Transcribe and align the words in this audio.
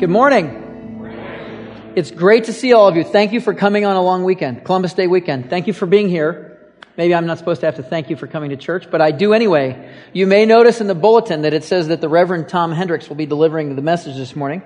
Good 0.00 0.08
morning. 0.08 1.92
It's 1.94 2.10
great 2.10 2.44
to 2.44 2.54
see 2.54 2.72
all 2.72 2.88
of 2.88 2.96
you. 2.96 3.04
Thank 3.04 3.34
you 3.34 3.40
for 3.42 3.52
coming 3.52 3.84
on 3.84 3.96
a 3.96 4.02
long 4.02 4.24
weekend, 4.24 4.64
Columbus 4.64 4.94
Day 4.94 5.06
weekend. 5.06 5.50
Thank 5.50 5.66
you 5.66 5.74
for 5.74 5.84
being 5.84 6.08
here. 6.08 6.58
Maybe 6.96 7.14
I'm 7.14 7.26
not 7.26 7.36
supposed 7.36 7.60
to 7.60 7.66
have 7.66 7.76
to 7.76 7.82
thank 7.82 8.08
you 8.08 8.16
for 8.16 8.26
coming 8.26 8.48
to 8.48 8.56
church, 8.56 8.90
but 8.90 9.02
I 9.02 9.10
do 9.10 9.34
anyway. 9.34 9.94
You 10.14 10.26
may 10.26 10.46
notice 10.46 10.80
in 10.80 10.86
the 10.86 10.94
bulletin 10.94 11.42
that 11.42 11.52
it 11.52 11.64
says 11.64 11.88
that 11.88 12.00
the 12.00 12.08
Reverend 12.08 12.48
Tom 12.48 12.72
Hendricks 12.72 13.10
will 13.10 13.16
be 13.16 13.26
delivering 13.26 13.76
the 13.76 13.82
message 13.82 14.16
this 14.16 14.34
morning. 14.34 14.62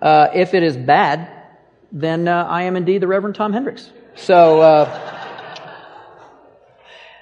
Uh, 0.00 0.28
if 0.32 0.54
it 0.54 0.62
is 0.62 0.78
bad, 0.78 1.28
then 1.92 2.26
uh, 2.26 2.44
I 2.44 2.62
am 2.62 2.76
indeed 2.76 3.02
the 3.02 3.06
Reverend 3.06 3.36
Tom 3.36 3.52
Hendricks. 3.52 3.90
So, 4.14 4.62
uh, 4.62 5.30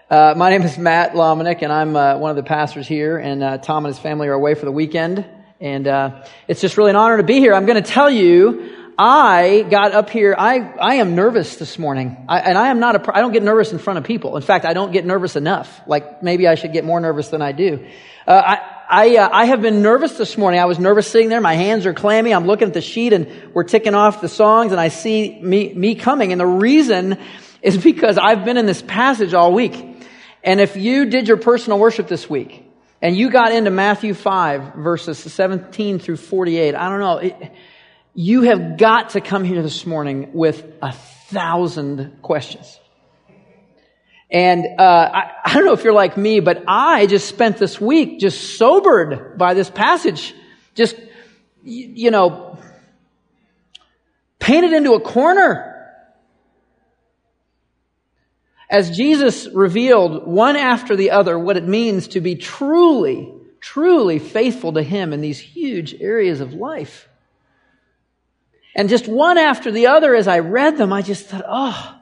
uh 0.09 0.35
my 0.37 0.51
name 0.51 0.63
is 0.63 0.79
Matt 0.79 1.15
Lomenick, 1.15 1.63
and 1.63 1.73
I'm 1.73 1.97
uh, 1.97 2.19
one 2.19 2.31
of 2.31 2.37
the 2.37 2.45
pastors 2.45 2.87
here, 2.87 3.19
and 3.19 3.43
uh, 3.43 3.59
Tom 3.59 3.85
and 3.85 3.93
his 3.93 4.01
family 4.01 4.29
are 4.29 4.33
away 4.33 4.55
for 4.55 4.65
the 4.65 4.71
weekend. 4.71 5.27
And 5.63 5.87
it's 6.49 6.61
just 6.61 6.77
really 6.77 6.91
an 6.91 6.97
honor 6.97 7.17
to 7.17 7.23
be 7.23 7.39
here. 7.39 7.55
I'm 7.55 7.67
going 7.67 7.83
to 7.83 7.89
tell 7.89 8.11
you 8.11 8.73
I 8.99 9.65
got 9.71 9.93
up 9.93 10.11
here, 10.11 10.35
I, 10.39 10.59
I 10.59 10.95
am 10.97 11.15
nervous 11.15 11.57
this 11.57 11.79
morning. 11.79 12.25
I, 12.29 12.41
and 12.41 12.59
I 12.59 12.69
am 12.69 12.79
not 12.79 12.97
a, 12.97 13.17
I 13.17 13.21
don't 13.21 13.33
get 13.33 13.43
nervous 13.43 13.73
in 13.73 13.79
front 13.79 13.99
of 13.99 14.05
people. 14.05 14.37
In 14.37 14.43
fact, 14.43 14.65
I 14.65 14.75
don't 14.75 14.93
get 14.93 15.07
nervous 15.07 15.35
enough. 15.35 15.81
Like 15.87 16.23
maybe 16.23 16.47
I 16.47 16.57
should 16.57 16.73
get 16.73 16.85
more 16.85 17.01
nervous 17.01 17.29
than 17.29 17.41
I 17.41 17.53
do. 17.53 17.87
Uh, 18.27 18.31
I, 18.33 18.61
I, 18.89 19.17
uh, 19.17 19.29
I 19.33 19.45
have 19.47 19.63
been 19.63 19.83
nervous 19.83 20.19
this 20.19 20.37
morning. 20.37 20.61
I 20.61 20.67
was 20.67 20.79
nervous 20.79 21.09
sitting 21.09 21.31
there. 21.31 21.41
My 21.41 21.55
hands 21.55 21.87
are 21.87 21.95
clammy. 21.95 22.35
I'm 22.35 22.47
looking 22.47 22.69
at 22.69 22.75
the 22.75 22.83
sheet 22.83 23.15
and 23.15 23.29
we're 23.55 23.65
ticking 23.65 23.95
off 23.95 24.21
the 24.21 24.29
songs 24.29 24.73
and 24.73 24.81
I 24.81 24.89
see 24.89 25.41
me, 25.41 25.73
me 25.73 25.95
coming. 25.95 26.33
And 26.33 26.41
the 26.41 26.47
reason 26.47 27.19
is 27.63 27.79
because 27.83 28.19
I've 28.19 28.45
been 28.45 28.59
in 28.59 28.67
this 28.67 28.83
passage 28.83 29.33
all 29.33 29.53
week. 29.55 29.75
And 30.45 30.61
if 30.61 30.77
you 30.77 31.07
did 31.07 31.29
your 31.29 31.39
personal 31.39 31.79
worship 31.79 32.09
this 32.09 32.29
week 32.29 32.72
and 33.03 33.17
you 33.17 33.31
got 33.31 33.51
into 33.51 33.73
Matthew 33.73 34.15
5 34.15 34.77
verses 34.77 35.19
17 35.19 35.99
through 35.99 36.17
48, 36.17 36.75
I 36.77 36.89
don't 36.89 37.01
know. 37.01 37.19
It, 37.19 37.53
you 38.15 38.43
have 38.43 38.79
got 38.79 39.11
to 39.11 39.21
come 39.21 39.43
here 39.43 39.61
this 39.61 39.85
morning 39.85 40.31
with 40.33 40.65
a 40.81 40.93
thousand 40.93 42.19
questions. 42.23 42.79
And 44.31 44.65
uh, 44.79 44.83
I, 44.83 45.31
I, 45.45 45.55
don't 45.55 45.67
know 45.67 45.73
if 45.73 45.85
you're 45.85 45.93
like 45.93 46.17
me, 46.17 46.41
but 46.41 46.65
I 46.67 47.07
just 47.07 47.27
spent 47.27 47.59
this 47.59 47.81
week 47.81 48.19
just 48.19 48.57
sobered 48.57 49.37
by 49.37 49.53
this 49.53 49.69
passage. 49.69 50.35
Just, 50.75 50.97
you 51.63 52.11
know, 52.11 52.59
painted 54.39 54.73
into 54.73 54.93
a 54.93 55.01
corner. 55.01 55.72
As 58.73 58.97
Jesus 58.97 59.47
revealed 59.49 60.27
one 60.27 60.57
after 60.57 60.97
the 60.97 61.11
other 61.11 61.39
what 61.39 61.59
it 61.59 61.69
means 61.69 62.09
to 62.09 62.23
be 62.23 62.37
truly, 62.37 63.31
truly 63.61 64.19
faithful 64.19 64.73
to 64.73 64.83
Him 64.83 65.13
in 65.13 65.21
these 65.21 65.39
huge 65.39 65.95
areas 66.01 66.41
of 66.41 66.55
life. 66.55 67.07
And 68.75 68.89
just 68.89 69.07
one 69.07 69.37
after 69.37 69.71
the 69.71 69.89
other, 69.89 70.15
as 70.15 70.27
I 70.27 70.39
read 70.39 70.79
them, 70.79 70.91
I 70.91 71.03
just 71.03 71.27
thought, 71.27 71.45
oh, 71.47 71.99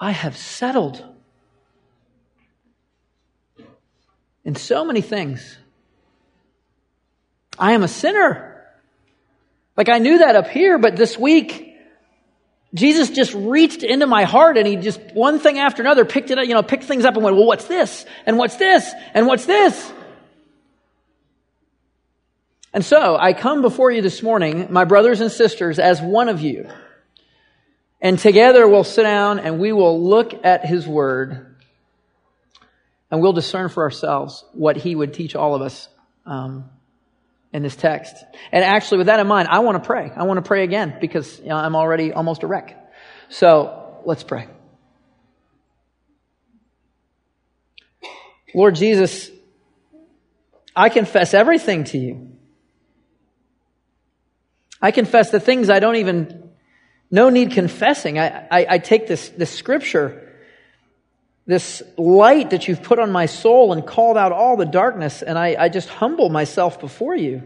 I 0.00 0.10
have 0.12 0.38
settled 0.38 1.04
in 4.46 4.54
so 4.54 4.86
many 4.86 5.02
things. 5.02 5.58
I 7.58 7.72
am 7.72 7.82
a 7.82 7.88
sinner. 7.88 8.64
Like 9.76 9.90
I 9.90 9.98
knew 9.98 10.16
that 10.20 10.34
up 10.34 10.48
here, 10.48 10.78
but 10.78 10.96
this 10.96 11.18
week, 11.18 11.61
Jesus 12.74 13.10
just 13.10 13.34
reached 13.34 13.82
into 13.82 14.06
my 14.06 14.24
heart 14.24 14.56
and 14.56 14.66
he 14.66 14.76
just, 14.76 15.00
one 15.12 15.38
thing 15.38 15.58
after 15.58 15.82
another, 15.82 16.04
picked 16.04 16.30
it 16.30 16.38
up, 16.38 16.46
you 16.46 16.54
know, 16.54 16.62
picked 16.62 16.84
things 16.84 17.04
up 17.04 17.14
and 17.14 17.22
went, 17.22 17.36
well, 17.36 17.46
what's 17.46 17.66
this? 17.66 18.06
And 18.24 18.38
what's 18.38 18.56
this? 18.56 18.90
And 19.12 19.26
what's 19.26 19.44
this? 19.44 19.92
And 22.72 22.82
so 22.82 23.16
I 23.16 23.34
come 23.34 23.60
before 23.60 23.90
you 23.90 24.00
this 24.00 24.22
morning, 24.22 24.68
my 24.70 24.84
brothers 24.84 25.20
and 25.20 25.30
sisters, 25.30 25.78
as 25.78 26.00
one 26.00 26.30
of 26.30 26.40
you. 26.40 26.66
And 28.00 28.18
together 28.18 28.66
we'll 28.66 28.84
sit 28.84 29.02
down 29.02 29.38
and 29.38 29.60
we 29.60 29.72
will 29.72 30.02
look 30.02 30.44
at 30.44 30.64
His 30.64 30.88
Word 30.88 31.54
and 33.10 33.20
we'll 33.20 33.34
discern 33.34 33.68
for 33.68 33.82
ourselves 33.82 34.44
what 34.52 34.78
He 34.78 34.94
would 34.94 35.12
teach 35.12 35.36
all 35.36 35.54
of 35.54 35.60
us 35.60 35.88
um, 36.24 36.70
in 37.52 37.62
this 37.62 37.76
text. 37.76 38.16
And 38.50 38.64
actually, 38.64 38.98
with 38.98 39.06
that 39.08 39.20
in 39.20 39.26
mind, 39.26 39.48
I 39.50 39.60
want 39.60 39.82
to 39.82 39.86
pray. 39.86 40.10
I 40.14 40.24
want 40.24 40.38
to 40.38 40.42
pray 40.42 40.64
again 40.64 40.96
because 41.00 41.38
you 41.40 41.48
know, 41.48 41.56
I'm 41.56 41.76
already 41.76 42.12
almost 42.12 42.42
a 42.42 42.46
wreck. 42.46 42.76
So 43.28 44.00
let's 44.04 44.22
pray. 44.22 44.48
Lord 48.54 48.74
Jesus, 48.74 49.30
I 50.74 50.88
confess 50.88 51.34
everything 51.34 51.84
to 51.84 51.98
you. 51.98 52.32
I 54.80 54.90
confess 54.90 55.30
the 55.30 55.40
things 55.40 55.70
I 55.70 55.78
don't 55.78 55.96
even, 55.96 56.50
no 57.10 57.30
need 57.30 57.52
confessing. 57.52 58.18
I, 58.18 58.46
I, 58.50 58.66
I 58.70 58.78
take 58.78 59.06
this, 59.06 59.28
this 59.30 59.50
scripture, 59.50 60.31
this 61.46 61.82
light 61.98 62.50
that 62.50 62.68
you've 62.68 62.82
put 62.82 62.98
on 62.98 63.10
my 63.10 63.26
soul 63.26 63.72
and 63.72 63.86
called 63.86 64.16
out 64.16 64.32
all 64.32 64.56
the 64.56 64.66
darkness, 64.66 65.22
and 65.22 65.38
I, 65.38 65.56
I 65.58 65.68
just 65.68 65.88
humble 65.88 66.28
myself 66.28 66.80
before 66.80 67.16
you. 67.16 67.42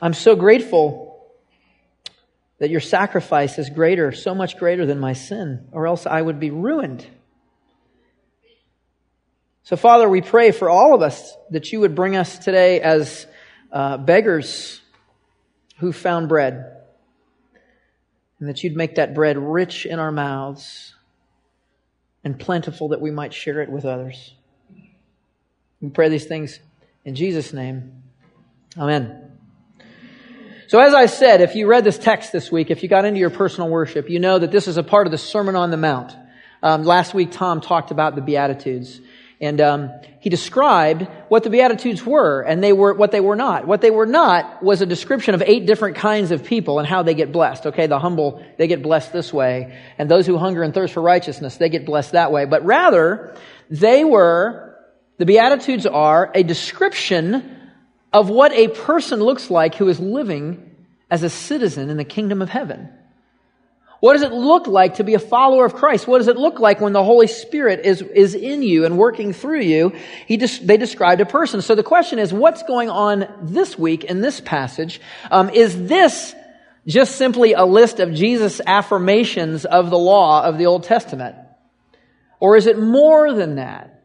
I'm 0.00 0.14
so 0.14 0.36
grateful 0.36 1.08
that 2.58 2.70
your 2.70 2.80
sacrifice 2.80 3.58
is 3.58 3.70
greater, 3.70 4.12
so 4.12 4.34
much 4.34 4.56
greater 4.58 4.86
than 4.86 5.00
my 5.00 5.14
sin, 5.14 5.66
or 5.72 5.86
else 5.86 6.06
I 6.06 6.20
would 6.22 6.38
be 6.38 6.50
ruined. 6.50 7.04
So, 9.64 9.76
Father, 9.76 10.08
we 10.08 10.20
pray 10.20 10.52
for 10.52 10.70
all 10.70 10.94
of 10.94 11.02
us 11.02 11.36
that 11.50 11.72
you 11.72 11.80
would 11.80 11.94
bring 11.94 12.16
us 12.16 12.38
today 12.38 12.80
as 12.80 13.26
uh, 13.72 13.96
beggars 13.98 14.80
who 15.78 15.92
found 15.92 16.28
bread. 16.28 16.76
And 18.38 18.48
that 18.48 18.62
you'd 18.64 18.76
make 18.76 18.94
that 18.94 19.14
bread 19.14 19.36
rich 19.36 19.86
in 19.86 19.98
our 19.98 20.10
mouths 20.10 20.94
and 22.24 22.38
plentiful 22.38 22.88
that 22.88 23.00
we 23.00 23.10
might 23.10 23.32
share 23.32 23.60
it 23.60 23.70
with 23.70 23.84
others. 23.84 24.34
We 25.80 25.88
pray 25.88 26.08
these 26.08 26.26
things 26.26 26.60
in 27.04 27.14
Jesus' 27.14 27.52
name. 27.52 28.02
Amen. 28.76 29.30
So, 30.68 30.78
as 30.78 30.94
I 30.94 31.06
said, 31.06 31.40
if 31.40 31.56
you 31.56 31.66
read 31.66 31.82
this 31.82 31.98
text 31.98 32.30
this 32.30 32.52
week, 32.52 32.70
if 32.70 32.82
you 32.82 32.88
got 32.88 33.04
into 33.04 33.18
your 33.18 33.30
personal 33.30 33.68
worship, 33.68 34.08
you 34.08 34.20
know 34.20 34.38
that 34.38 34.52
this 34.52 34.68
is 34.68 34.76
a 34.76 34.84
part 34.84 35.06
of 35.06 35.10
the 35.10 35.18
Sermon 35.18 35.56
on 35.56 35.70
the 35.70 35.76
Mount. 35.76 36.14
Um, 36.62 36.84
last 36.84 37.12
week, 37.14 37.32
Tom 37.32 37.60
talked 37.60 37.90
about 37.90 38.14
the 38.14 38.20
Beatitudes. 38.20 39.00
And 39.40 39.58
um, 39.62 39.90
he 40.20 40.28
described 40.28 41.08
what 41.28 41.44
the 41.44 41.50
Beatitudes 41.50 42.04
were, 42.04 42.42
and 42.42 42.62
they 42.62 42.74
were 42.74 42.92
what 42.92 43.10
they 43.10 43.20
were 43.20 43.36
not. 43.36 43.66
What 43.66 43.80
they 43.80 43.90
were 43.90 44.04
not 44.04 44.62
was 44.62 44.82
a 44.82 44.86
description 44.86 45.34
of 45.34 45.42
eight 45.42 45.64
different 45.64 45.96
kinds 45.96 46.30
of 46.30 46.44
people 46.44 46.78
and 46.78 46.86
how 46.86 47.02
they 47.02 47.14
get 47.14 47.32
blessed. 47.32 47.64
Okay, 47.66 47.86
the 47.86 47.98
humble, 47.98 48.44
they 48.58 48.66
get 48.66 48.82
blessed 48.82 49.14
this 49.14 49.32
way, 49.32 49.78
and 49.96 50.10
those 50.10 50.26
who 50.26 50.36
hunger 50.36 50.62
and 50.62 50.74
thirst 50.74 50.92
for 50.92 51.00
righteousness, 51.00 51.56
they 51.56 51.70
get 51.70 51.86
blessed 51.86 52.12
that 52.12 52.32
way. 52.32 52.44
But 52.44 52.66
rather, 52.66 53.34
they 53.70 54.04
were, 54.04 54.76
the 55.16 55.24
Beatitudes 55.24 55.86
are 55.86 56.30
a 56.34 56.42
description 56.42 57.56
of 58.12 58.28
what 58.28 58.52
a 58.52 58.68
person 58.68 59.20
looks 59.20 59.50
like 59.50 59.74
who 59.76 59.88
is 59.88 59.98
living 59.98 60.70
as 61.10 61.22
a 61.22 61.30
citizen 61.30 61.88
in 61.88 61.96
the 61.96 62.04
kingdom 62.04 62.42
of 62.42 62.50
heaven. 62.50 62.90
What 64.00 64.14
does 64.14 64.22
it 64.22 64.32
look 64.32 64.66
like 64.66 64.94
to 64.94 65.04
be 65.04 65.12
a 65.12 65.18
follower 65.18 65.66
of 65.66 65.74
Christ? 65.74 66.06
What 66.06 66.18
does 66.18 66.28
it 66.28 66.38
look 66.38 66.58
like 66.58 66.80
when 66.80 66.94
the 66.94 67.04
Holy 67.04 67.26
Spirit 67.26 67.84
is, 67.84 68.00
is 68.00 68.34
in 68.34 68.62
you 68.62 68.86
and 68.86 68.96
working 68.96 69.34
through 69.34 69.60
you? 69.60 69.92
He 70.26 70.38
just, 70.38 70.66
they 70.66 70.78
described 70.78 71.20
a 71.20 71.26
person. 71.26 71.60
So 71.60 71.74
the 71.74 71.82
question 71.82 72.18
is, 72.18 72.32
what's 72.32 72.62
going 72.62 72.88
on 72.88 73.28
this 73.42 73.78
week 73.78 74.04
in 74.04 74.22
this 74.22 74.40
passage? 74.40 75.02
Um, 75.30 75.50
is 75.50 75.86
this 75.86 76.34
just 76.86 77.16
simply 77.16 77.52
a 77.52 77.64
list 77.64 78.00
of 78.00 78.14
Jesus' 78.14 78.62
affirmations 78.66 79.66
of 79.66 79.90
the 79.90 79.98
law 79.98 80.44
of 80.44 80.56
the 80.56 80.64
Old 80.64 80.84
Testament? 80.84 81.36
Or 82.40 82.56
is 82.56 82.66
it 82.66 82.78
more 82.78 83.34
than 83.34 83.56
that? 83.56 84.02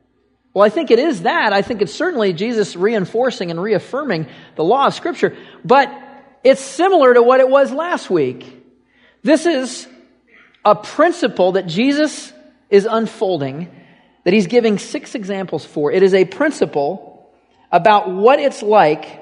Well, 0.54 0.66
I 0.66 0.70
think 0.70 0.92
it 0.92 1.00
is 1.00 1.22
that. 1.22 1.54
I 1.54 1.62
think 1.62 1.82
it's 1.82 1.94
certainly 1.94 2.34
Jesus 2.34 2.76
reinforcing 2.76 3.50
and 3.50 3.62
reaffirming 3.62 4.28
the 4.56 4.64
law 4.64 4.88
of 4.88 4.94
Scripture. 4.94 5.38
But 5.64 5.90
it's 6.44 6.62
similar 6.62 7.14
to 7.14 7.24
what 7.24 7.40
it 7.40 7.50
was 7.50 7.72
last 7.72 8.10
week. 8.10 8.55
This 9.26 9.48
is 9.48 9.88
a 10.64 10.76
principle 10.76 11.54
that 11.54 11.66
Jesus 11.66 12.32
is 12.70 12.86
unfolding, 12.86 13.72
that 14.24 14.36
he's 14.36 14.46
giving 14.46 14.78
six 14.78 15.16
examples 15.16 15.66
for. 15.66 15.92
It 15.92 16.04
is 16.04 16.14
a 16.14 16.26
principle 16.26 17.28
about 17.72 18.08
what 18.08 18.40
it's 18.40 18.62
like 18.62 19.20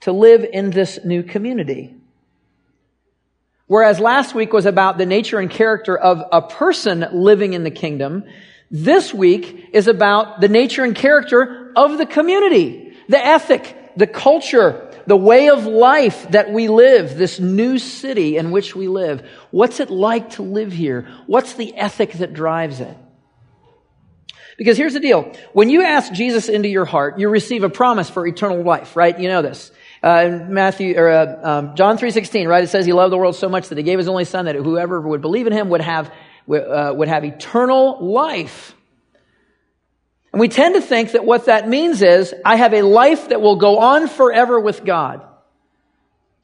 to 0.00 0.12
live 0.12 0.44
in 0.44 0.68
this 0.68 0.98
new 1.06 1.22
community. 1.22 1.94
Whereas 3.66 3.98
last 3.98 4.34
week 4.34 4.52
was 4.52 4.66
about 4.66 4.98
the 4.98 5.06
nature 5.06 5.38
and 5.38 5.50
character 5.50 5.96
of 5.96 6.22
a 6.30 6.42
person 6.42 7.02
living 7.14 7.54
in 7.54 7.64
the 7.64 7.70
kingdom, 7.70 8.24
this 8.70 9.14
week 9.14 9.70
is 9.72 9.88
about 9.88 10.42
the 10.42 10.48
nature 10.48 10.84
and 10.84 10.94
character 10.94 11.72
of 11.74 11.96
the 11.96 12.04
community, 12.04 12.94
the 13.08 13.24
ethic, 13.24 13.74
the 13.96 14.06
culture, 14.06 14.85
the 15.06 15.16
way 15.16 15.48
of 15.48 15.66
life 15.66 16.30
that 16.30 16.52
we 16.52 16.68
live, 16.68 17.16
this 17.16 17.40
new 17.40 17.78
city 17.78 18.36
in 18.36 18.50
which 18.50 18.74
we 18.74 18.88
live. 18.88 19.26
What's 19.50 19.80
it 19.80 19.90
like 19.90 20.30
to 20.30 20.42
live 20.42 20.72
here? 20.72 21.08
What's 21.26 21.54
the 21.54 21.74
ethic 21.76 22.12
that 22.14 22.34
drives 22.34 22.80
it? 22.80 22.96
Because 24.58 24.76
here's 24.78 24.94
the 24.94 25.00
deal. 25.00 25.32
When 25.52 25.68
you 25.68 25.82
ask 25.82 26.12
Jesus 26.12 26.48
into 26.48 26.68
your 26.68 26.86
heart, 26.86 27.18
you 27.18 27.28
receive 27.28 27.62
a 27.62 27.68
promise 27.68 28.08
for 28.08 28.26
eternal 28.26 28.62
life, 28.62 28.96
right? 28.96 29.18
You 29.18 29.28
know 29.28 29.42
this. 29.42 29.70
Uh, 30.02 30.46
Matthew 30.48 30.96
or 30.96 31.10
uh, 31.10 31.40
um, 31.42 31.76
John 31.76 31.98
three 31.98 32.10
sixteen, 32.10 32.48
right? 32.48 32.62
It 32.62 32.68
says 32.68 32.86
he 32.86 32.92
loved 32.92 33.12
the 33.12 33.18
world 33.18 33.36
so 33.36 33.48
much 33.48 33.68
that 33.70 33.78
he 33.78 33.84
gave 33.84 33.98
his 33.98 34.08
only 34.08 34.24
son 34.24 34.44
that 34.44 34.54
whoever 34.54 35.00
would 35.00 35.20
believe 35.20 35.46
in 35.46 35.52
him 35.52 35.68
would 35.70 35.80
have 35.80 36.12
uh, 36.48 36.92
would 36.94 37.08
have 37.08 37.24
eternal 37.24 37.98
life. 38.04 38.75
And 40.36 40.40
we 40.42 40.48
tend 40.48 40.74
to 40.74 40.82
think 40.82 41.12
that 41.12 41.24
what 41.24 41.46
that 41.46 41.66
means 41.66 42.02
is 42.02 42.34
I 42.44 42.56
have 42.56 42.74
a 42.74 42.82
life 42.82 43.30
that 43.30 43.40
will 43.40 43.56
go 43.56 43.78
on 43.78 44.06
forever 44.06 44.60
with 44.60 44.84
God. 44.84 45.26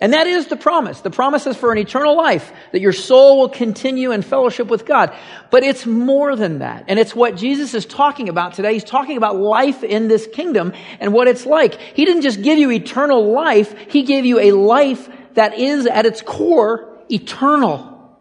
And 0.01 0.15
that 0.15 0.27
is 0.27 0.47
the 0.47 0.57
promise. 0.57 1.03
The 1.03 1.11
promise 1.11 1.47
is 1.47 1.59
for 1.59 1.73
an 1.73 1.77
eternal 1.77 2.17
life, 2.17 2.51
that 2.73 2.81
your 2.81 2.95
soul 2.95 3.41
will 3.41 3.51
continue 3.51 4.13
in 4.13 4.23
fellowship 4.23 4.69
with 4.69 4.87
God. 4.87 5.15
But 5.51 5.63
it's 5.63 5.85
more 5.85 6.37
than 6.37 6.61
that. 6.61 6.87
And 6.89 6.99
it's 6.99 7.15
what 7.15 7.37
Jesus 7.37 7.75
is 7.75 7.85
talking 7.85 8.31
about 8.31 8.55
today. 8.55 8.73
He's 8.73 8.83
talking 8.83 9.19
about 9.19 9.37
life 9.37 9.85
in 9.85 10.09
this 10.09 10.27
kingdom 10.27 10.73
and 10.99 11.13
what 11.13 11.29
it's 11.29 11.45
like. 11.45 11.79
He 11.79 12.07
didn't 12.07 12.23
just 12.23 12.41
give 12.41 12.59
you 12.59 12.71
eternal 12.71 13.31
life, 13.31 13.75
He 13.91 14.05
gave 14.05 14.25
you 14.25 14.39
a 14.39 14.53
life 14.53 15.07
that 15.35 15.59
is 15.59 15.85
at 15.85 16.07
its 16.07 16.23
core 16.23 16.97
eternal. 17.11 18.17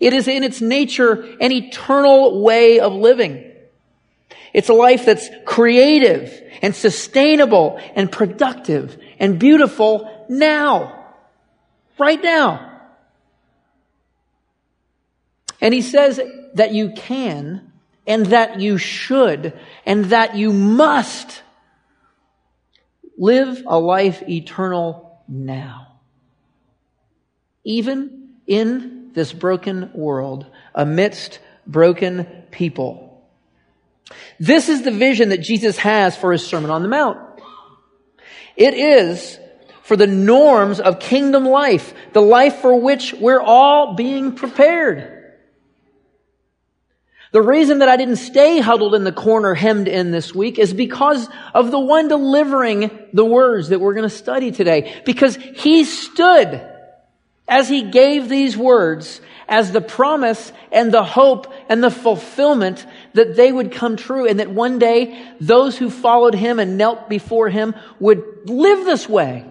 It 0.00 0.14
is 0.14 0.26
in 0.26 0.42
its 0.42 0.62
nature 0.62 1.36
an 1.38 1.52
eternal 1.52 2.42
way 2.42 2.80
of 2.80 2.94
living. 2.94 3.47
It's 4.52 4.68
a 4.68 4.74
life 4.74 5.04
that's 5.04 5.28
creative 5.44 6.32
and 6.62 6.74
sustainable 6.74 7.80
and 7.94 8.10
productive 8.10 8.96
and 9.18 9.38
beautiful 9.38 10.26
now. 10.28 11.06
Right 11.98 12.22
now. 12.22 12.80
And 15.60 15.74
he 15.74 15.82
says 15.82 16.20
that 16.54 16.72
you 16.72 16.92
can 16.94 17.72
and 18.06 18.26
that 18.26 18.60
you 18.60 18.78
should 18.78 19.58
and 19.84 20.06
that 20.06 20.36
you 20.36 20.52
must 20.52 21.42
live 23.18 23.62
a 23.66 23.78
life 23.78 24.22
eternal 24.28 25.20
now. 25.26 25.98
Even 27.64 28.30
in 28.46 29.10
this 29.12 29.32
broken 29.32 29.90
world, 29.92 30.46
amidst 30.74 31.40
broken 31.66 32.26
people. 32.50 33.07
This 34.40 34.68
is 34.68 34.82
the 34.82 34.90
vision 34.90 35.30
that 35.30 35.38
Jesus 35.38 35.78
has 35.78 36.16
for 36.16 36.32
his 36.32 36.46
Sermon 36.46 36.70
on 36.70 36.82
the 36.82 36.88
Mount. 36.88 37.18
It 38.56 38.74
is 38.74 39.38
for 39.82 39.96
the 39.96 40.06
norms 40.06 40.80
of 40.80 40.98
kingdom 40.98 41.46
life, 41.46 41.94
the 42.12 42.22
life 42.22 42.56
for 42.56 42.78
which 42.80 43.14
we're 43.14 43.40
all 43.40 43.94
being 43.94 44.34
prepared. 44.34 45.14
The 47.30 47.42
reason 47.42 47.80
that 47.80 47.88
I 47.88 47.96
didn't 47.96 48.16
stay 48.16 48.58
huddled 48.58 48.94
in 48.94 49.04
the 49.04 49.12
corner 49.12 49.54
hemmed 49.54 49.86
in 49.86 50.10
this 50.10 50.34
week 50.34 50.58
is 50.58 50.72
because 50.72 51.28
of 51.54 51.70
the 51.70 51.78
one 51.78 52.08
delivering 52.08 52.90
the 53.12 53.24
words 53.24 53.68
that 53.68 53.80
we're 53.80 53.92
going 53.92 54.08
to 54.08 54.14
study 54.14 54.50
today. 54.50 55.02
Because 55.04 55.36
he 55.36 55.84
stood 55.84 56.66
as 57.46 57.68
he 57.68 57.90
gave 57.90 58.28
these 58.28 58.56
words 58.56 59.20
as 59.48 59.72
the 59.72 59.80
promise 59.80 60.52
and 60.70 60.92
the 60.92 61.02
hope 61.02 61.52
and 61.68 61.82
the 61.82 61.90
fulfillment 61.90 62.86
that 63.14 63.34
they 63.34 63.50
would 63.50 63.72
come 63.72 63.96
true 63.96 64.26
and 64.26 64.40
that 64.40 64.50
one 64.50 64.78
day 64.78 65.26
those 65.40 65.76
who 65.76 65.90
followed 65.90 66.34
him 66.34 66.58
and 66.58 66.76
knelt 66.76 67.08
before 67.08 67.48
him 67.48 67.74
would 67.98 68.22
live 68.44 68.84
this 68.84 69.08
way. 69.08 69.44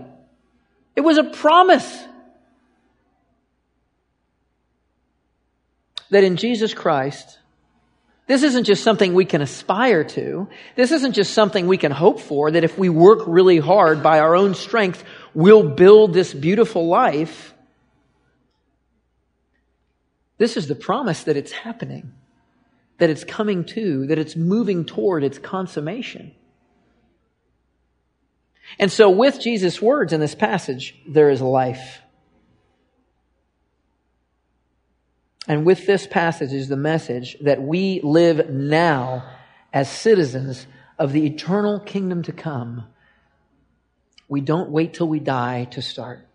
It 0.96 1.02
was 1.02 1.18
a 1.18 1.24
promise 1.24 2.04
that 6.10 6.24
in 6.24 6.38
Jesus 6.38 6.74
Christ, 6.74 7.40
this 8.28 8.44
isn't 8.44 8.66
just 8.66 8.84
something 8.84 9.14
we 9.14 9.26
can 9.26 9.42
aspire 9.42 10.04
to. 10.04 10.48
This 10.76 10.92
isn't 10.92 11.14
just 11.14 11.34
something 11.34 11.66
we 11.68 11.78
can 11.78 11.92
hope 11.92 12.20
for, 12.20 12.52
that 12.52 12.64
if 12.64 12.78
we 12.78 12.90
work 12.90 13.22
really 13.26 13.58
hard 13.58 14.04
by 14.04 14.20
our 14.20 14.36
own 14.36 14.54
strength, 14.54 15.04
we'll 15.34 15.70
build 15.70 16.14
this 16.14 16.34
beautiful 16.34 16.88
life. 16.88 17.54
This 20.38 20.58
is 20.58 20.68
the 20.68 20.76
promise 20.76 21.24
that 21.24 21.38
it's 21.38 21.52
happening, 21.52 22.14
that 23.00 23.10
it's 23.10 23.24
coming 23.24 23.66
to, 23.66 24.06
that 24.08 24.20
it's 24.20 24.36
moving 24.36 24.86
toward 24.86 25.24
its 25.24 25.40
consummation. 25.40 26.34
And 28.80 28.92
so, 28.92 29.10
with 29.10 29.40
Jesus' 29.40 29.82
words 29.82 30.14
in 30.14 30.20
this 30.20 30.36
passage, 30.36 30.96
there 31.08 31.30
is 31.30 31.42
life. 31.42 32.02
And 35.48 35.66
with 35.66 35.88
this 35.88 36.06
passage 36.06 36.52
is 36.52 36.68
the 36.68 36.76
message 36.76 37.38
that 37.42 37.62
we 37.62 38.02
live 38.04 38.50
now 38.50 39.24
as 39.72 39.90
citizens 39.90 40.68
of 41.00 41.14
the 41.14 41.26
eternal 41.26 41.80
kingdom 41.80 42.24
to 42.24 42.34
come. 42.34 42.86
We 44.28 44.42
don't 44.42 44.70
wait 44.70 44.94
till 44.94 45.08
we 45.08 45.22
die 45.22 45.66
to 45.72 45.82
start. 45.82 46.27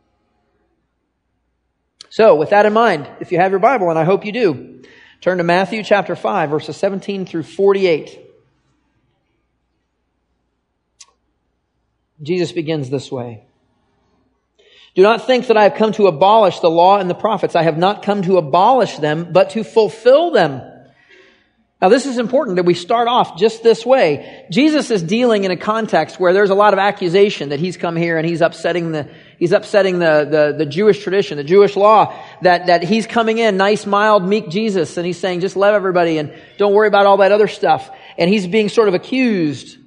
So, 2.12 2.34
with 2.34 2.50
that 2.50 2.66
in 2.66 2.74
mind, 2.74 3.08
if 3.20 3.32
you 3.32 3.38
have 3.38 3.52
your 3.52 3.58
Bible, 3.58 3.88
and 3.88 3.98
I 3.98 4.04
hope 4.04 4.26
you 4.26 4.32
do, 4.32 4.82
turn 5.22 5.38
to 5.38 5.44
Matthew 5.44 5.82
chapter 5.82 6.14
5, 6.14 6.50
verses 6.50 6.76
17 6.76 7.24
through 7.24 7.44
48. 7.44 8.20
Jesus 12.20 12.52
begins 12.52 12.90
this 12.90 13.10
way. 13.10 13.44
Do 14.94 15.00
not 15.00 15.26
think 15.26 15.46
that 15.46 15.56
I 15.56 15.62
have 15.62 15.76
come 15.76 15.92
to 15.92 16.06
abolish 16.06 16.60
the 16.60 16.68
law 16.68 16.98
and 16.98 17.08
the 17.08 17.14
prophets. 17.14 17.56
I 17.56 17.62
have 17.62 17.78
not 17.78 18.02
come 18.02 18.20
to 18.20 18.36
abolish 18.36 18.98
them, 18.98 19.32
but 19.32 19.48
to 19.50 19.64
fulfill 19.64 20.32
them. 20.32 20.60
Now 21.82 21.88
this 21.88 22.06
is 22.06 22.18
important 22.18 22.56
that 22.56 22.64
we 22.64 22.74
start 22.74 23.08
off 23.08 23.36
just 23.36 23.64
this 23.64 23.84
way. 23.84 24.46
Jesus 24.52 24.92
is 24.92 25.02
dealing 25.02 25.42
in 25.42 25.50
a 25.50 25.56
context 25.56 26.20
where 26.20 26.32
there's 26.32 26.50
a 26.50 26.54
lot 26.54 26.74
of 26.74 26.78
accusation 26.78 27.48
that 27.48 27.58
he's 27.58 27.76
come 27.76 27.96
here 27.96 28.18
and 28.18 28.24
he's 28.24 28.40
upsetting 28.40 28.92
the, 28.92 29.10
he's 29.42 29.50
upsetting 29.50 29.98
the, 29.98 30.24
the, 30.30 30.54
the 30.58 30.66
Jewish 30.66 31.02
tradition, 31.02 31.36
the 31.36 31.42
Jewish 31.42 31.74
law, 31.74 32.16
that, 32.42 32.66
that 32.66 32.84
he's 32.84 33.08
coming 33.08 33.38
in, 33.38 33.56
nice, 33.56 33.84
mild, 33.86 34.24
meek 34.24 34.48
Jesus, 34.48 34.96
and 34.96 35.04
he's 35.04 35.18
saying, 35.18 35.40
just 35.40 35.56
love 35.56 35.74
everybody 35.74 36.18
and 36.18 36.32
don't 36.58 36.72
worry 36.72 36.86
about 36.86 37.06
all 37.06 37.16
that 37.16 37.32
other 37.32 37.48
stuff. 37.48 37.90
And 38.16 38.30
he's 38.30 38.46
being 38.46 38.68
sort 38.68 38.86
of 38.86 38.94
accused 38.94 39.78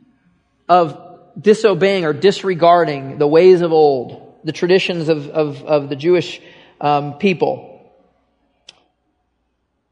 of 0.67 0.99
disobeying 1.39 2.03
or 2.03 2.11
disregarding 2.11 3.17
the 3.17 3.27
ways 3.27 3.61
of 3.61 3.71
old, 3.71 4.41
the 4.43 4.51
traditions 4.51 5.07
of, 5.07 5.29
of, 5.29 5.63
of 5.63 5.87
the 5.87 5.95
Jewish 5.95 6.41
um, 6.81 7.13
people. 7.13 7.93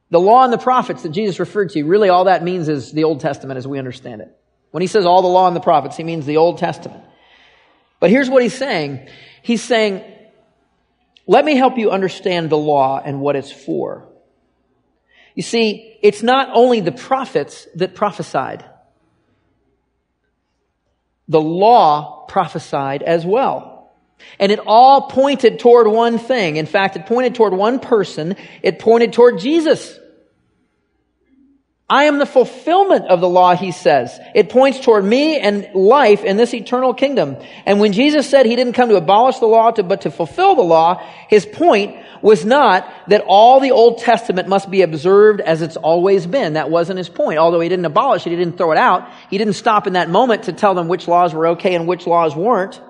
The 0.09 0.19
law 0.19 0.43
and 0.43 0.51
the 0.51 0.57
prophets 0.57 1.03
that 1.03 1.13
Jesus 1.13 1.39
referred 1.39 1.69
to, 1.69 1.83
really 1.83 2.09
all 2.09 2.25
that 2.25 2.43
means 2.43 2.67
is 2.67 2.91
the 2.91 3.05
Old 3.05 3.21
Testament 3.21 3.57
as 3.57 3.65
we 3.65 3.79
understand 3.79 4.19
it. 4.19 4.37
When 4.71 4.81
he 4.81 4.87
says 4.87 5.05
all 5.05 5.21
the 5.21 5.29
law 5.29 5.47
and 5.47 5.55
the 5.55 5.61
prophets, 5.61 5.95
he 5.95 6.03
means 6.03 6.25
the 6.25 6.35
Old 6.35 6.57
Testament. 6.57 7.05
But 8.03 8.09
here's 8.09 8.29
what 8.29 8.43
he's 8.43 8.53
saying. 8.53 9.07
He's 9.43 9.63
saying, 9.63 10.03
let 11.25 11.45
me 11.45 11.55
help 11.55 11.77
you 11.77 11.89
understand 11.89 12.49
the 12.49 12.57
law 12.57 13.01
and 13.01 13.21
what 13.21 13.37
it's 13.37 13.49
for. 13.49 14.09
You 15.35 15.43
see, 15.43 15.97
it's 16.01 16.21
not 16.21 16.49
only 16.51 16.81
the 16.81 16.91
prophets 16.91 17.65
that 17.75 17.95
prophesied 17.95 18.65
the 21.29 21.39
law 21.39 22.25
prophesied 22.25 23.03
as 23.03 23.25
well. 23.25 23.93
And 24.37 24.51
it 24.51 24.59
all 24.67 25.03
pointed 25.07 25.59
toward 25.59 25.87
one 25.87 26.17
thing. 26.17 26.57
In 26.57 26.65
fact, 26.65 26.97
it 26.97 27.05
pointed 27.05 27.35
toward 27.35 27.53
one 27.53 27.79
person. 27.79 28.35
It 28.61 28.79
pointed 28.79 29.13
toward 29.13 29.39
Jesus. 29.39 29.97
I 31.89 32.05
am 32.05 32.17
the 32.17 32.25
fulfillment 32.25 33.07
of 33.07 33.19
the 33.19 33.27
law, 33.27 33.55
he 33.55 33.71
says. 33.71 34.17
It 34.33 34.49
points 34.49 34.79
toward 34.79 35.03
me 35.03 35.37
and 35.37 35.67
life 35.75 36.23
in 36.23 36.37
this 36.37 36.53
eternal 36.53 36.93
kingdom. 36.93 37.35
And 37.65 37.79
when 37.79 37.91
Jesus 37.91 38.29
said 38.29 38.45
he 38.45 38.55
didn't 38.55 38.73
come 38.73 38.89
to 38.89 38.95
abolish 38.95 39.39
the 39.39 39.47
law, 39.47 39.69
to, 39.71 39.83
but 39.83 40.01
to 40.01 40.11
fulfill 40.11 40.55
the 40.55 40.61
law, 40.61 41.05
his 41.27 41.45
point 41.45 41.97
was 42.21 42.45
not 42.45 42.89
that 43.09 43.25
all 43.27 43.59
the 43.59 43.71
Old 43.71 43.97
Testament 43.97 44.47
must 44.47 44.71
be 44.71 44.81
observed 44.81 45.41
as 45.41 45.61
it's 45.61 45.75
always 45.75 46.25
been. 46.25 46.53
That 46.53 46.69
wasn't 46.69 46.97
his 46.97 47.09
point. 47.09 47.37
Although 47.37 47.59
he 47.59 47.67
didn't 47.67 47.85
abolish 47.85 48.25
it, 48.25 48.29
he 48.29 48.37
didn't 48.37 48.57
throw 48.57 48.71
it 48.71 48.77
out. 48.77 49.11
He 49.29 49.37
didn't 49.37 49.53
stop 49.53 49.85
in 49.85 49.93
that 49.93 50.09
moment 50.09 50.43
to 50.43 50.53
tell 50.53 50.73
them 50.73 50.87
which 50.87 51.07
laws 51.09 51.33
were 51.33 51.47
okay 51.49 51.75
and 51.75 51.85
which 51.85 52.07
laws 52.07 52.33
weren't. 52.33 52.81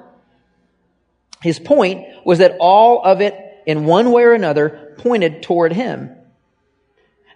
His 1.42 1.60
point 1.60 2.06
was 2.24 2.38
that 2.38 2.58
all 2.60 3.04
of 3.04 3.22
it, 3.22 3.36
in 3.66 3.86
one 3.86 4.12
way 4.12 4.24
or 4.24 4.34
another, 4.34 4.96
pointed 5.00 5.42
toward 5.42 5.74
him. 5.74 6.16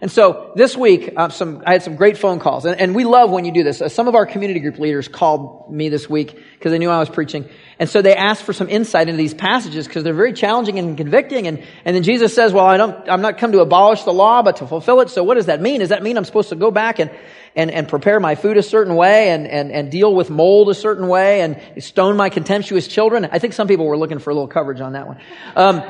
And 0.00 0.10
so 0.10 0.52
this 0.54 0.76
week, 0.76 1.12
uh, 1.16 1.28
some, 1.28 1.62
I 1.66 1.72
had 1.72 1.82
some 1.82 1.96
great 1.96 2.18
phone 2.18 2.38
calls, 2.38 2.64
and, 2.64 2.80
and 2.80 2.94
we 2.94 3.04
love 3.04 3.30
when 3.30 3.44
you 3.44 3.52
do 3.52 3.64
this. 3.64 3.82
Uh, 3.82 3.88
some 3.88 4.06
of 4.06 4.14
our 4.14 4.26
community 4.26 4.60
group 4.60 4.78
leaders 4.78 5.08
called 5.08 5.72
me 5.72 5.88
this 5.88 6.08
week 6.08 6.38
because 6.52 6.70
they 6.70 6.78
knew 6.78 6.88
I 6.88 7.00
was 7.00 7.08
preaching, 7.08 7.48
and 7.80 7.88
so 7.88 8.00
they 8.00 8.14
asked 8.14 8.44
for 8.44 8.52
some 8.52 8.68
insight 8.68 9.08
into 9.08 9.18
these 9.18 9.34
passages 9.34 9.88
because 9.88 10.04
they're 10.04 10.14
very 10.14 10.32
challenging 10.32 10.78
and 10.78 10.96
convicting. 10.96 11.48
And, 11.48 11.64
and 11.84 11.96
then 11.96 12.04
Jesus 12.04 12.32
says, 12.32 12.52
"Well, 12.52 12.64
I 12.64 12.76
don't, 12.76 13.08
I'm 13.08 13.22
not 13.22 13.38
come 13.38 13.50
to 13.52 13.60
abolish 13.60 14.04
the 14.04 14.12
law, 14.12 14.42
but 14.42 14.56
to 14.58 14.68
fulfill 14.68 15.00
it." 15.00 15.10
So 15.10 15.24
what 15.24 15.34
does 15.34 15.46
that 15.46 15.60
mean? 15.60 15.80
Does 15.80 15.88
that 15.88 16.02
mean 16.04 16.16
I'm 16.16 16.24
supposed 16.24 16.50
to 16.50 16.56
go 16.56 16.70
back 16.70 17.00
and 17.00 17.10
and, 17.56 17.72
and 17.72 17.88
prepare 17.88 18.20
my 18.20 18.36
food 18.36 18.56
a 18.56 18.62
certain 18.62 18.94
way 18.94 19.30
and, 19.30 19.46
and, 19.48 19.72
and 19.72 19.90
deal 19.90 20.14
with 20.14 20.30
mold 20.30 20.68
a 20.68 20.74
certain 20.74 21.08
way 21.08 21.40
and 21.40 21.82
stone 21.82 22.16
my 22.16 22.30
contemptuous 22.30 22.86
children? 22.86 23.28
I 23.32 23.40
think 23.40 23.52
some 23.52 23.66
people 23.66 23.86
were 23.86 23.98
looking 23.98 24.20
for 24.20 24.30
a 24.30 24.34
little 24.34 24.46
coverage 24.46 24.80
on 24.80 24.92
that 24.92 25.08
one. 25.08 25.20
Um, 25.56 25.82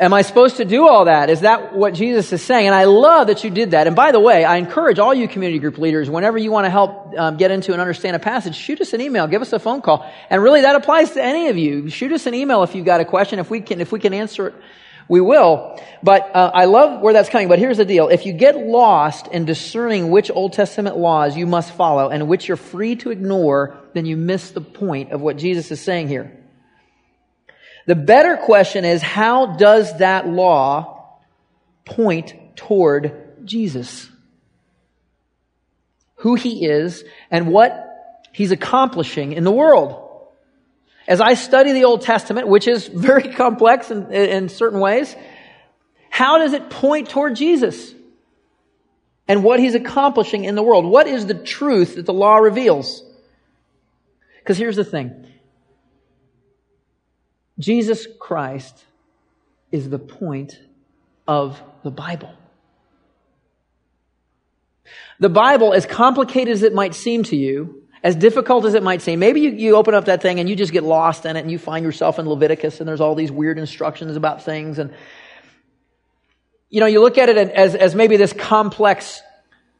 Am 0.00 0.14
I 0.14 0.22
supposed 0.22 0.56
to 0.56 0.64
do 0.64 0.88
all 0.88 1.04
that? 1.04 1.28
Is 1.28 1.42
that 1.42 1.74
what 1.76 1.92
Jesus 1.92 2.32
is 2.32 2.42
saying? 2.42 2.66
And 2.66 2.74
I 2.74 2.84
love 2.84 3.26
that 3.26 3.44
you 3.44 3.50
did 3.50 3.72
that. 3.72 3.86
And 3.86 3.94
by 3.94 4.12
the 4.12 4.18
way, 4.18 4.46
I 4.46 4.56
encourage 4.56 4.98
all 4.98 5.12
you 5.12 5.28
community 5.28 5.58
group 5.58 5.76
leaders, 5.76 6.08
whenever 6.08 6.38
you 6.38 6.50
want 6.50 6.64
to 6.64 6.70
help 6.70 7.12
um, 7.18 7.36
get 7.36 7.50
into 7.50 7.72
and 7.72 7.82
understand 7.82 8.16
a 8.16 8.18
passage, 8.18 8.56
shoot 8.56 8.80
us 8.80 8.94
an 8.94 9.02
email, 9.02 9.26
give 9.26 9.42
us 9.42 9.52
a 9.52 9.58
phone 9.58 9.82
call. 9.82 10.10
And 10.30 10.42
really 10.42 10.62
that 10.62 10.74
applies 10.74 11.10
to 11.10 11.22
any 11.22 11.48
of 11.48 11.58
you. 11.58 11.90
Shoot 11.90 12.12
us 12.12 12.24
an 12.24 12.32
email 12.32 12.62
if 12.62 12.74
you've 12.74 12.86
got 12.86 13.02
a 13.02 13.04
question. 13.04 13.40
If 13.40 13.50
we 13.50 13.60
can, 13.60 13.82
if 13.82 13.92
we 13.92 14.00
can 14.00 14.14
answer 14.14 14.46
it, 14.46 14.54
we 15.06 15.20
will. 15.20 15.78
But 16.02 16.34
uh, 16.34 16.50
I 16.54 16.64
love 16.64 17.02
where 17.02 17.12
that's 17.12 17.28
coming. 17.28 17.48
But 17.48 17.58
here's 17.58 17.76
the 17.76 17.84
deal. 17.84 18.08
If 18.08 18.24
you 18.24 18.32
get 18.32 18.56
lost 18.56 19.26
in 19.26 19.44
discerning 19.44 20.10
which 20.10 20.30
Old 20.30 20.54
Testament 20.54 20.96
laws 20.96 21.36
you 21.36 21.46
must 21.46 21.72
follow 21.72 22.08
and 22.08 22.26
which 22.26 22.48
you're 22.48 22.56
free 22.56 22.96
to 22.96 23.10
ignore, 23.10 23.76
then 23.92 24.06
you 24.06 24.16
miss 24.16 24.52
the 24.52 24.62
point 24.62 25.12
of 25.12 25.20
what 25.20 25.36
Jesus 25.36 25.70
is 25.70 25.78
saying 25.78 26.08
here. 26.08 26.39
The 27.86 27.94
better 27.94 28.36
question 28.36 28.84
is, 28.84 29.02
how 29.02 29.56
does 29.56 29.98
that 29.98 30.28
law 30.28 31.18
point 31.84 32.34
toward 32.56 33.44
Jesus? 33.44 34.08
Who 36.16 36.34
he 36.34 36.66
is 36.66 37.04
and 37.30 37.48
what 37.48 37.90
he's 38.32 38.52
accomplishing 38.52 39.32
in 39.32 39.44
the 39.44 39.50
world. 39.50 40.06
As 41.08 41.20
I 41.20 41.34
study 41.34 41.72
the 41.72 41.84
Old 41.84 42.02
Testament, 42.02 42.48
which 42.48 42.68
is 42.68 42.86
very 42.94 43.32
complex 43.34 43.90
in, 43.90 44.12
in 44.12 44.48
certain 44.48 44.80
ways, 44.80 45.14
how 46.10 46.38
does 46.38 46.52
it 46.52 46.70
point 46.70 47.08
toward 47.08 47.36
Jesus? 47.36 47.94
And 49.26 49.44
what 49.44 49.60
he's 49.60 49.74
accomplishing 49.74 50.44
in 50.44 50.56
the 50.56 50.62
world? 50.62 50.84
What 50.84 51.06
is 51.06 51.26
the 51.26 51.34
truth 51.34 51.94
that 51.94 52.06
the 52.06 52.12
law 52.12 52.38
reveals? 52.38 53.04
Because 54.38 54.58
here's 54.58 54.76
the 54.76 54.84
thing. 54.84 55.26
Jesus 57.60 58.06
Christ 58.18 58.84
is 59.70 59.88
the 59.88 59.98
point 59.98 60.58
of 61.28 61.60
the 61.84 61.90
Bible. 61.90 62.34
The 65.20 65.28
Bible, 65.28 65.72
as 65.72 65.86
complicated 65.86 66.52
as 66.52 66.62
it 66.62 66.74
might 66.74 66.94
seem 66.94 67.22
to 67.24 67.36
you, 67.36 67.84
as 68.02 68.16
difficult 68.16 68.64
as 68.64 68.74
it 68.74 68.82
might 68.82 69.02
seem, 69.02 69.20
maybe 69.20 69.42
you, 69.42 69.50
you 69.50 69.76
open 69.76 69.94
up 69.94 70.06
that 70.06 70.22
thing 70.22 70.40
and 70.40 70.48
you 70.48 70.56
just 70.56 70.72
get 70.72 70.82
lost 70.82 71.26
in 71.26 71.36
it 71.36 71.40
and 71.40 71.50
you 71.50 71.58
find 71.58 71.84
yourself 71.84 72.18
in 72.18 72.26
Leviticus 72.26 72.80
and 72.80 72.88
there's 72.88 73.00
all 73.00 73.14
these 73.14 73.30
weird 73.30 73.58
instructions 73.58 74.16
about 74.16 74.42
things 74.42 74.78
and 74.78 74.92
you 76.70 76.78
know, 76.78 76.86
you 76.86 77.00
look 77.00 77.18
at 77.18 77.28
it 77.28 77.36
as, 77.36 77.74
as 77.74 77.94
maybe 77.96 78.16
this 78.16 78.32
complex 78.32 79.22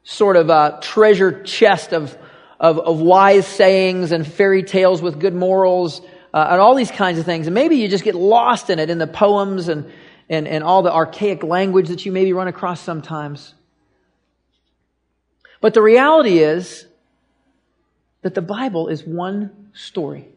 sort 0.02 0.36
of 0.36 0.50
uh, 0.50 0.78
treasure 0.82 1.42
chest 1.44 1.92
of, 1.92 2.18
of, 2.58 2.80
of 2.80 3.00
wise 3.00 3.46
sayings 3.46 4.10
and 4.10 4.26
fairy 4.26 4.64
tales 4.64 5.00
with 5.00 5.20
good 5.20 5.34
morals 5.34 6.02
uh, 6.32 6.48
and 6.50 6.60
all 6.60 6.74
these 6.74 6.90
kinds 6.90 7.18
of 7.18 7.24
things. 7.24 7.46
And 7.46 7.54
maybe 7.54 7.76
you 7.76 7.88
just 7.88 8.04
get 8.04 8.14
lost 8.14 8.70
in 8.70 8.78
it 8.78 8.90
in 8.90 8.98
the 8.98 9.06
poems 9.06 9.68
and, 9.68 9.90
and, 10.28 10.46
and 10.46 10.64
all 10.64 10.82
the 10.82 10.92
archaic 10.92 11.42
language 11.42 11.88
that 11.88 12.06
you 12.06 12.12
maybe 12.12 12.32
run 12.32 12.48
across 12.48 12.80
sometimes. 12.80 13.54
But 15.60 15.74
the 15.74 15.82
reality 15.82 16.38
is 16.38 16.86
that 18.22 18.34
the 18.34 18.42
Bible 18.42 18.88
is 18.88 19.04
one 19.04 19.70
story. 19.72 20.28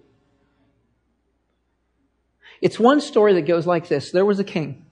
It's 2.62 2.80
one 2.80 3.02
story 3.02 3.34
that 3.34 3.42
goes 3.42 3.68
like 3.68 3.88
this. 3.88 4.12
There 4.12 4.26
was 4.26 4.40
a 4.40 4.44
king. 4.44 4.83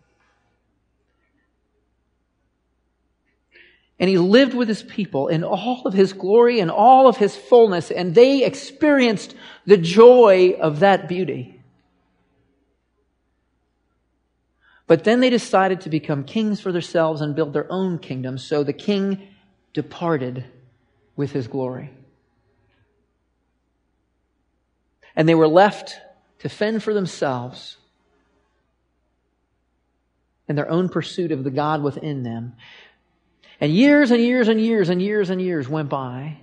And 4.01 4.09
he 4.09 4.17
lived 4.17 4.55
with 4.55 4.67
his 4.67 4.81
people 4.81 5.27
in 5.27 5.43
all 5.43 5.83
of 5.85 5.93
his 5.93 6.11
glory 6.11 6.59
and 6.59 6.71
all 6.71 7.07
of 7.07 7.17
his 7.17 7.35
fullness, 7.35 7.91
and 7.91 8.15
they 8.15 8.43
experienced 8.43 9.35
the 9.67 9.77
joy 9.77 10.57
of 10.59 10.79
that 10.79 11.07
beauty. 11.07 11.61
But 14.87 15.03
then 15.03 15.19
they 15.19 15.29
decided 15.29 15.81
to 15.81 15.89
become 15.91 16.23
kings 16.23 16.59
for 16.59 16.71
themselves 16.71 17.21
and 17.21 17.35
build 17.35 17.53
their 17.53 17.71
own 17.71 17.99
kingdom, 17.99 18.39
so 18.39 18.63
the 18.63 18.73
king 18.73 19.27
departed 19.71 20.45
with 21.15 21.31
his 21.31 21.47
glory. 21.47 21.91
And 25.15 25.29
they 25.29 25.35
were 25.35 25.47
left 25.47 25.95
to 26.39 26.49
fend 26.49 26.81
for 26.81 26.95
themselves 26.95 27.77
in 30.47 30.55
their 30.55 30.69
own 30.69 30.89
pursuit 30.89 31.31
of 31.31 31.43
the 31.43 31.51
God 31.51 31.83
within 31.83 32.23
them. 32.23 32.53
And 33.61 33.71
years 33.71 34.09
and 34.09 34.19
years 34.19 34.47
and 34.47 34.59
years 34.59 34.89
and 34.89 34.99
years 34.99 35.29
and 35.29 35.39
years 35.39 35.69
went 35.69 35.87
by. 35.87 36.39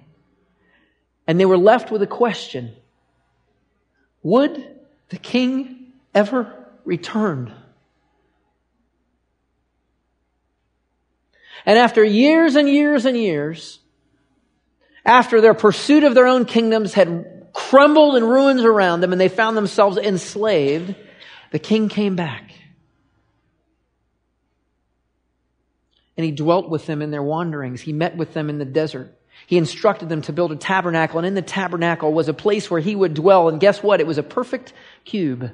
And 1.26 1.38
they 1.38 1.44
were 1.44 1.58
left 1.58 1.90
with 1.90 2.00
a 2.00 2.06
question 2.06 2.74
Would 4.22 4.64
the 5.08 5.18
king 5.18 5.92
ever 6.14 6.68
return? 6.84 7.52
And 11.66 11.76
after 11.76 12.04
years 12.04 12.54
and 12.54 12.68
years 12.68 13.04
and 13.04 13.16
years, 13.16 13.80
after 15.04 15.40
their 15.40 15.54
pursuit 15.54 16.04
of 16.04 16.14
their 16.14 16.28
own 16.28 16.44
kingdoms 16.44 16.94
had 16.94 17.48
crumbled 17.52 18.16
in 18.16 18.24
ruins 18.24 18.62
around 18.62 19.00
them 19.00 19.10
and 19.10 19.20
they 19.20 19.28
found 19.28 19.56
themselves 19.56 19.98
enslaved, 19.98 20.94
the 21.50 21.58
king 21.58 21.88
came 21.88 22.14
back. 22.14 22.52
And 26.18 26.24
he 26.24 26.32
dwelt 26.32 26.68
with 26.68 26.84
them 26.86 27.00
in 27.00 27.12
their 27.12 27.22
wanderings. 27.22 27.80
He 27.80 27.92
met 27.92 28.16
with 28.16 28.34
them 28.34 28.50
in 28.50 28.58
the 28.58 28.64
desert. 28.64 29.14
He 29.46 29.56
instructed 29.56 30.08
them 30.08 30.20
to 30.22 30.32
build 30.32 30.50
a 30.50 30.56
tabernacle, 30.56 31.18
and 31.18 31.26
in 31.26 31.34
the 31.34 31.42
tabernacle 31.42 32.12
was 32.12 32.28
a 32.28 32.34
place 32.34 32.68
where 32.68 32.80
he 32.80 32.96
would 32.96 33.14
dwell. 33.14 33.48
And 33.48 33.60
guess 33.60 33.84
what? 33.84 34.00
It 34.00 34.06
was 34.06 34.18
a 34.18 34.24
perfect 34.24 34.72
cube, 35.04 35.52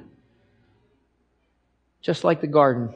just 2.01 2.23
like 2.23 2.41
the 2.41 2.47
garden. 2.47 2.95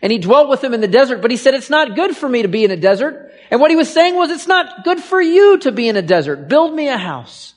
And 0.00 0.12
he 0.12 0.18
dwelt 0.18 0.48
with 0.48 0.60
them 0.60 0.72
in 0.72 0.80
the 0.80 0.86
desert, 0.86 1.20
but 1.20 1.32
he 1.32 1.36
said, 1.36 1.54
It's 1.54 1.68
not 1.68 1.96
good 1.96 2.16
for 2.16 2.28
me 2.28 2.42
to 2.42 2.48
be 2.48 2.62
in 2.62 2.70
a 2.70 2.76
desert. 2.76 3.32
And 3.50 3.60
what 3.60 3.72
he 3.72 3.76
was 3.76 3.92
saying 3.92 4.14
was, 4.14 4.30
It's 4.30 4.46
not 4.46 4.84
good 4.84 5.00
for 5.00 5.20
you 5.20 5.58
to 5.58 5.72
be 5.72 5.88
in 5.88 5.96
a 5.96 6.02
desert. 6.02 6.48
Build 6.48 6.72
me 6.72 6.86
a 6.88 6.96
house. 6.96 7.54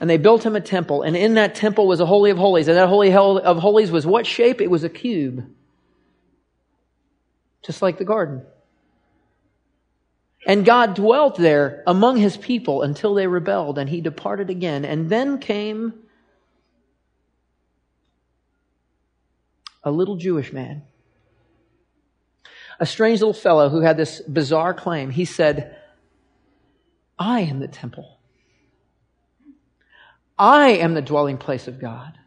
And 0.00 0.08
they 0.08 0.18
built 0.18 0.46
him 0.46 0.54
a 0.54 0.60
temple, 0.60 1.02
and 1.02 1.16
in 1.16 1.34
that 1.34 1.56
temple 1.56 1.88
was 1.88 1.98
a 1.98 2.06
Holy 2.06 2.30
of 2.30 2.38
Holies. 2.38 2.68
And 2.68 2.76
that 2.76 2.88
Holy 2.88 3.12
of 3.12 3.58
Holies 3.58 3.90
was 3.90 4.06
what 4.06 4.24
shape? 4.24 4.60
It 4.60 4.70
was 4.70 4.84
a 4.84 4.88
cube 4.88 5.44
just 7.64 7.82
like 7.82 7.98
the 7.98 8.04
garden. 8.04 8.42
And 10.46 10.64
God 10.64 10.94
dwelt 10.94 11.36
there 11.36 11.82
among 11.86 12.18
his 12.18 12.36
people 12.36 12.82
until 12.82 13.14
they 13.14 13.26
rebelled, 13.26 13.78
and 13.78 13.88
he 13.88 14.00
departed 14.00 14.50
again. 14.50 14.84
And 14.84 15.08
then 15.08 15.38
came 15.38 15.94
a 19.82 19.90
little 19.90 20.16
Jewish 20.16 20.52
man, 20.52 20.82
a 22.78 22.86
strange 22.86 23.20
little 23.20 23.32
fellow 23.32 23.70
who 23.70 23.80
had 23.80 23.96
this 23.96 24.20
bizarre 24.20 24.74
claim. 24.74 25.10
He 25.10 25.24
said, 25.24 25.78
I 27.18 27.40
am 27.40 27.60
the 27.60 27.68
temple. 27.68 28.18
I 30.38 30.70
am 30.70 30.94
the 30.94 31.02
dwelling 31.02 31.38
place 31.38 31.68
of 31.68 31.80
God. 31.80 32.18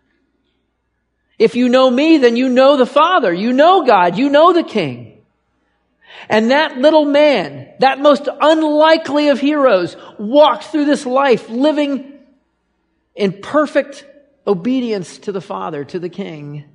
If 1.38 1.56
you 1.56 1.70
know 1.70 1.92
me, 1.92 2.18
then 2.18 2.36
you 2.36 2.50
know 2.50 2.78
the 2.78 2.86
Father. 2.86 3.32
You 3.32 3.54
know 3.54 3.86
God. 3.86 4.18
You 4.18 4.30
know 4.30 4.54
the 4.54 4.64
King. 4.64 5.17
And 6.30 6.52
that 6.52 6.78
little 6.78 7.06
man, 7.06 7.70
that 7.80 8.00
most 8.00 8.28
unlikely 8.42 9.30
of 9.30 9.40
heroes, 9.40 9.96
walked 10.18 10.66
through 10.66 10.86
this 10.86 11.06
life 11.06 11.50
living 11.50 12.20
in 13.16 13.42
perfect 13.42 14.06
obedience 14.46 15.18
to 15.20 15.32
the 15.32 15.42
Father, 15.42 15.84
to 15.86 16.00
the 16.00 16.10
King, 16.10 16.66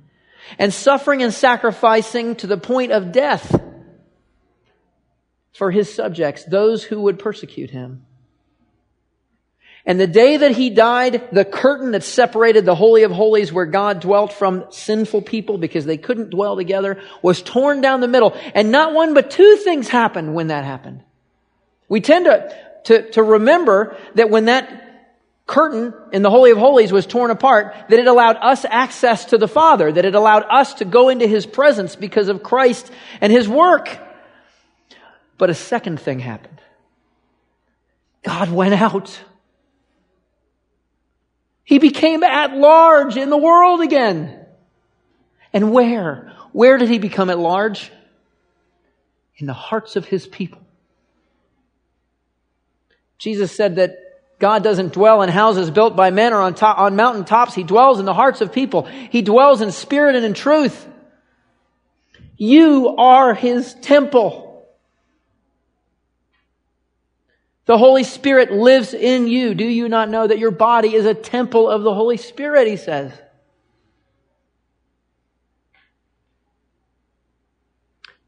and 0.59 0.73
suffering 0.73 1.23
and 1.23 1.33
sacrificing 1.33 2.35
to 2.37 2.47
the 2.47 2.57
point 2.57 2.91
of 2.91 3.11
death 3.11 3.59
for 5.53 5.71
his 5.71 5.93
subjects, 5.93 6.43
those 6.43 6.83
who 6.83 7.01
would 7.01 7.19
persecute 7.19 7.69
him. 7.69 8.05
And 9.85 9.99
the 9.99 10.07
day 10.07 10.37
that 10.37 10.51
he 10.51 10.69
died, 10.69 11.27
the 11.33 11.43
curtain 11.43 11.91
that 11.91 12.03
separated 12.03 12.63
the 12.63 12.75
Holy 12.75 13.03
of 13.03 13.11
Holies 13.11 13.51
where 13.51 13.65
God 13.65 13.99
dwelt 13.99 14.31
from 14.31 14.65
sinful 14.69 15.23
people 15.23 15.57
because 15.57 15.85
they 15.85 15.97
couldn't 15.97 16.29
dwell 16.29 16.55
together 16.55 17.01
was 17.21 17.41
torn 17.41 17.81
down 17.81 17.99
the 17.99 18.07
middle. 18.07 18.35
And 18.55 18.71
not 18.71 18.93
one 18.93 19.13
but 19.13 19.29
two 19.29 19.57
things 19.57 19.89
happened 19.89 20.33
when 20.33 20.47
that 20.47 20.63
happened. 20.63 21.03
We 21.89 21.99
tend 21.99 22.25
to, 22.25 22.55
to, 22.85 23.11
to 23.11 23.23
remember 23.23 23.97
that 24.15 24.29
when 24.29 24.45
that 24.45 24.83
curtain 25.45 25.93
in 26.13 26.21
the 26.21 26.29
Holy 26.29 26.51
of 26.51 26.57
Holies 26.57 26.93
was 26.93 27.05
torn 27.05 27.29
apart, 27.29 27.75
that 27.89 27.99
it 27.99 28.07
allowed 28.07 28.37
us 28.37 28.63
access 28.63 29.25
to 29.25 29.37
the 29.37 29.49
Father, 29.49 29.91
that 29.91 30.05
it 30.05 30.15
allowed 30.15 30.45
us 30.49 30.75
to 30.75 30.85
go 30.85 31.09
into 31.09 31.27
His 31.27 31.45
presence 31.45 31.97
because 31.97 32.29
of 32.29 32.41
Christ 32.41 32.89
and 33.19 33.33
His 33.33 33.49
work. 33.49 33.99
But 35.37 35.49
a 35.49 35.53
second 35.53 35.99
thing 35.99 36.19
happened. 36.19 36.61
God 38.23 38.49
went 38.49 38.73
out. 38.75 39.19
He 41.63 41.79
became 41.79 42.23
at 42.23 42.55
large 42.55 43.17
in 43.17 43.29
the 43.29 43.37
world 43.37 43.81
again. 43.81 44.45
And 45.53 45.71
where? 45.71 46.33
Where 46.51 46.77
did 46.77 46.89
he 46.89 46.99
become 46.99 47.29
at 47.29 47.39
large? 47.39 47.91
In 49.37 49.47
the 49.47 49.53
hearts 49.53 49.95
of 49.95 50.05
his 50.05 50.27
people. 50.27 50.59
Jesus 53.17 53.55
said 53.55 53.77
that 53.77 53.97
God 54.39 54.63
doesn't 54.63 54.91
dwell 54.91 55.21
in 55.21 55.29
houses 55.29 55.71
built 55.71 55.95
by 55.95 56.11
men 56.11 56.33
or 56.33 56.41
on, 56.41 56.53
top, 56.53 56.77
on 56.77 56.97
mountain 56.97 57.23
tops. 57.23 57.53
He 57.53 57.63
dwells 57.63 57.99
in 57.99 58.05
the 58.05 58.13
hearts 58.13 58.41
of 58.41 58.51
people. 58.51 58.83
He 58.83 59.21
dwells 59.21 59.61
in 59.61 59.71
spirit 59.71 60.17
and 60.17 60.25
in 60.25 60.33
truth. 60.33 60.85
You 62.35 62.95
are 62.97 63.33
His 63.33 63.73
temple. 63.75 64.52
The 67.65 67.77
Holy 67.77 68.03
Spirit 68.03 68.51
lives 68.51 68.93
in 68.93 69.27
you. 69.27 69.53
Do 69.53 69.65
you 69.65 69.87
not 69.87 70.09
know 70.09 70.27
that 70.27 70.39
your 70.39 70.51
body 70.51 70.95
is 70.95 71.05
a 71.05 71.13
temple 71.13 71.69
of 71.69 71.83
the 71.83 71.93
Holy 71.93 72.17
Spirit, 72.17 72.67
He 72.67 72.75
says. 72.75 73.13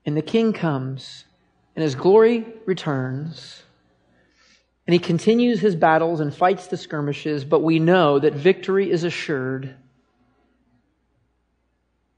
And 0.06 0.16
the 0.16 0.22
King 0.22 0.54
comes, 0.54 1.26
and 1.76 1.84
His 1.84 1.96
glory 1.96 2.46
returns. 2.66 3.64
And 4.88 4.94
he 4.94 5.00
continues 5.00 5.60
his 5.60 5.76
battles 5.76 6.20
and 6.20 6.34
fights 6.34 6.68
the 6.68 6.78
skirmishes, 6.78 7.44
but 7.44 7.64
we 7.64 7.80
know 7.80 8.20
that 8.20 8.34
victory 8.34 8.92
is 8.92 9.04
assured 9.04 9.76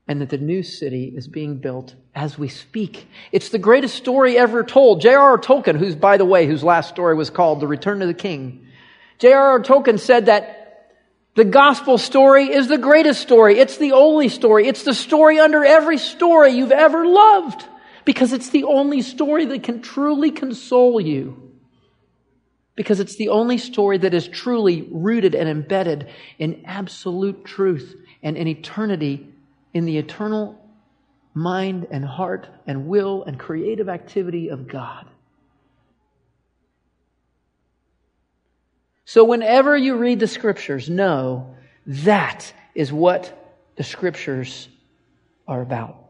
and 0.07 0.21
that 0.21 0.29
the 0.29 0.37
new 0.37 0.63
city 0.63 1.13
is 1.15 1.27
being 1.27 1.57
built 1.57 1.95
as 2.15 2.37
we 2.37 2.47
speak. 2.47 3.07
It's 3.31 3.49
the 3.49 3.59
greatest 3.59 3.95
story 3.95 4.37
ever 4.37 4.63
told. 4.63 5.01
J.R.R. 5.01 5.37
Tolkien, 5.37 5.77
who's, 5.77 5.95
by 5.95 6.17
the 6.17 6.25
way, 6.25 6.47
whose 6.47 6.63
last 6.63 6.89
story 6.89 7.15
was 7.15 7.29
called 7.29 7.59
The 7.59 7.67
Return 7.67 8.01
of 8.01 8.07
the 8.07 8.13
King, 8.13 8.67
J.R.R. 9.19 9.61
Tolkien 9.61 9.99
said 9.99 10.27
that 10.27 10.93
the 11.35 11.45
gospel 11.45 11.97
story 11.97 12.45
is 12.45 12.67
the 12.67 12.77
greatest 12.77 13.21
story. 13.21 13.59
It's 13.59 13.77
the 13.77 13.91
only 13.91 14.29
story. 14.29 14.67
It's 14.67 14.83
the 14.83 14.93
story 14.93 15.39
under 15.39 15.63
every 15.63 15.97
story 15.97 16.51
you've 16.51 16.71
ever 16.71 17.05
loved 17.05 17.63
because 18.05 18.33
it's 18.33 18.49
the 18.49 18.63
only 18.63 19.01
story 19.01 19.45
that 19.45 19.63
can 19.63 19.81
truly 19.81 20.31
console 20.31 20.99
you 20.99 21.47
because 22.77 22.99
it's 22.99 23.15
the 23.15 23.29
only 23.29 23.57
story 23.57 23.97
that 23.97 24.13
is 24.13 24.27
truly 24.27 24.87
rooted 24.91 25.35
and 25.35 25.49
embedded 25.49 26.07
in 26.37 26.63
absolute 26.65 27.43
truth 27.43 27.95
and 28.23 28.37
in 28.37 28.47
eternity, 28.47 29.27
in 29.73 29.85
the 29.85 29.97
eternal 29.97 30.59
mind 31.33 31.87
and 31.91 32.03
heart 32.03 32.47
and 32.65 32.87
will 32.87 33.23
and 33.23 33.39
creative 33.39 33.89
activity 33.89 34.49
of 34.49 34.67
God. 34.67 35.05
So, 39.05 39.23
whenever 39.23 39.77
you 39.77 39.95
read 39.95 40.19
the 40.19 40.27
scriptures, 40.27 40.89
know 40.89 41.55
that 41.85 42.53
is 42.75 42.91
what 42.91 43.55
the 43.77 43.83
scriptures 43.83 44.67
are 45.47 45.61
about. 45.61 46.07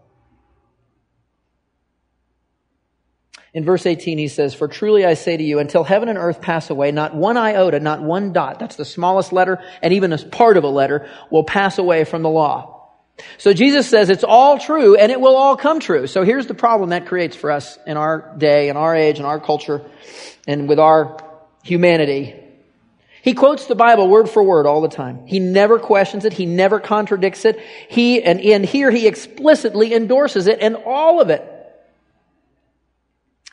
In 3.54 3.66
verse 3.66 3.86
18, 3.86 4.18
he 4.18 4.28
says, 4.28 4.54
For 4.54 4.68
truly 4.68 5.06
I 5.06 5.14
say 5.14 5.36
to 5.36 5.44
you, 5.44 5.60
until 5.60 5.84
heaven 5.84 6.10
and 6.10 6.18
earth 6.18 6.42
pass 6.42 6.70
away, 6.70 6.92
not 6.92 7.16
one 7.16 7.38
iota, 7.38 7.80
not 7.80 8.02
one 8.02 8.34
dot, 8.34 8.60
that's 8.60 8.76
the 8.76 8.86
smallest 8.86 9.34
letter, 9.34 9.64
and 9.82 9.94
even 9.94 10.14
a 10.14 10.18
part 10.18 10.58
of 10.58 10.64
a 10.64 10.70
letter, 10.70 11.10
will 11.32 11.44
pass 11.44 11.78
away 11.78 12.04
from 12.04 12.24
the 12.24 12.30
law. 12.30 12.77
So 13.38 13.54
Jesus 13.54 13.90
says 13.90 14.10
it's 14.10 14.24
all 14.24 14.60
true 14.60 14.96
and 14.96 15.12
it 15.12 15.20
will 15.20 15.36
all 15.36 15.58
come 15.58 15.80
true. 15.80 16.08
So 16.08 16.24
here's 16.24 16.48
the 16.48 16.54
problem 16.54 16.90
that 16.90 17.08
creates 17.08 17.36
for 17.36 17.52
us 17.52 17.78
in 17.86 17.98
our 17.98 18.36
day, 18.38 18.70
in 18.70 18.78
our 18.78 18.96
age, 18.96 19.20
in 19.20 19.26
our 19.26 19.40
culture, 19.40 19.82
and 20.48 20.70
with 20.70 20.80
our 20.80 21.18
humanity. 21.64 22.36
He 23.22 23.34
quotes 23.34 23.66
the 23.66 23.76
Bible 23.76 24.08
word 24.08 24.30
for 24.30 24.42
word 24.42 24.66
all 24.66 24.82
the 24.82 24.88
time. 24.88 25.26
He 25.28 25.40
never 25.40 25.80
questions 25.80 26.24
it. 26.26 26.34
He 26.34 26.46
never 26.46 26.80
contradicts 26.80 27.44
it. 27.44 27.60
He, 27.90 28.24
and, 28.24 28.40
and 28.40 28.64
here 28.64 28.90
he 28.92 29.08
explicitly 29.08 29.94
endorses 29.94 30.48
it 30.48 30.60
and 30.62 30.76
all 30.86 31.20
of 31.20 31.30
it. 31.30 31.46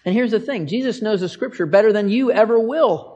And 0.05 0.15
here's 0.15 0.31
the 0.31 0.41
thing 0.41 0.67
Jesus 0.67 1.03
knows 1.03 1.21
the 1.21 1.29
scripture 1.29 1.67
better 1.67 1.93
than 1.93 2.09
you 2.09 2.31
ever 2.31 2.59
will. 2.59 3.14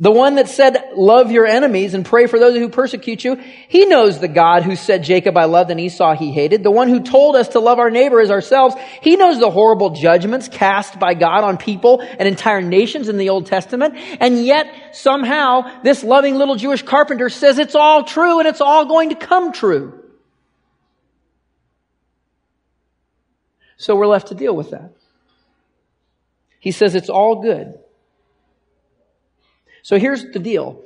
The 0.00 0.10
one 0.10 0.34
that 0.34 0.48
said, 0.48 0.90
love 0.96 1.30
your 1.30 1.46
enemies 1.46 1.94
and 1.94 2.04
pray 2.04 2.26
for 2.26 2.40
those 2.40 2.56
who 2.56 2.68
persecute 2.68 3.22
you, 3.22 3.36
he 3.68 3.86
knows 3.86 4.18
the 4.18 4.26
God 4.26 4.64
who 4.64 4.74
said, 4.74 5.04
Jacob 5.04 5.36
I 5.36 5.44
loved 5.44 5.70
and 5.70 5.78
Esau 5.78 6.16
he 6.16 6.32
hated. 6.32 6.64
The 6.64 6.70
one 6.72 6.88
who 6.88 7.00
told 7.00 7.36
us 7.36 7.48
to 7.50 7.60
love 7.60 7.78
our 7.78 7.90
neighbor 7.90 8.20
as 8.20 8.32
ourselves, 8.32 8.74
he 9.02 9.14
knows 9.14 9.38
the 9.38 9.50
horrible 9.50 9.90
judgments 9.90 10.48
cast 10.48 10.98
by 10.98 11.14
God 11.14 11.44
on 11.44 11.58
people 11.58 12.00
and 12.00 12.26
entire 12.26 12.60
nations 12.60 13.08
in 13.08 13.18
the 13.18 13.28
Old 13.28 13.46
Testament. 13.46 13.94
And 14.18 14.44
yet, 14.44 14.96
somehow, 14.96 15.82
this 15.84 16.02
loving 16.02 16.34
little 16.34 16.56
Jewish 16.56 16.82
carpenter 16.82 17.28
says 17.28 17.58
it's 17.58 17.76
all 17.76 18.02
true 18.02 18.40
and 18.40 18.48
it's 18.48 18.60
all 18.60 18.86
going 18.86 19.10
to 19.10 19.14
come 19.14 19.52
true. 19.52 20.00
So 23.76 23.94
we're 23.94 24.08
left 24.08 24.28
to 24.28 24.34
deal 24.34 24.56
with 24.56 24.70
that. 24.70 24.92
He 26.58 26.72
says 26.72 26.96
it's 26.96 27.10
all 27.10 27.42
good. 27.42 27.78
So 29.84 29.98
here's 29.98 30.24
the 30.24 30.38
deal. 30.38 30.82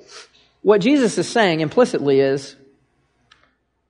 What 0.62 0.80
Jesus 0.80 1.16
is 1.18 1.28
saying 1.28 1.60
implicitly 1.60 2.18
is 2.18 2.56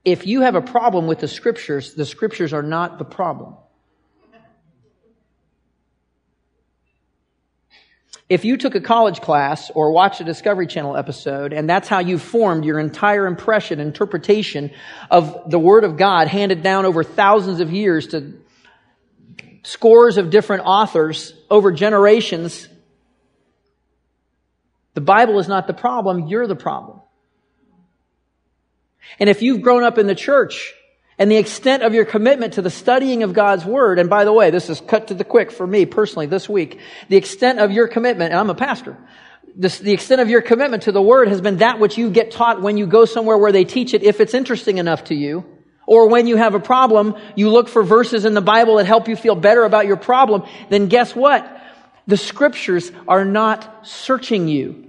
if 0.05 0.27
you 0.27 0.43
have 0.43 0.55
a 0.55 0.61
problem 0.61 1.07
with 1.07 1.19
the 1.19 1.29
scriptures, 1.29 1.95
the 1.95 2.05
scriptures 2.05 2.53
are 2.53 2.63
not 2.63 2.99
the 2.99 3.07
problem. 3.07 3.57
If 8.29 8.45
you 8.45 8.59
took 8.59 8.75
a 8.75 8.83
college 8.83 9.23
class 9.23 9.71
or 9.75 9.93
watched 9.93 10.21
a 10.21 10.25
Discovery 10.25 10.67
Channel 10.67 10.95
episode 10.95 11.55
and 11.55 11.67
that's 11.67 11.89
how 11.89 12.01
you 12.01 12.19
formed 12.19 12.67
your 12.67 12.79
entire 12.79 13.27
impression, 13.27 13.81
interpretation 13.81 14.71
of 15.11 15.51
the 15.51 15.59
Word 15.59 15.85
of 15.85 15.97
God 15.97 16.29
handed 16.29 16.63
down 16.63 16.85
over 16.85 17.03
thousands 17.03 17.61
of 17.61 17.73
years 17.73 18.09
to 18.09 18.35
scores 19.63 20.19
of 20.19 20.29
different 20.29 20.65
authors 20.67 21.33
over 21.49 21.73
generations. 21.73 22.69
The 24.99 25.05
Bible 25.05 25.39
is 25.39 25.47
not 25.47 25.69
the 25.69 25.75
problem, 25.75 26.27
you're 26.27 26.49
the 26.49 26.57
problem. 26.57 27.01
And 29.21 29.31
if 29.31 29.43
you've 29.43 29.63
grown 29.63 29.85
up 29.85 29.97
in 29.97 30.09
the 30.09 30.15
church 30.17 30.75
and 31.21 31.31
the 31.31 31.37
extent 31.37 31.85
of 31.85 31.95
your 31.95 32.05
commitment 32.05 32.55
to 32.55 32.63
the 32.63 32.69
studying 32.69 33.23
of 33.23 33.33
God's 33.33 33.65
Word, 33.65 34.01
and 34.01 34.11
by 34.11 34.25
the 34.25 34.33
way, 34.33 34.51
this 34.51 34.69
is 34.69 34.81
cut 34.81 35.07
to 35.07 35.15
the 35.15 35.23
quick 35.23 35.53
for 35.53 35.65
me 35.65 35.87
personally 35.87 36.27
this 36.27 36.49
week, 36.49 36.81
the 37.09 37.17
extent 37.17 37.61
of 37.61 37.71
your 37.71 37.87
commitment, 37.87 38.33
and 38.33 38.41
I'm 38.41 38.51
a 38.51 38.57
pastor, 38.57 38.99
this, 39.55 39.79
the 39.79 39.93
extent 39.93 40.21
of 40.21 40.31
your 40.31 40.43
commitment 40.43 40.83
to 40.83 40.91
the 40.91 41.01
Word 41.01 41.29
has 41.29 41.41
been 41.41 41.59
that 41.59 41.79
which 41.79 41.97
you 41.97 42.11
get 42.11 42.33
taught 42.33 42.61
when 42.61 42.77
you 42.77 42.89
go 42.89 43.05
somewhere 43.05 43.39
where 43.39 43.53
they 43.53 43.65
teach 43.65 43.95
it, 43.95 44.03
if 44.03 44.19
it's 44.19 44.35
interesting 44.35 44.79
enough 44.79 45.05
to 45.05 45.15
you. 45.15 45.45
Or 45.87 46.09
when 46.09 46.27
you 46.27 46.35
have 46.35 46.57
a 46.57 46.61
problem, 46.61 47.15
you 47.37 47.51
look 47.51 47.69
for 47.69 47.85
verses 47.85 48.25
in 48.25 48.35
the 48.35 48.41
Bible 48.41 48.79
that 48.79 48.87
help 48.87 49.07
you 49.07 49.15
feel 49.15 49.37
better 49.37 49.63
about 49.63 49.87
your 49.87 49.97
problem, 49.97 50.43
then 50.71 50.89
guess 50.89 51.15
what? 51.15 51.55
The 52.09 52.17
scriptures 52.17 52.91
are 53.07 53.25
not 53.25 53.87
searching 53.87 54.49
you. 54.49 54.87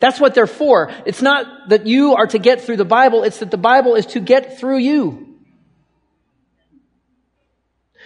That's 0.00 0.20
what 0.20 0.34
they're 0.34 0.46
for. 0.46 0.92
It's 1.06 1.22
not 1.22 1.68
that 1.68 1.86
you 1.86 2.14
are 2.14 2.26
to 2.26 2.38
get 2.38 2.60
through 2.60 2.76
the 2.76 2.84
Bible, 2.84 3.24
it's 3.24 3.38
that 3.38 3.50
the 3.50 3.56
Bible 3.56 3.94
is 3.94 4.06
to 4.06 4.20
get 4.20 4.58
through 4.58 4.78
you. 4.78 5.34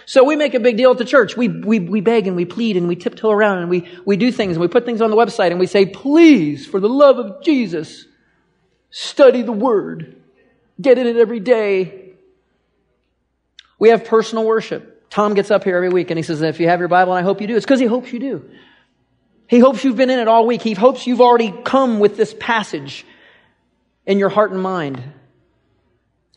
So 0.05 0.23
we 0.23 0.35
make 0.35 0.55
a 0.55 0.59
big 0.59 0.75
deal 0.75 0.89
at 0.89 0.97
the 0.97 1.05
church. 1.05 1.37
We, 1.37 1.49
we, 1.49 1.79
we 1.79 2.01
beg 2.01 2.25
and 2.25 2.35
we 2.35 2.43
plead 2.43 2.77
and 2.77 2.87
we 2.87 2.95
tiptoe 2.95 3.29
around 3.29 3.59
and 3.59 3.69
we, 3.69 3.87
we 4.05 4.17
do 4.17 4.31
things 4.31 4.53
and 4.53 4.61
we 4.61 4.67
put 4.67 4.83
things 4.83 5.01
on 5.01 5.11
the 5.11 5.15
website 5.15 5.51
and 5.51 5.59
we 5.59 5.67
say, 5.67 5.85
please, 5.85 6.65
for 6.65 6.79
the 6.79 6.89
love 6.89 7.19
of 7.19 7.43
Jesus, 7.43 8.05
study 8.89 9.43
the 9.43 9.51
Word. 9.51 10.19
Get 10.81 10.97
in 10.97 11.05
it 11.05 11.17
every 11.17 11.39
day. 11.39 12.13
We 13.77 13.89
have 13.89 14.05
personal 14.05 14.45
worship. 14.45 15.09
Tom 15.11 15.35
gets 15.35 15.51
up 15.51 15.63
here 15.63 15.75
every 15.75 15.89
week 15.89 16.09
and 16.09 16.17
he 16.17 16.23
says, 16.23 16.41
if 16.41 16.59
you 16.59 16.67
have 16.67 16.79
your 16.79 16.87
Bible, 16.87 17.13
and 17.13 17.23
I 17.23 17.23
hope 17.23 17.39
you 17.39 17.45
do, 17.45 17.55
it's 17.55 17.65
because 17.65 17.79
he 17.79 17.85
hopes 17.85 18.11
you 18.11 18.19
do. 18.19 18.49
He 19.49 19.57
hopes 19.57 19.83
you've 19.83 19.95
been 19.95 20.11
in 20.11 20.19
it 20.19 20.27
all 20.27 20.45
week. 20.45 20.61
He 20.61 20.75
hopes 20.75 21.07
you've 21.07 21.21
already 21.21 21.51
come 21.51 21.99
with 21.99 22.15
this 22.15 22.35
passage 22.39 23.03
in 24.05 24.19
your 24.19 24.29
heart 24.29 24.51
and 24.51 24.61
mind. 24.61 25.01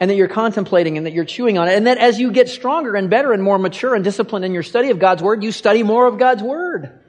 And 0.00 0.10
that 0.10 0.14
you're 0.14 0.28
contemplating 0.28 0.96
and 0.96 1.06
that 1.06 1.12
you're 1.12 1.26
chewing 1.26 1.58
on 1.58 1.68
it. 1.68 1.76
And 1.76 1.86
that 1.86 1.98
as 1.98 2.18
you 2.18 2.32
get 2.32 2.48
stronger 2.48 2.96
and 2.96 3.10
better 3.10 3.32
and 3.32 3.42
more 3.42 3.58
mature 3.58 3.94
and 3.94 4.02
disciplined 4.02 4.46
in 4.46 4.54
your 4.54 4.62
study 4.62 4.88
of 4.88 4.98
God's 4.98 5.22
Word, 5.22 5.44
you 5.44 5.52
study 5.52 5.82
more 5.82 6.06
of 6.06 6.18
God's 6.18 6.42
Word. 6.42 7.00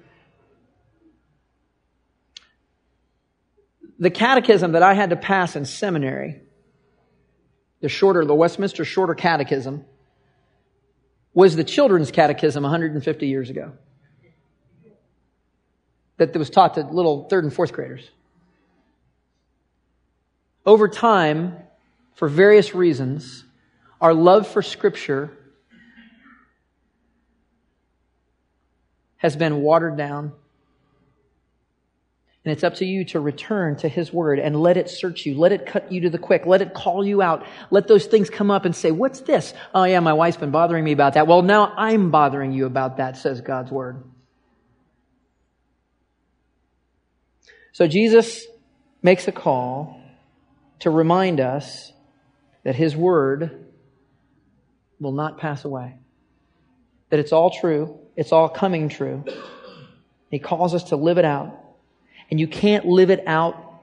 The 3.97 4.11
catechism 4.11 4.73
that 4.73 4.83
I 4.83 4.95
had 4.95 5.11
to 5.11 5.15
pass 5.15 5.55
in 5.55 5.63
seminary 5.63 6.41
the 7.79 7.87
shorter, 7.89 8.25
the 8.25 8.35
Westminster 8.35 8.83
Shorter 8.83 9.15
Catechism, 9.15 9.85
was 11.33 11.55
the 11.55 11.63
children's 11.63 12.11
catechism 12.11 12.63
150 12.63 13.27
years 13.27 13.49
ago. 13.49 13.73
That 16.17 16.35
was 16.35 16.49
taught 16.49 16.75
to 16.75 16.81
little 16.81 17.27
third 17.27 17.43
and 17.43 17.53
fourth 17.53 17.73
graders. 17.73 18.09
Over 20.65 20.87
time, 20.87 21.57
for 22.15 22.27
various 22.27 22.73
reasons, 22.75 23.43
our 23.99 24.13
love 24.13 24.47
for 24.47 24.61
Scripture 24.61 25.31
has 29.17 29.35
been 29.35 29.61
watered 29.61 29.97
down 29.97 30.33
and 32.45 32.51
it's 32.51 32.63
up 32.63 32.75
to 32.75 32.85
you 32.85 33.05
to 33.05 33.21
return 33.21 33.77
to 33.77 33.87
His 33.87 34.11
Word 34.11 34.37
and 34.37 34.61
let 34.61 34.75
it 34.75 34.89
search 34.89 35.25
you. 35.25 35.37
Let 35.37 35.53
it 35.53 35.65
cut 35.65 35.91
you 35.91 36.01
to 36.01 36.09
the 36.09 36.17
quick. 36.17 36.45
Let 36.45 36.61
it 36.61 36.73
call 36.73 37.05
you 37.05 37.21
out. 37.21 37.45
Let 37.71 37.87
those 37.87 38.05
things 38.05 38.29
come 38.29 38.51
up 38.51 38.65
and 38.65 38.75
say, 38.75 38.91
what's 38.91 39.21
this? 39.21 39.53
Oh 39.73 39.85
yeah, 39.85 40.01
my 40.01 40.11
wife's 40.11 40.37
been 40.37 40.51
bothering 40.51 40.83
me 40.83 40.91
about 40.91 41.13
that. 41.13 41.25
Well, 41.25 41.41
now 41.41 41.73
I'm 41.77 42.11
bothering 42.11 42.51
you 42.51 42.65
about 42.65 42.97
that, 42.97 43.15
says 43.15 43.39
God's 43.39 43.71
Word. 43.71 44.03
So 47.73 47.87
Jesus 47.87 48.45
makes 49.01 49.27
a 49.27 49.31
call 49.31 49.99
to 50.79 50.89
remind 50.89 51.39
us 51.39 51.91
that 52.63 52.75
His 52.75 52.95
Word 52.95 53.65
will 54.99 55.11
not 55.11 55.39
pass 55.39 55.65
away. 55.65 55.95
That 57.09 57.19
it's 57.19 57.31
all 57.31 57.49
true. 57.49 57.99
It's 58.15 58.31
all 58.31 58.47
coming 58.47 58.89
true. 58.89 59.25
He 60.29 60.39
calls 60.39 60.73
us 60.73 60.85
to 60.85 60.95
live 60.95 61.17
it 61.17 61.25
out. 61.25 61.59
And 62.31 62.39
you 62.39 62.47
can't 62.47 62.85
live 62.85 63.09
it 63.09 63.23
out 63.27 63.81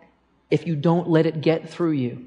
if 0.50 0.66
you 0.66 0.76
don't 0.76 1.08
let 1.08 1.26
it 1.26 1.40
get 1.40 1.68
through 1.68 1.92
you. 1.92 2.26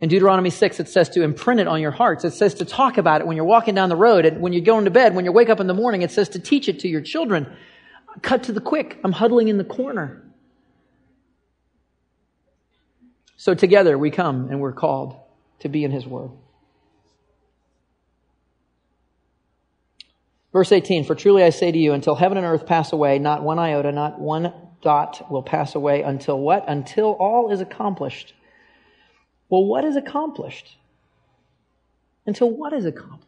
In 0.00 0.08
Deuteronomy 0.10 0.50
6, 0.50 0.80
it 0.80 0.88
says 0.88 1.08
to 1.10 1.22
imprint 1.22 1.60
it 1.60 1.66
on 1.66 1.80
your 1.80 1.90
hearts. 1.90 2.24
It 2.24 2.32
says 2.32 2.54
to 2.54 2.66
talk 2.66 2.98
about 2.98 3.22
it 3.22 3.26
when 3.26 3.36
you're 3.36 3.46
walking 3.46 3.74
down 3.74 3.88
the 3.88 3.96
road 3.96 4.26
and 4.26 4.42
when 4.42 4.52
you're 4.52 4.64
going 4.64 4.84
to 4.84 4.90
bed, 4.90 5.14
when 5.14 5.24
you 5.24 5.32
wake 5.32 5.48
up 5.48 5.60
in 5.60 5.66
the 5.66 5.74
morning. 5.74 6.02
It 6.02 6.10
says 6.10 6.28
to 6.30 6.38
teach 6.38 6.68
it 6.68 6.80
to 6.80 6.88
your 6.88 7.00
children. 7.00 7.56
Cut 8.22 8.44
to 8.44 8.52
the 8.52 8.60
quick. 8.60 8.98
I'm 9.04 9.12
huddling 9.12 9.48
in 9.48 9.58
the 9.58 9.64
corner. 9.64 10.22
So 13.36 13.54
together 13.54 13.98
we 13.98 14.10
come 14.10 14.48
and 14.50 14.60
we're 14.60 14.72
called 14.72 15.16
to 15.60 15.68
be 15.68 15.84
in 15.84 15.90
His 15.90 16.06
Word. 16.06 16.30
Verse 20.52 20.70
18, 20.70 21.04
For 21.04 21.16
truly 21.16 21.42
I 21.42 21.50
say 21.50 21.72
to 21.72 21.78
you, 21.78 21.92
until 21.92 22.14
heaven 22.14 22.38
and 22.38 22.46
earth 22.46 22.64
pass 22.64 22.92
away, 22.92 23.18
not 23.18 23.42
one 23.42 23.58
iota, 23.58 23.90
not 23.90 24.20
one 24.20 24.52
dot 24.80 25.30
will 25.30 25.42
pass 25.42 25.74
away 25.74 26.02
until 26.02 26.38
what? 26.38 26.64
Until 26.68 27.12
all 27.12 27.50
is 27.50 27.60
accomplished. 27.60 28.34
Well, 29.48 29.64
what 29.64 29.84
is 29.84 29.96
accomplished? 29.96 30.76
Until 32.24 32.50
what 32.50 32.72
is 32.72 32.84
accomplished? 32.84 33.23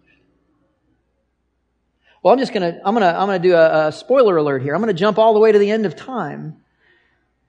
Well, 2.22 2.32
I'm 2.32 2.38
just 2.38 2.52
gonna, 2.52 2.80
I'm 2.84 2.94
gonna, 2.94 3.06
I'm 3.06 3.26
gonna 3.26 3.38
do 3.38 3.54
a, 3.54 3.88
a 3.88 3.92
spoiler 3.92 4.36
alert 4.36 4.62
here. 4.62 4.74
I'm 4.74 4.80
gonna 4.80 4.92
jump 4.92 5.18
all 5.18 5.34
the 5.34 5.40
way 5.40 5.52
to 5.52 5.58
the 5.58 5.70
end 5.70 5.86
of 5.86 5.96
time. 5.96 6.56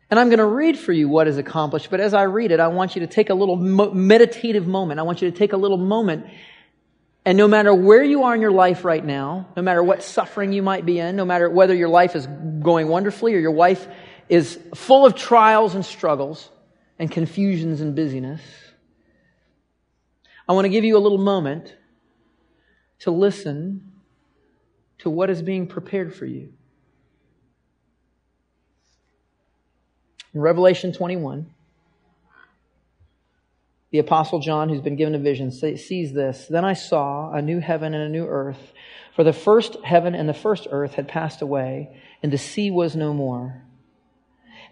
And 0.09 0.17
I'm 0.17 0.29
going 0.29 0.39
to 0.39 0.45
read 0.45 0.79
for 0.79 0.93
you 0.93 1.09
what 1.09 1.27
is 1.27 1.37
accomplished, 1.37 1.89
but 1.91 1.99
as 1.99 2.13
I 2.13 2.23
read 2.23 2.51
it, 2.51 2.61
I 2.61 2.69
want 2.69 2.95
you 2.95 3.01
to 3.01 3.07
take 3.07 3.29
a 3.29 3.33
little 3.33 3.57
meditative 3.57 4.65
moment. 4.65 5.01
I 5.01 5.03
want 5.03 5.21
you 5.21 5.29
to 5.29 5.37
take 5.37 5.51
a 5.51 5.57
little 5.57 5.75
moment 5.75 6.27
and 7.27 7.37
no 7.37 7.49
matter 7.49 7.73
where 7.73 8.03
you 8.03 8.23
are 8.23 8.33
in 8.33 8.39
your 8.39 8.51
life 8.51 8.85
right 8.85 9.03
now, 9.03 9.49
no 9.57 9.61
matter 9.61 9.83
what 9.83 10.01
suffering 10.01 10.53
you 10.53 10.63
might 10.63 10.85
be 10.85 10.97
in, 10.97 11.17
no 11.17 11.25
matter 11.25 11.49
whether 11.49 11.75
your 11.75 11.89
life 11.89 12.15
is 12.15 12.25
going 12.25 12.87
wonderfully 12.87 13.35
or 13.35 13.39
your 13.39 13.51
life 13.51 13.85
is 14.29 14.57
full 14.73 15.05
of 15.05 15.13
trials 15.13 15.75
and 15.75 15.85
struggles 15.85 16.49
and 16.97 17.11
confusions 17.11 17.81
and 17.81 17.97
busyness, 17.97 18.39
I 20.47 20.53
want 20.53 20.63
to 20.63 20.69
give 20.69 20.85
you 20.85 20.95
a 20.95 20.99
little 20.99 21.17
moment 21.17 21.75
to 22.99 23.11
listen 23.11 23.86
to 25.07 25.11
what 25.11 25.29
is 25.29 25.41
being 25.41 25.67
prepared 25.67 26.13
for 26.13 26.25
you. 26.25 26.51
In 30.33 30.41
Revelation 30.41 30.91
21, 30.91 31.49
the 33.91 33.99
Apostle 33.99 34.39
John, 34.39 34.67
who's 34.67 34.81
been 34.81 34.97
given 34.97 35.15
a 35.15 35.19
vision, 35.19 35.49
sees 35.51 36.11
this. 36.11 36.47
Then 36.49 36.65
I 36.65 36.73
saw 36.73 37.31
a 37.31 37.41
new 37.41 37.61
heaven 37.61 37.93
and 37.93 38.03
a 38.03 38.09
new 38.09 38.25
earth, 38.25 38.73
for 39.15 39.23
the 39.23 39.31
first 39.31 39.77
heaven 39.81 40.13
and 40.13 40.27
the 40.27 40.33
first 40.33 40.67
earth 40.71 40.95
had 40.95 41.07
passed 41.07 41.41
away, 41.41 41.97
and 42.21 42.29
the 42.29 42.37
sea 42.37 42.69
was 42.69 42.97
no 42.97 43.13
more. 43.13 43.63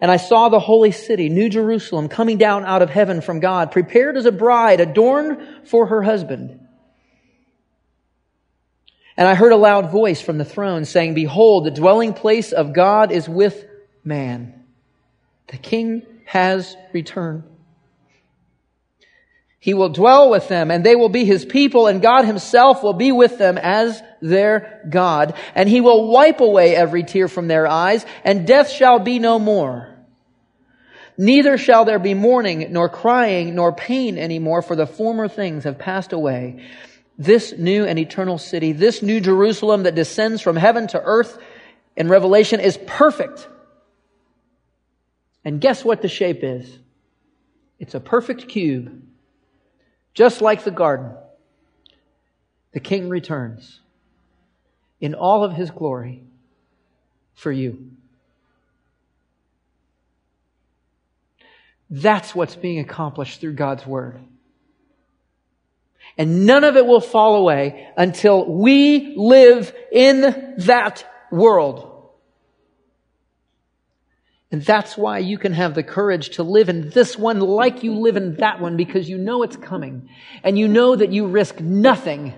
And 0.02 0.10
I 0.10 0.18
saw 0.18 0.50
the 0.50 0.60
holy 0.60 0.92
city, 0.92 1.30
New 1.30 1.48
Jerusalem, 1.48 2.10
coming 2.10 2.36
down 2.36 2.66
out 2.66 2.82
of 2.82 2.90
heaven 2.90 3.22
from 3.22 3.40
God, 3.40 3.72
prepared 3.72 4.18
as 4.18 4.26
a 4.26 4.32
bride, 4.32 4.80
adorned 4.80 5.66
for 5.66 5.86
her 5.86 6.02
husband. 6.02 6.60
And 9.16 9.26
I 9.26 9.34
heard 9.34 9.52
a 9.52 9.56
loud 9.56 9.90
voice 9.90 10.20
from 10.20 10.38
the 10.38 10.44
throne 10.44 10.84
saying, 10.84 11.14
Behold, 11.14 11.64
the 11.64 11.70
dwelling 11.70 12.12
place 12.12 12.52
of 12.52 12.74
God 12.74 13.10
is 13.10 13.28
with 13.28 13.64
man. 14.04 14.64
The 15.48 15.56
king 15.56 16.02
has 16.26 16.76
returned. 16.92 17.44
He 19.58 19.74
will 19.74 19.88
dwell 19.88 20.30
with 20.30 20.48
them 20.48 20.70
and 20.70 20.84
they 20.84 20.94
will 20.94 21.08
be 21.08 21.24
his 21.24 21.44
people 21.44 21.88
and 21.88 22.02
God 22.02 22.24
himself 22.24 22.82
will 22.82 22.92
be 22.92 23.10
with 23.10 23.38
them 23.38 23.58
as 23.58 24.00
their 24.20 24.86
God. 24.88 25.34
And 25.54 25.68
he 25.68 25.80
will 25.80 26.08
wipe 26.08 26.40
away 26.40 26.76
every 26.76 27.02
tear 27.02 27.26
from 27.26 27.48
their 27.48 27.66
eyes 27.66 28.04
and 28.22 28.46
death 28.46 28.70
shall 28.70 28.98
be 28.98 29.18
no 29.18 29.38
more. 29.38 29.92
Neither 31.18 31.56
shall 31.56 31.84
there 31.84 31.98
be 31.98 32.14
mourning 32.14 32.72
nor 32.72 32.88
crying 32.88 33.54
nor 33.54 33.72
pain 33.72 34.18
anymore 34.18 34.62
for 34.62 34.76
the 34.76 34.86
former 34.86 35.26
things 35.26 35.64
have 35.64 35.78
passed 35.78 36.12
away. 36.12 36.62
This 37.18 37.52
new 37.56 37.84
and 37.84 37.98
eternal 37.98 38.38
city, 38.38 38.72
this 38.72 39.02
new 39.02 39.20
Jerusalem 39.20 39.84
that 39.84 39.94
descends 39.94 40.42
from 40.42 40.56
heaven 40.56 40.86
to 40.88 41.00
earth 41.02 41.38
in 41.96 42.08
Revelation 42.08 42.60
is 42.60 42.78
perfect. 42.86 43.48
And 45.44 45.60
guess 45.60 45.84
what 45.84 46.02
the 46.02 46.08
shape 46.08 46.40
is? 46.42 46.78
It's 47.78 47.94
a 47.94 48.00
perfect 48.00 48.48
cube 48.48 49.02
just 50.16 50.40
like 50.40 50.64
the 50.64 50.70
garden, 50.70 51.12
the 52.72 52.80
king 52.80 53.10
returns 53.10 53.80
in 54.98 55.14
all 55.14 55.44
of 55.44 55.52
his 55.52 55.70
glory 55.70 56.22
for 57.34 57.52
you. 57.52 57.90
That's 61.90 62.34
what's 62.34 62.56
being 62.56 62.78
accomplished 62.78 63.42
through 63.42 63.52
God's 63.52 63.86
word. 63.86 64.18
And 66.18 66.46
none 66.46 66.64
of 66.64 66.76
it 66.76 66.86
will 66.86 67.00
fall 67.00 67.36
away 67.36 67.88
until 67.96 68.44
we 68.46 69.14
live 69.16 69.74
in 69.92 70.54
that 70.58 71.04
world. 71.30 71.92
And 74.50 74.62
that's 74.62 74.96
why 74.96 75.18
you 75.18 75.38
can 75.38 75.52
have 75.52 75.74
the 75.74 75.82
courage 75.82 76.36
to 76.36 76.42
live 76.42 76.68
in 76.68 76.90
this 76.90 77.18
one 77.18 77.40
like 77.40 77.82
you 77.82 77.94
live 77.94 78.16
in 78.16 78.36
that 78.36 78.60
one 78.60 78.76
because 78.76 79.08
you 79.08 79.18
know 79.18 79.42
it's 79.42 79.56
coming. 79.56 80.08
And 80.42 80.58
you 80.58 80.68
know 80.68 80.96
that 80.96 81.12
you 81.12 81.26
risk 81.26 81.60
nothing 81.60 82.32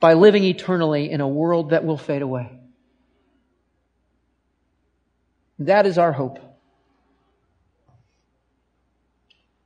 by 0.00 0.14
living 0.14 0.44
eternally 0.44 1.10
in 1.10 1.20
a 1.20 1.28
world 1.28 1.70
that 1.70 1.84
will 1.84 1.96
fade 1.96 2.22
away. 2.22 2.58
That 5.60 5.86
is 5.86 5.96
our 5.96 6.12
hope. 6.12 6.38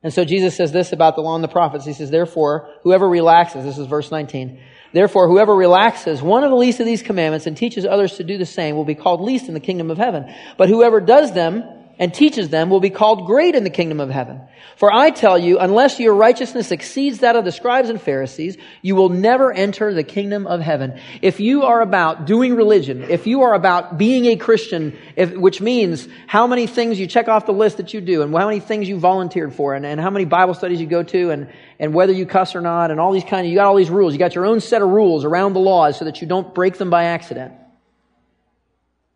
And 0.03 0.13
so 0.13 0.25
Jesus 0.25 0.55
says 0.55 0.71
this 0.71 0.93
about 0.93 1.15
the 1.15 1.21
law 1.21 1.35
and 1.35 1.43
the 1.43 1.47
prophets. 1.47 1.85
He 1.85 1.93
says, 1.93 2.09
therefore, 2.09 2.69
whoever 2.83 3.07
relaxes, 3.07 3.63
this 3.63 3.77
is 3.77 3.85
verse 3.87 4.11
19, 4.11 4.59
Therefore, 4.93 5.27
whoever 5.27 5.55
relaxes 5.55 6.21
one 6.21 6.43
of 6.43 6.49
the 6.49 6.57
least 6.57 6.79
of 6.79 6.85
these 6.85 7.01
commandments 7.01 7.47
and 7.47 7.55
teaches 7.55 7.85
others 7.85 8.17
to 8.17 8.23
do 8.23 8.37
the 8.37 8.45
same 8.45 8.75
will 8.75 8.85
be 8.85 8.95
called 8.95 9.21
least 9.21 9.47
in 9.47 9.53
the 9.53 9.59
kingdom 9.59 9.89
of 9.89 9.97
heaven. 9.97 10.33
But 10.57 10.67
whoever 10.67 10.99
does 10.99 11.33
them 11.33 11.63
and 12.01 12.11
teaches 12.11 12.49
them 12.49 12.71
will 12.71 12.79
be 12.79 12.89
called 12.89 13.27
great 13.27 13.53
in 13.53 13.63
the 13.63 13.69
kingdom 13.69 13.99
of 13.99 14.09
heaven. 14.09 14.41
For 14.75 14.91
I 14.91 15.11
tell 15.11 15.37
you, 15.37 15.59
unless 15.59 15.99
your 15.99 16.15
righteousness 16.15 16.71
exceeds 16.71 17.19
that 17.19 17.35
of 17.35 17.45
the 17.45 17.51
scribes 17.51 17.91
and 17.91 18.01
Pharisees, 18.01 18.57
you 18.81 18.95
will 18.95 19.09
never 19.09 19.53
enter 19.53 19.93
the 19.93 20.03
kingdom 20.03 20.47
of 20.47 20.61
heaven. 20.61 20.99
If 21.21 21.39
you 21.39 21.61
are 21.61 21.79
about 21.79 22.25
doing 22.25 22.55
religion, 22.55 23.03
if 23.03 23.27
you 23.27 23.43
are 23.43 23.53
about 23.53 23.99
being 23.99 24.25
a 24.25 24.35
Christian, 24.35 24.97
if, 25.15 25.31
which 25.33 25.61
means 25.61 26.07
how 26.25 26.47
many 26.47 26.65
things 26.65 26.99
you 26.99 27.05
check 27.05 27.27
off 27.27 27.45
the 27.45 27.51
list 27.51 27.77
that 27.77 27.93
you 27.93 28.01
do 28.01 28.23
and 28.23 28.33
how 28.35 28.47
many 28.47 28.59
things 28.59 28.89
you 28.89 28.97
volunteered 28.97 29.53
for 29.53 29.75
and, 29.75 29.85
and 29.85 30.01
how 30.01 30.09
many 30.09 30.25
Bible 30.25 30.55
studies 30.55 30.81
you 30.81 30.87
go 30.87 31.03
to 31.03 31.29
and, 31.29 31.51
and 31.77 31.93
whether 31.93 32.13
you 32.13 32.25
cuss 32.25 32.55
or 32.55 32.61
not 32.61 32.89
and 32.89 32.99
all 32.99 33.11
these 33.11 33.23
kind 33.23 33.45
of, 33.45 33.51
you 33.51 33.55
got 33.55 33.67
all 33.67 33.75
these 33.75 33.91
rules. 33.91 34.13
You 34.13 34.17
got 34.17 34.33
your 34.33 34.47
own 34.47 34.59
set 34.59 34.81
of 34.81 34.89
rules 34.89 35.23
around 35.23 35.53
the 35.53 35.59
laws 35.59 35.99
so 35.99 36.05
that 36.05 36.19
you 36.19 36.27
don't 36.27 36.55
break 36.55 36.79
them 36.79 36.89
by 36.89 37.03
accident 37.03 37.53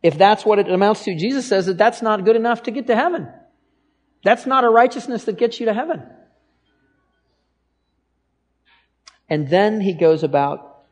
if 0.06 0.20
that's 0.20 0.46
what 0.46 0.60
it 0.60 0.70
amounts 0.70 1.04
to, 1.06 1.16
Jesus 1.16 1.48
says 1.48 1.66
that 1.66 1.80
that's 1.80 2.04
not 2.04 2.26
good 2.26 2.36
enough 2.36 2.62
to 2.64 2.72
get 2.72 2.86
to 2.86 2.96
heaven. 2.96 3.28
That's 4.24 4.46
not 4.46 4.64
a 4.64 4.70
righteousness 4.70 5.24
that 5.24 5.40
gets 5.40 5.60
you 5.60 5.66
to 5.66 5.74
heaven. 5.74 6.04
And 9.28 9.50
then 9.50 9.82
he 9.82 9.94
goes 9.94 10.22
about 10.22 10.84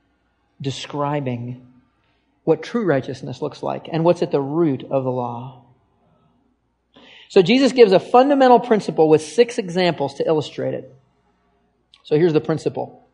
describing 0.59 1.67
what 2.43 2.63
true 2.63 2.85
righteousness 2.85 3.39
looks 3.39 3.61
like 3.61 3.87
and 3.91 4.03
what's 4.03 4.23
at 4.23 4.31
the 4.31 4.41
root 4.41 4.83
of 4.89 5.03
the 5.03 5.11
law. 5.11 5.63
So 7.29 7.43
Jesus 7.43 7.71
gives 7.71 7.91
a 7.91 7.99
fundamental 7.99 8.59
principle 8.59 9.07
with 9.07 9.21
six 9.21 9.59
examples 9.59 10.15
to 10.15 10.25
illustrate 10.25 10.73
it. 10.73 10.91
So 12.01 12.17
here's 12.17 12.33
the 12.33 12.41
principle. 12.41 13.07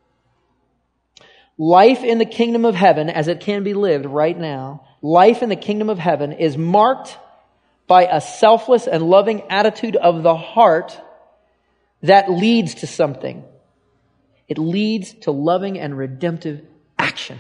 Life 1.58 2.06
in 2.06 2.20
the 2.20 2.26
kingdom 2.26 2.64
of 2.64 2.74
heaven 2.74 3.10
as 3.10 3.28
it 3.28 3.42
can 3.42 3.66
be 3.66 3.74
lived 3.74 4.06
right 4.06 4.38
now 4.38 4.86
life 5.02 5.42
in 5.42 5.50
the 5.50 5.56
kingdom 5.56 5.90
of 5.90 6.00
heaven 6.00 6.34
is 6.34 6.58
marked 6.58 7.18
by 7.88 8.04
a 8.04 8.22
selfless 8.22 8.88
and 8.88 9.04
loving 9.04 9.44
attitude 9.50 9.96
of 9.96 10.24
the 10.24 10.36
heart 10.36 11.00
that 12.04 12.30
leads 12.30 12.76
to 12.76 12.88
something. 12.88 13.44
It 14.48 14.58
leads 14.58 15.14
to 15.22 15.32
loving 15.32 15.80
and 15.80 15.98
redemptive 15.98 16.62
action. 16.98 17.40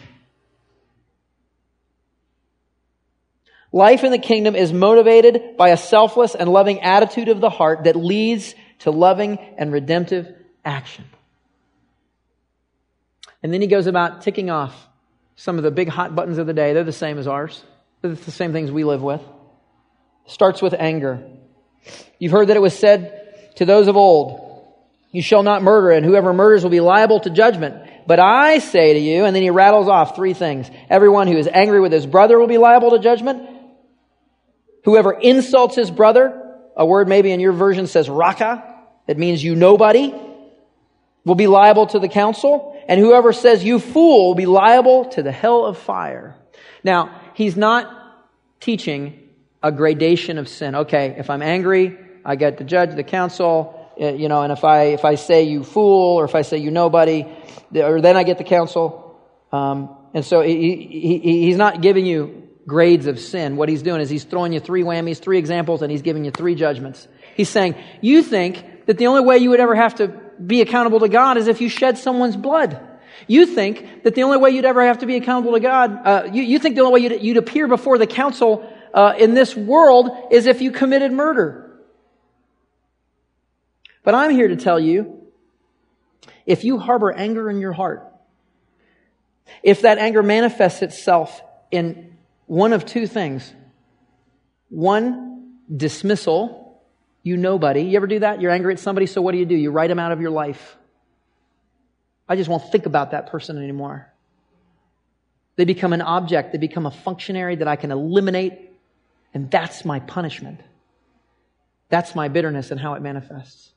Life 3.72 4.04
in 4.04 4.12
the 4.12 4.17
kingdom 4.17 4.56
is 4.56 4.74
motivated 4.74 5.56
by 5.56 5.69
a 5.69 5.78
selfless 5.78 6.34
and 6.34 6.50
loving 6.50 6.82
attitude 6.82 7.30
of 7.30 7.39
the 7.39 7.50
heart 7.50 7.84
that 7.84 7.95
leads 7.95 8.56
to 8.80 8.91
loving 8.91 9.38
and 9.58 9.72
redemptive 9.72 10.34
action. 10.65 11.06
And 13.43 13.54
then 13.54 13.62
he 13.62 13.67
goes 13.67 13.86
about 13.86 14.22
ticking 14.22 14.50
off 14.50 14.88
some 15.39 15.56
of 15.56 15.63
the 15.63 15.71
big 15.71 15.88
hot 15.88 16.15
buttons 16.15 16.38
of 16.38 16.47
the 16.47 16.54
day. 16.54 16.73
They're 16.73 16.84
the 16.84 16.91
same 16.91 17.17
as 17.17 17.25
ours. 17.25 17.63
It's 18.04 18.25
the 18.25 18.32
same 18.32 18.52
things 18.52 18.71
we 18.71 18.84
live 18.84 19.02
with. 19.02 19.21
Starts 20.28 20.62
with 20.62 20.73
anger. 20.78 21.23
You've 22.19 22.34
heard 22.34 22.49
that 22.49 22.58
it 22.58 22.62
was 22.62 22.78
said 22.78 23.56
to 23.56 23.63
those 23.63 23.88
of 23.88 23.95
old, 23.95 24.65
you 25.12 25.21
shall 25.21 25.41
not 25.41 25.63
murder, 25.63 25.91
and 25.91 26.06
whoever 26.06 26.34
murders 26.34 26.62
will 26.62 26.69
be 26.69 26.82
liable 26.82 27.21
to 27.21 27.30
judgment. 27.30 27.89
But 28.06 28.19
I 28.19 28.60
say 28.60 28.93
to 28.93 28.99
you, 28.99 29.23
and 29.23 29.34
then 29.34 29.41
he 29.41 29.49
rattles 29.49 29.88
off 29.88 30.13
three 30.13 30.34
things. 30.34 30.69
Everyone 30.89 31.28
who 31.28 31.38
is 31.38 31.47
angry 31.47 31.80
with 31.80 31.93
his 31.93 32.06
brother 32.06 32.38
will 32.38 32.47
be 32.47 32.58
liable 32.58 32.91
to 32.91 32.99
judgment. 32.99 33.41
Whoever 34.84 35.13
insults 35.13 35.75
his 35.75 35.89
brother, 35.89 36.58
a 36.75 36.86
word 36.86 37.08
maybe 37.08 37.32
in 37.32 37.39
your 37.39 37.54
version 37.54 37.88
says 37.88 38.10
Raca, 38.10 38.75
it 39.08 39.17
means 39.17 39.41
you 39.41 39.56
nobody, 39.56 40.13
will 41.23 41.36
be 41.36 41.47
liable 41.47 41.88
to 41.88 41.99
the 41.99 42.10
council. 42.10 42.75
And 42.89 42.99
whoever 42.99 43.32
says 43.32 43.63
you 43.63 43.78
fool 43.78 44.30
will 44.30 44.36
be 44.36 44.47
liable 44.47 45.06
to 45.12 45.21
the 45.21 45.32
hell 45.32 45.63
of 45.63 45.78
fire. 45.78 46.36
Now, 46.84 47.21
he's 47.36 47.56
not 47.56 47.86
teaching 48.60 49.30
a 49.62 49.71
gradation 49.71 50.39
of 50.39 50.49
sin. 50.49 50.73
Okay, 50.73 51.15
if 51.17 51.30
I'm 51.30 51.43
angry, 51.43 51.97
I 52.25 52.36
get 52.36 52.58
the 52.58 52.63
judge, 52.63 52.95
the 52.95 53.04
council, 53.04 53.91
uh, 54.02 54.08
you 54.13 54.28
know, 54.28 54.41
and 54.41 54.52
if 54.52 54.63
I, 54.63 54.86
if 54.86 55.06
I 55.06 55.15
say 55.15 55.43
you 55.43 55.63
fool 55.63 56.17
or 56.17 56.25
if 56.25 56.34
I 56.34 56.41
say 56.41 56.58
you 56.58 56.71
nobody, 56.71 57.28
or 57.75 58.02
then 58.02 58.17
I 58.17 58.23
get 58.23 58.39
the 58.39 58.43
council. 58.43 59.19
Um, 59.52 59.95
and 60.15 60.25
so 60.25 60.41
he, 60.41 61.19
he, 61.21 61.43
he's 61.43 61.58
not 61.58 61.82
giving 61.82 62.08
you 62.08 62.49
grades 62.65 63.06
of 63.06 63.19
sin. 63.19 63.56
What 63.56 63.69
he's 63.69 63.84
doing 63.84 64.02
is 64.02 64.10
he's 64.10 64.23
throwing 64.23 64.52
you 64.52 64.60
three 64.60 64.82
whammies, 64.82 65.19
three 65.19 65.38
examples, 65.38 65.84
and 65.84 65.91
he's 65.91 66.02
giving 66.02 66.25
you 66.25 66.32
three 66.32 66.56
judgments. 66.56 67.08
He's 67.36 67.49
saying, 67.49 67.75
you 68.02 68.23
think 68.23 68.88
that 68.88 68.97
the 68.97 69.08
only 69.08 69.21
way 69.21 69.38
you 69.38 69.52
would 69.52 69.60
ever 69.60 69.75
have 69.75 69.95
to 69.95 70.29
be 70.45 70.62
accountable 70.62 70.99
to 71.02 71.10
God 71.10 71.38
is 71.38 71.47
if 71.47 71.62
you 71.62 71.69
shed 71.69 71.97
someone's 71.97 72.36
blood. 72.36 72.80
You 73.28 73.45
think 73.45 74.04
that 74.04 74.15
the 74.15 74.23
only 74.23 74.38
way 74.38 74.52
you'd 74.52 74.65
ever 74.65 74.86
have 74.86 74.99
to 74.99 75.06
be 75.06 75.15
accountable 75.15 75.54
to 75.54 75.60
God, 75.60 76.08
uh, 76.08 76.23
you, 76.32 76.41
you, 76.41 76.60
think 76.60 76.75
the 76.75 76.82
only 76.82 77.02
way 77.02 77.10
you'd, 77.10 77.23
you'd 77.23 77.38
appear 77.38 77.67
before 77.67 77.97
the 77.97 78.08
council 78.08 78.71
uh, 78.93 79.13
in 79.17 79.34
this 79.34 79.56
world 79.56 80.10
is 80.32 80.47
if 80.47 80.62
you 80.62 80.71
committed 80.71 81.12
murder. 81.12 81.80
But 84.04 84.15
I'm 84.15 84.32
here 84.32 84.47
to 84.47 84.56
tell 84.56 84.80
you 84.80 85.21
if 86.45 86.63
you 86.63 86.80
harbor 86.80 87.12
anger 87.12 87.49
in 87.49 87.60
your 87.60 87.73
heart, 87.73 88.06
if 89.62 89.82
that 89.82 89.97
anger 89.97 90.23
manifests 90.23 90.82
itself 90.82 91.41
in 91.71 92.17
one 92.45 92.73
of 92.73 92.86
two 92.86 93.06
things 93.06 93.54
one, 94.69 95.58
dismissal, 95.75 96.59
you 97.24 97.38
nobody. 97.38 97.82
You 97.82 97.98
ever 97.98 98.08
do 98.08 98.20
that? 98.20 98.42
You're 98.42 98.52
angry 98.52 98.74
at 98.74 98.80
somebody, 98.80 99.06
so 99.06 99.22
what 99.22 99.34
do 99.34 99.38
you 99.38 99.46
do? 99.46 99.56
You 99.56 99.72
write 99.72 99.88
them 99.88 100.00
out 100.00 100.12
of 100.12 100.22
your 100.22 100.32
life. 100.32 100.78
I 102.28 102.36
just 102.36 102.50
won't 102.50 102.72
think 102.72 102.86
about 102.86 103.12
that 103.12 103.32
person 103.32 103.58
anymore. 103.58 104.12
They 105.56 105.66
become 105.66 105.92
an 105.92 106.02
object, 106.02 106.54
they 106.54 106.58
become 106.58 106.86
a 106.86 106.92
functionary 106.92 107.58
that 107.58 107.68
I 107.68 107.76
can 107.76 107.92
eliminate, 107.92 108.72
and 109.34 109.52
that's 109.52 109.84
my 109.84 110.00
punishment. 110.00 110.62
That's 111.90 112.16
my 112.16 112.28
bitterness 112.28 112.72
and 112.72 112.80
how 112.80 112.94
it 112.94 113.02
manifests. 113.02 113.74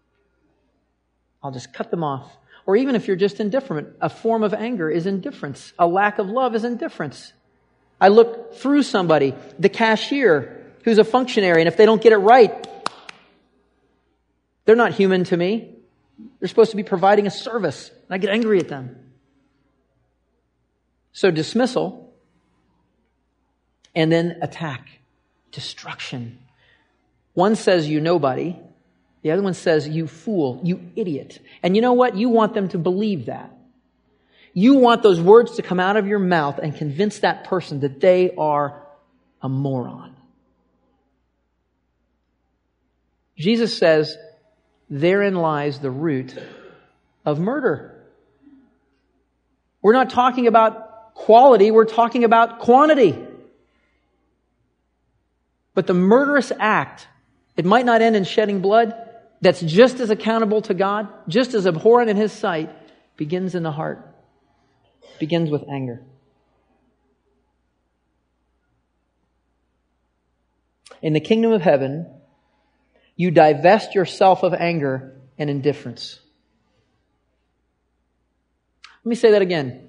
I'll 1.42 1.50
just 1.50 1.72
cut 1.72 1.90
them 1.90 2.04
off. 2.04 2.30
Or 2.66 2.76
even 2.76 2.94
if 2.94 3.08
you're 3.08 3.16
just 3.16 3.40
indifferent, 3.40 3.88
a 4.00 4.08
form 4.08 4.44
of 4.44 4.54
anger 4.54 4.88
is 4.88 5.06
indifference. 5.06 5.72
A 5.78 5.86
lack 5.86 6.18
of 6.18 6.28
love 6.28 6.54
is 6.54 6.62
indifference. 6.62 7.32
I 8.00 8.08
look 8.08 8.54
through 8.54 8.84
somebody, 8.84 9.34
the 9.58 9.68
cashier, 9.68 10.64
who's 10.84 10.98
a 10.98 11.04
functionary, 11.04 11.60
and 11.62 11.68
if 11.68 11.76
they 11.76 11.86
don't 11.86 12.02
get 12.02 12.12
it 12.12 12.18
right, 12.18 12.66
they're 14.64 14.76
not 14.76 14.92
human 14.92 15.24
to 15.24 15.36
me. 15.36 15.76
They're 16.38 16.48
supposed 16.48 16.70
to 16.70 16.76
be 16.76 16.82
providing 16.82 17.26
a 17.26 17.30
service, 17.30 17.90
and 17.90 18.10
I 18.10 18.18
get 18.18 18.30
angry 18.30 18.58
at 18.58 18.68
them. 18.68 18.96
So 21.12 21.30
dismissal, 21.30 22.12
and 23.94 24.10
then 24.10 24.38
attack, 24.40 24.88
destruction. 25.50 26.38
One 27.34 27.56
says 27.56 27.88
you 27.88 28.00
nobody, 28.00 28.56
the 29.22 29.30
other 29.30 29.42
one 29.42 29.54
says, 29.54 29.88
You 29.88 30.06
fool, 30.06 30.60
you 30.62 30.90
idiot. 30.96 31.40
And 31.62 31.74
you 31.76 31.82
know 31.82 31.92
what? 31.92 32.16
You 32.16 32.28
want 32.28 32.54
them 32.54 32.68
to 32.68 32.78
believe 32.78 33.26
that. 33.26 33.56
You 34.52 34.74
want 34.74 35.02
those 35.02 35.20
words 35.20 35.56
to 35.56 35.62
come 35.62 35.80
out 35.80 35.96
of 35.96 36.06
your 36.06 36.18
mouth 36.18 36.58
and 36.58 36.76
convince 36.76 37.20
that 37.20 37.44
person 37.44 37.80
that 37.80 38.00
they 38.00 38.34
are 38.36 38.82
a 39.40 39.48
moron. 39.48 40.14
Jesus 43.38 43.76
says, 43.76 44.16
Therein 44.92 45.34
lies 45.34 45.78
the 45.78 45.90
root 45.90 46.36
of 47.24 47.40
murder. 47.40 47.98
We're 49.80 49.94
not 49.94 50.10
talking 50.10 50.46
about 50.46 51.14
quality, 51.14 51.70
we're 51.70 51.86
talking 51.86 52.24
about 52.24 52.58
quantity. 52.58 53.18
But 55.72 55.86
the 55.86 55.94
murderous 55.94 56.52
act, 56.60 57.08
it 57.56 57.64
might 57.64 57.86
not 57.86 58.02
end 58.02 58.16
in 58.16 58.24
shedding 58.24 58.60
blood, 58.60 58.92
that's 59.40 59.62
just 59.62 59.98
as 59.98 60.10
accountable 60.10 60.60
to 60.60 60.74
God, 60.74 61.08
just 61.26 61.54
as 61.54 61.66
abhorrent 61.66 62.10
in 62.10 62.18
His 62.18 62.30
sight, 62.30 62.68
begins 63.16 63.54
in 63.54 63.62
the 63.62 63.72
heart, 63.72 64.14
begins 65.18 65.48
with 65.48 65.64
anger. 65.70 66.02
In 71.00 71.14
the 71.14 71.20
kingdom 71.20 71.50
of 71.50 71.62
heaven, 71.62 72.06
you 73.22 73.30
divest 73.30 73.94
yourself 73.94 74.42
of 74.42 74.52
anger 74.52 75.16
and 75.38 75.48
indifference. 75.48 76.18
Let 79.04 79.10
me 79.10 79.14
say 79.14 79.30
that 79.30 79.42
again. 79.42 79.88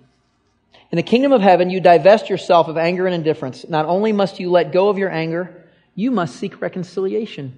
In 0.92 0.98
the 0.98 1.04
kingdom 1.04 1.32
of 1.32 1.42
heaven, 1.42 1.72
you 1.72 1.82
divest 1.82 2.30
yourself 2.30 2.68
of 2.68 2.78
anger 2.78 3.08
and 3.08 3.16
indifference. 3.16 3.68
Not 3.68 3.88
only 3.88 4.12
must 4.12 4.40
you 4.40 4.52
let 4.52 4.72
go 4.72 4.90
of 4.90 5.00
your 5.00 5.10
anger, 5.10 5.66
you 5.96 6.12
must 6.12 6.36
seek 6.36 6.62
reconciliation. 6.62 7.58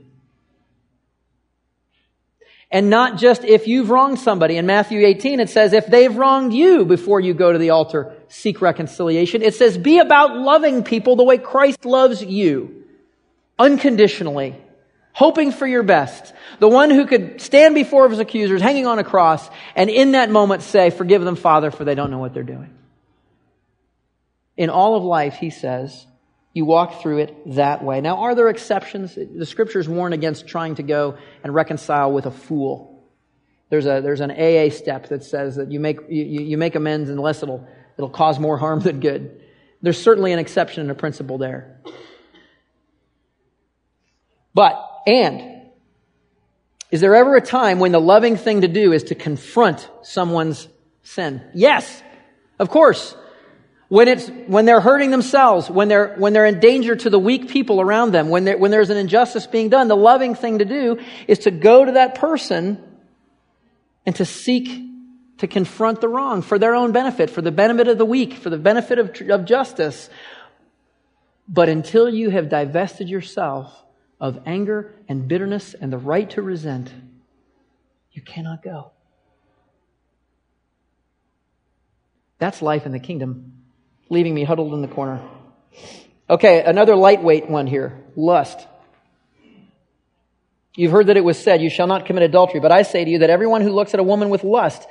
And 2.72 2.90
not 2.90 3.18
just 3.18 3.44
if 3.44 3.68
you've 3.68 3.90
wronged 3.90 4.20
somebody. 4.20 4.56
In 4.56 4.66
Matthew 4.66 5.06
18, 5.06 5.42
it 5.42 5.50
says, 5.50 5.74
if 5.74 5.88
they've 5.88 6.16
wronged 6.16 6.54
you 6.54 6.86
before 6.86 7.20
you 7.20 7.34
go 7.34 7.52
to 7.52 7.58
the 7.60 7.72
altar, 7.72 8.16
seek 8.30 8.62
reconciliation. 8.62 9.42
It 9.42 9.56
says, 9.56 9.78
be 9.78 10.00
about 10.00 10.38
loving 10.38 10.86
people 10.86 11.18
the 11.18 11.26
way 11.26 11.38
Christ 11.38 11.84
loves 11.84 12.24
you. 12.24 12.86
Unconditionally. 13.60 14.56
Hoping 15.15 15.54
for 15.54 15.65
your 15.65 15.82
best. 15.82 16.34
The 16.60 16.67
one 16.67 16.89
who 16.89 17.06
could 17.06 17.39
stand 17.39 17.73
before 17.73 18.10
his 18.10 18.19
accusers, 18.19 18.62
hanging 18.62 18.86
on 18.86 18.99
a 18.99 19.04
cross, 19.06 19.49
and 19.73 19.89
in 19.89 20.12
that 20.12 20.30
moment 20.30 20.62
say, 20.62 20.89
forgive 20.89 21.23
them, 21.23 21.38
Father, 21.38 21.71
for 21.71 21.86
they 21.86 21.95
don't 21.95 22.12
know 22.12 22.17
what 22.17 22.34
they're 22.34 22.43
doing. 22.43 22.75
In 24.58 24.69
all 24.69 24.95
of 24.95 25.04
life, 25.04 25.36
he 25.36 25.51
says, 25.51 26.06
you 26.51 26.65
walk 26.65 27.01
through 27.01 27.19
it 27.19 27.56
that 27.56 27.82
way. 27.82 28.01
Now, 28.01 28.23
are 28.23 28.36
there 28.36 28.49
exceptions? 28.49 29.15
The 29.15 29.45
scriptures 29.45 29.88
warn 29.88 30.12
against 30.12 30.47
trying 30.47 30.75
to 30.75 30.84
go 30.84 31.17
and 31.45 31.54
reconcile 31.54 32.12
with 32.12 32.25
a 32.25 32.32
fool. 32.32 33.01
There's, 33.69 33.86
a, 33.86 34.01
there's 34.01 34.19
an 34.19 34.32
AA 34.32 34.69
step 34.69 35.08
that 35.10 35.23
says 35.23 35.56
that 35.56 35.71
you 35.71 35.80
make, 35.80 35.99
you, 36.10 36.25
you 36.25 36.58
make 36.58 36.75
amends 36.75 37.10
unless 37.10 37.41
it'll, 37.41 37.65
it'll 37.97 38.10
cause 38.10 38.38
more 38.38 38.58
harm 38.58 38.82
than 38.82 38.99
good. 38.99 39.41
There's 39.82 40.01
certainly 40.01 40.34
an 40.34 40.39
exception 40.39 40.82
and 40.82 40.91
a 40.91 40.95
principle 40.95 41.38
there. 41.38 41.80
But, 44.54 44.91
and, 45.06 45.70
is 46.91 47.02
there 47.02 47.15
ever 47.15 47.36
a 47.36 47.41
time 47.41 47.80
when 47.80 47.91
the 47.91 48.00
loving 48.00 48.38
thing 48.38 48.62
to 48.62 48.68
do 48.68 48.94
is 48.94 49.04
to 49.06 49.15
confront 49.15 49.89
someone's 50.02 50.68
sin? 51.04 51.41
Yes, 51.54 52.02
of 52.60 52.70
course. 52.70 53.15
When, 53.88 54.08
it's, 54.08 54.28
when 54.48 54.65
they're 54.65 54.82
hurting 54.82 55.12
themselves, 55.12 55.70
when 55.70 55.88
they're, 55.88 56.15
when 56.15 56.34
they're 56.34 56.48
in 56.48 56.60
danger 56.60 56.96
to 56.96 57.10
the 57.10 57.20
weak 57.20 57.50
people 57.50 57.80
around 57.80 58.13
them, 58.13 58.30
when, 58.30 58.48
when 58.60 58.72
there's 58.72 58.89
an 58.89 58.98
injustice 58.98 59.46
being 59.46 59.70
done, 59.70 59.88
the 59.88 59.96
loving 59.96 60.34
thing 60.34 60.60
to 60.60 60.65
do 60.65 61.00
is 61.28 61.39
to 61.39 61.52
go 61.52 61.86
to 61.86 61.91
that 61.94 62.15
person 62.15 62.82
and 64.06 64.15
to 64.15 64.26
seek 64.26 64.84
to 65.38 65.48
confront 65.48 66.02
the 66.02 66.08
wrong 66.08 66.41
for 66.41 66.58
their 66.58 66.76
own 66.76 66.91
benefit, 66.94 67.30
for 67.30 67.41
the 67.41 67.52
benefit 67.52 67.88
of 67.88 67.98
the 67.98 68.06
weak, 68.06 68.34
for 68.34 68.50
the 68.50 68.58
benefit 68.58 69.00
of, 69.00 69.22
of 69.30 69.46
justice. 69.46 70.10
But 71.48 71.70
until 71.70 72.10
you 72.10 72.30
have 72.30 72.50
divested 72.50 73.10
yourself 73.10 73.85
of 74.19 74.39
anger 74.45 74.93
and 75.08 75.28
bitterness 75.28 75.73
and 75.73 75.91
the 75.91 75.97
right 75.97 76.30
to 76.32 76.41
resent, 76.41 76.93
you 78.12 78.21
cannot 78.21 78.63
go. 78.63 78.91
That's 82.39 82.62
life 82.62 82.86
in 82.86 82.91
the 82.91 82.99
kingdom 82.99 83.54
leaving 84.10 84.34
me 84.34 84.43
huddled 84.43 84.73
in 84.73 84.82
the 84.82 84.88
corner. 84.88 85.21
Okay, 86.30 86.63
another 86.63 86.95
lightweight 86.95 87.49
one 87.49 87.67
here 87.67 88.04
lust. 88.15 88.67
You've 90.75 90.91
heard 90.91 91.08
that 91.08 91.17
it 91.17 91.23
was 91.23 91.41
said, 91.41 91.62
You 91.62 91.69
shall 91.69 91.88
not 91.88 92.06
commit 92.06 92.23
adultery. 92.23 92.60
But 92.60 92.71
I 92.71 92.82
say 92.82 93.06
to 93.06 93.10
you 93.10 93.19
that 93.19 93.30
everyone 93.30 93.62
who 93.62 93.69
looks 93.69 93.93
at 93.93 93.99
a 93.99 94.04
woman 94.04 94.30
with 94.30 94.43
lust, 94.43 94.86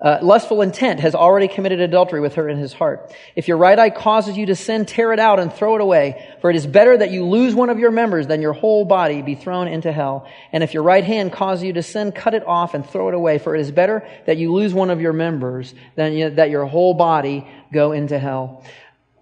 uh, 0.00 0.18
lustful 0.22 0.62
intent, 0.62 1.00
has 1.00 1.16
already 1.16 1.48
committed 1.48 1.80
adultery 1.80 2.20
with 2.20 2.34
her 2.34 2.48
in 2.48 2.56
his 2.56 2.72
heart. 2.72 3.12
If 3.34 3.48
your 3.48 3.56
right 3.56 3.76
eye 3.76 3.90
causes 3.90 4.36
you 4.36 4.46
to 4.46 4.54
sin, 4.54 4.86
tear 4.86 5.12
it 5.12 5.18
out 5.18 5.40
and 5.40 5.52
throw 5.52 5.74
it 5.74 5.80
away. 5.80 6.24
For 6.40 6.50
it 6.50 6.56
is 6.56 6.68
better 6.68 6.96
that 6.96 7.10
you 7.10 7.26
lose 7.26 7.52
one 7.52 7.68
of 7.68 7.80
your 7.80 7.90
members 7.90 8.28
than 8.28 8.40
your 8.40 8.52
whole 8.52 8.84
body 8.84 9.22
be 9.22 9.34
thrown 9.34 9.66
into 9.66 9.90
hell. 9.90 10.28
And 10.52 10.62
if 10.62 10.72
your 10.72 10.84
right 10.84 11.02
hand 11.02 11.32
causes 11.32 11.64
you 11.64 11.72
to 11.72 11.82
sin, 11.82 12.12
cut 12.12 12.34
it 12.34 12.46
off 12.46 12.74
and 12.74 12.88
throw 12.88 13.08
it 13.08 13.14
away. 13.14 13.38
For 13.38 13.56
it 13.56 13.60
is 13.60 13.72
better 13.72 14.08
that 14.26 14.36
you 14.36 14.52
lose 14.52 14.72
one 14.72 14.90
of 14.90 15.00
your 15.00 15.12
members 15.12 15.74
than 15.96 16.36
that 16.36 16.50
your 16.50 16.66
whole 16.66 16.94
body 16.94 17.44
go 17.72 17.90
into 17.90 18.20
hell. 18.20 18.62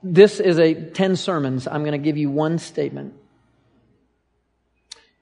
this 0.02 0.40
is 0.40 0.58
a 0.58 0.74
10 0.74 1.16
sermons. 1.16 1.66
I'm 1.66 1.84
going 1.84 1.92
to 1.92 1.98
give 1.98 2.18
you 2.18 2.30
one 2.30 2.58
statement. 2.58 3.14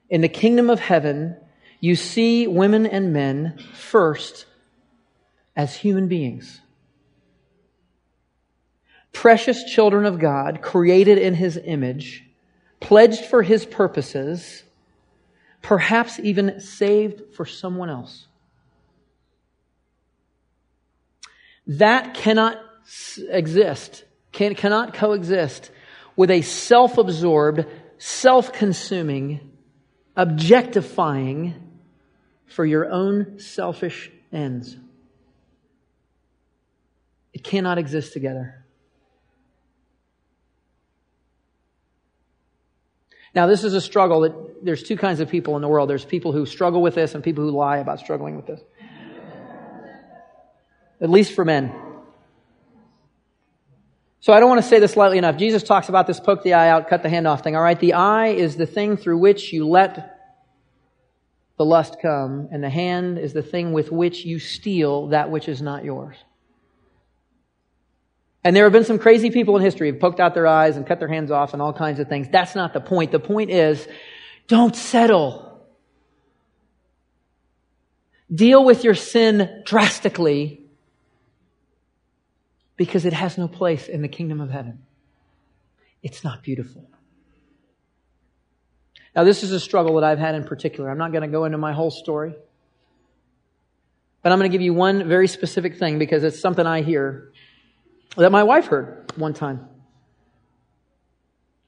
In 0.09 0.19
the 0.19 0.29
kingdom 0.29 0.69
of 0.69 0.81
heaven, 0.81 1.37
you 1.79 1.95
see 1.95 2.45
women 2.45 2.85
and 2.85 3.13
men 3.13 3.57
first 3.73 4.45
as 5.55 5.75
human 5.75 6.07
beings. 6.07 6.61
Precious 9.11 9.63
children 9.63 10.05
of 10.05 10.19
God, 10.19 10.61
created 10.61 11.17
in 11.17 11.33
His 11.33 11.57
image, 11.63 12.25
pledged 12.79 13.25
for 13.25 13.41
His 13.41 13.65
purposes, 13.65 14.63
perhaps 15.61 16.19
even 16.19 16.59
saved 16.59 17.33
for 17.33 17.45
someone 17.45 17.89
else. 17.89 18.27
That 21.67 22.13
cannot 22.13 22.59
exist, 23.29 24.03
can, 24.31 24.53
cannot 24.55 24.93
coexist 24.93 25.71
with 26.15 26.29
a 26.29 26.41
self 26.41 26.97
absorbed, 26.97 27.65
self 27.97 28.53
consuming, 28.53 29.51
objectifying 30.15 31.55
for 32.45 32.65
your 32.65 32.91
own 32.91 33.39
selfish 33.39 34.11
ends. 34.31 34.77
Cannot 37.45 37.77
exist 37.77 38.11
together. 38.11 38.65
Now, 43.35 43.45
this 43.45 43.63
is 43.63 43.75
a 43.75 43.81
struggle 43.81 44.21
that 44.21 44.65
there's 44.65 44.81
two 44.81 44.97
kinds 44.97 45.19
of 45.19 45.29
people 45.29 45.55
in 45.55 45.61
the 45.61 45.67
world. 45.67 45.87
There's 45.87 46.03
people 46.03 46.31
who 46.31 46.47
struggle 46.47 46.81
with 46.81 46.95
this 46.95 47.13
and 47.13 47.23
people 47.23 47.43
who 47.43 47.51
lie 47.51 47.77
about 47.77 47.99
struggling 47.99 48.35
with 48.35 48.47
this. 48.47 48.61
At 50.99 51.11
least 51.11 51.33
for 51.33 51.45
men. 51.45 51.71
So 54.21 54.33
I 54.33 54.39
don't 54.39 54.49
want 54.49 54.63
to 54.63 54.67
say 54.67 54.79
this 54.79 54.97
lightly 54.97 55.19
enough. 55.19 55.37
Jesus 55.37 55.61
talks 55.61 55.87
about 55.87 56.07
this 56.07 56.19
poke 56.19 56.41
the 56.41 56.55
eye 56.55 56.69
out, 56.69 56.89
cut 56.89 57.03
the 57.03 57.09
hand 57.09 57.27
off 57.27 57.43
thing. 57.43 57.55
All 57.55 57.61
right, 57.61 57.79
the 57.79 57.93
eye 57.93 58.29
is 58.29 58.55
the 58.55 58.65
thing 58.65 58.97
through 58.97 59.19
which 59.19 59.53
you 59.53 59.67
let 59.67 60.17
the 61.59 61.65
lust 61.65 61.97
come, 62.01 62.47
and 62.51 62.63
the 62.63 62.71
hand 62.71 63.19
is 63.19 63.33
the 63.33 63.43
thing 63.43 63.71
with 63.71 63.91
which 63.91 64.25
you 64.25 64.39
steal 64.39 65.09
that 65.09 65.29
which 65.29 65.47
is 65.47 65.61
not 65.61 65.83
yours. 65.83 66.15
And 68.45 68.55
there 68.55 68.63
have 68.65 68.73
been 68.73 68.85
some 68.85 68.99
crazy 68.99 69.31
people 69.31 69.57
in 69.57 69.63
history 69.63 69.89
who've 69.89 69.99
poked 69.99 70.19
out 70.19 70.35
their 70.35 70.45
eyes 70.45 70.77
and 70.77 70.85
cut 70.85 70.99
their 70.99 71.07
hands 71.07 71.31
off 71.31 71.53
and 71.53 71.61
all 71.63 71.73
kinds 71.73 71.99
of 71.99 72.07
things. 72.07 72.27
That's 72.31 72.53
not 72.53 72.73
the 72.73 72.79
point. 72.79 73.11
The 73.11 73.19
point 73.19 73.49
is, 73.49 73.87
don't 74.47 74.75
settle. 74.75 75.65
Deal 78.33 78.63
with 78.63 78.83
your 78.83 78.93
sin 78.93 79.63
drastically 79.65 80.61
because 82.77 83.05
it 83.05 83.13
has 83.13 83.35
no 83.35 83.47
place 83.47 83.87
in 83.87 84.03
the 84.03 84.07
kingdom 84.07 84.39
of 84.39 84.51
heaven. 84.51 84.83
It's 86.03 86.23
not 86.23 86.43
beautiful. 86.43 86.87
Now, 89.15 89.23
this 89.23 89.41
is 89.41 89.53
a 89.53 89.59
struggle 89.59 89.95
that 89.95 90.03
I've 90.03 90.19
had 90.19 90.35
in 90.35 90.43
particular. 90.43 90.91
I'm 90.91 90.99
not 90.99 91.11
going 91.11 91.23
to 91.23 91.27
go 91.27 91.45
into 91.45 91.57
my 91.57 91.73
whole 91.73 91.89
story. 91.89 92.35
But 94.21 94.31
I'm 94.31 94.37
going 94.37 94.51
to 94.51 94.55
give 94.55 94.61
you 94.61 94.75
one 94.75 95.07
very 95.07 95.27
specific 95.27 95.79
thing 95.79 95.97
because 95.97 96.23
it's 96.23 96.39
something 96.39 96.65
I 96.67 96.83
hear 96.83 97.31
that 98.23 98.31
my 98.31 98.43
wife 98.43 98.67
heard 98.67 99.11
one 99.15 99.33
time. 99.33 99.67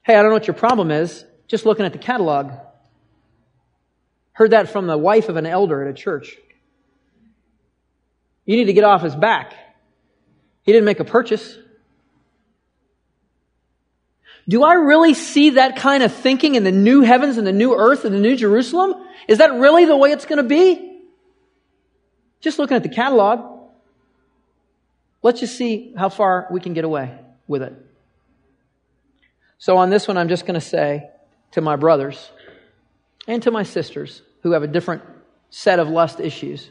Hey, 0.02 0.14
I 0.14 0.22
don't 0.22 0.30
know 0.30 0.34
what 0.34 0.46
your 0.46 0.54
problem 0.54 0.90
is. 0.90 1.24
Just 1.46 1.66
looking 1.66 1.84
at 1.84 1.92
the 1.92 1.98
catalog. 1.98 2.52
Heard 4.32 4.52
that 4.52 4.70
from 4.70 4.86
the 4.86 4.96
wife 4.96 5.28
of 5.28 5.36
an 5.36 5.46
elder 5.46 5.82
at 5.82 5.90
a 5.90 5.94
church. 5.94 6.36
You 8.46 8.56
need 8.56 8.66
to 8.66 8.72
get 8.72 8.84
off 8.84 9.02
his 9.02 9.14
back. 9.14 9.52
He 10.62 10.72
didn't 10.72 10.86
make 10.86 11.00
a 11.00 11.04
purchase. 11.04 11.58
Do 14.48 14.62
I 14.62 14.74
really 14.74 15.12
see 15.12 15.50
that 15.50 15.76
kind 15.76 16.02
of 16.02 16.14
thinking 16.14 16.54
in 16.54 16.64
the 16.64 16.72
new 16.72 17.02
heavens 17.02 17.36
and 17.36 17.46
the 17.46 17.52
new 17.52 17.74
earth 17.74 18.06
and 18.06 18.14
the 18.14 18.20
new 18.20 18.36
Jerusalem? 18.36 18.94
Is 19.26 19.38
that 19.38 19.52
really 19.52 19.84
the 19.84 19.96
way 19.96 20.10
it's 20.12 20.24
going 20.24 20.38
to 20.38 20.48
be? 20.48 21.02
Just 22.40 22.58
looking 22.58 22.76
at 22.76 22.82
the 22.82 22.88
catalog. 22.88 23.57
Let's 25.22 25.40
just 25.40 25.56
see 25.56 25.94
how 25.96 26.08
far 26.08 26.46
we 26.50 26.60
can 26.60 26.74
get 26.74 26.84
away 26.84 27.18
with 27.46 27.62
it. 27.62 27.74
So 29.58 29.76
on 29.76 29.90
this 29.90 30.06
one, 30.06 30.16
I'm 30.16 30.28
just 30.28 30.46
going 30.46 30.54
to 30.54 30.66
say 30.66 31.10
to 31.52 31.60
my 31.60 31.76
brothers 31.76 32.30
and 33.26 33.42
to 33.42 33.50
my 33.50 33.64
sisters 33.64 34.22
who 34.42 34.52
have 34.52 34.62
a 34.62 34.68
different 34.68 35.02
set 35.50 35.78
of 35.78 35.88
lust 35.88 36.20
issues, 36.20 36.70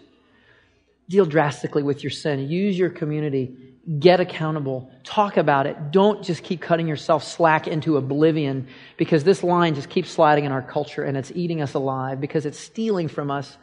deal 1.09 1.25
drastically 1.25 1.83
with 1.83 2.03
your 2.03 2.11
sin. 2.11 2.47
Use 2.47 2.77
your 2.77 2.89
community 2.89 3.55
Get 3.99 4.19
accountable. 4.19 4.91
Talk 5.05 5.37
about 5.37 5.65
it. 5.65 5.91
Don't 5.91 6.21
just 6.21 6.43
keep 6.43 6.59
cutting 6.59 6.89
yourself 6.89 7.23
slack 7.23 7.69
into 7.69 7.95
oblivion 7.95 8.67
because 8.97 9.23
this 9.23 9.43
line 9.43 9.75
just 9.75 9.87
keeps 9.87 10.11
sliding 10.11 10.43
in 10.43 10.51
our 10.51 10.61
culture 10.61 11.03
and 11.03 11.15
it's 11.15 11.31
eating 11.33 11.61
us 11.61 11.73
alive 11.73 12.19
because 12.19 12.45
it's 12.45 12.59
stealing 12.59 13.07
from 13.07 13.31
us 13.31 13.57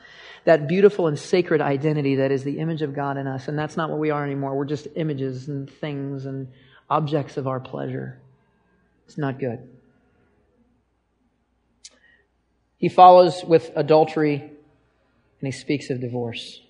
that 0.44 0.68
beautiful 0.68 1.06
and 1.06 1.18
sacred 1.18 1.60
identity 1.60 2.16
that 2.16 2.30
is 2.30 2.44
the 2.44 2.58
image 2.58 2.82
of 2.82 2.94
God 2.94 3.16
in 3.16 3.26
us. 3.26 3.48
And 3.48 3.58
that's 3.58 3.76
not 3.76 3.90
what 3.90 3.98
we 3.98 4.10
are 4.10 4.24
anymore. 4.24 4.54
We're 4.54 4.64
just 4.64 4.88
images 4.94 5.48
and 5.48 5.70
things 5.70 6.26
and 6.26 6.48
objects 6.90 7.36
of 7.36 7.46
our 7.46 7.60
pleasure. 7.60 8.18
It's 9.06 9.18
not 9.18 9.38
good. 9.38 9.66
He 12.76 12.88
follows 12.88 13.42
with 13.42 13.70
adultery 13.76 14.34
and 14.40 14.52
he 15.40 15.52
speaks 15.52 15.90
of 15.90 16.00
divorce. 16.00 16.60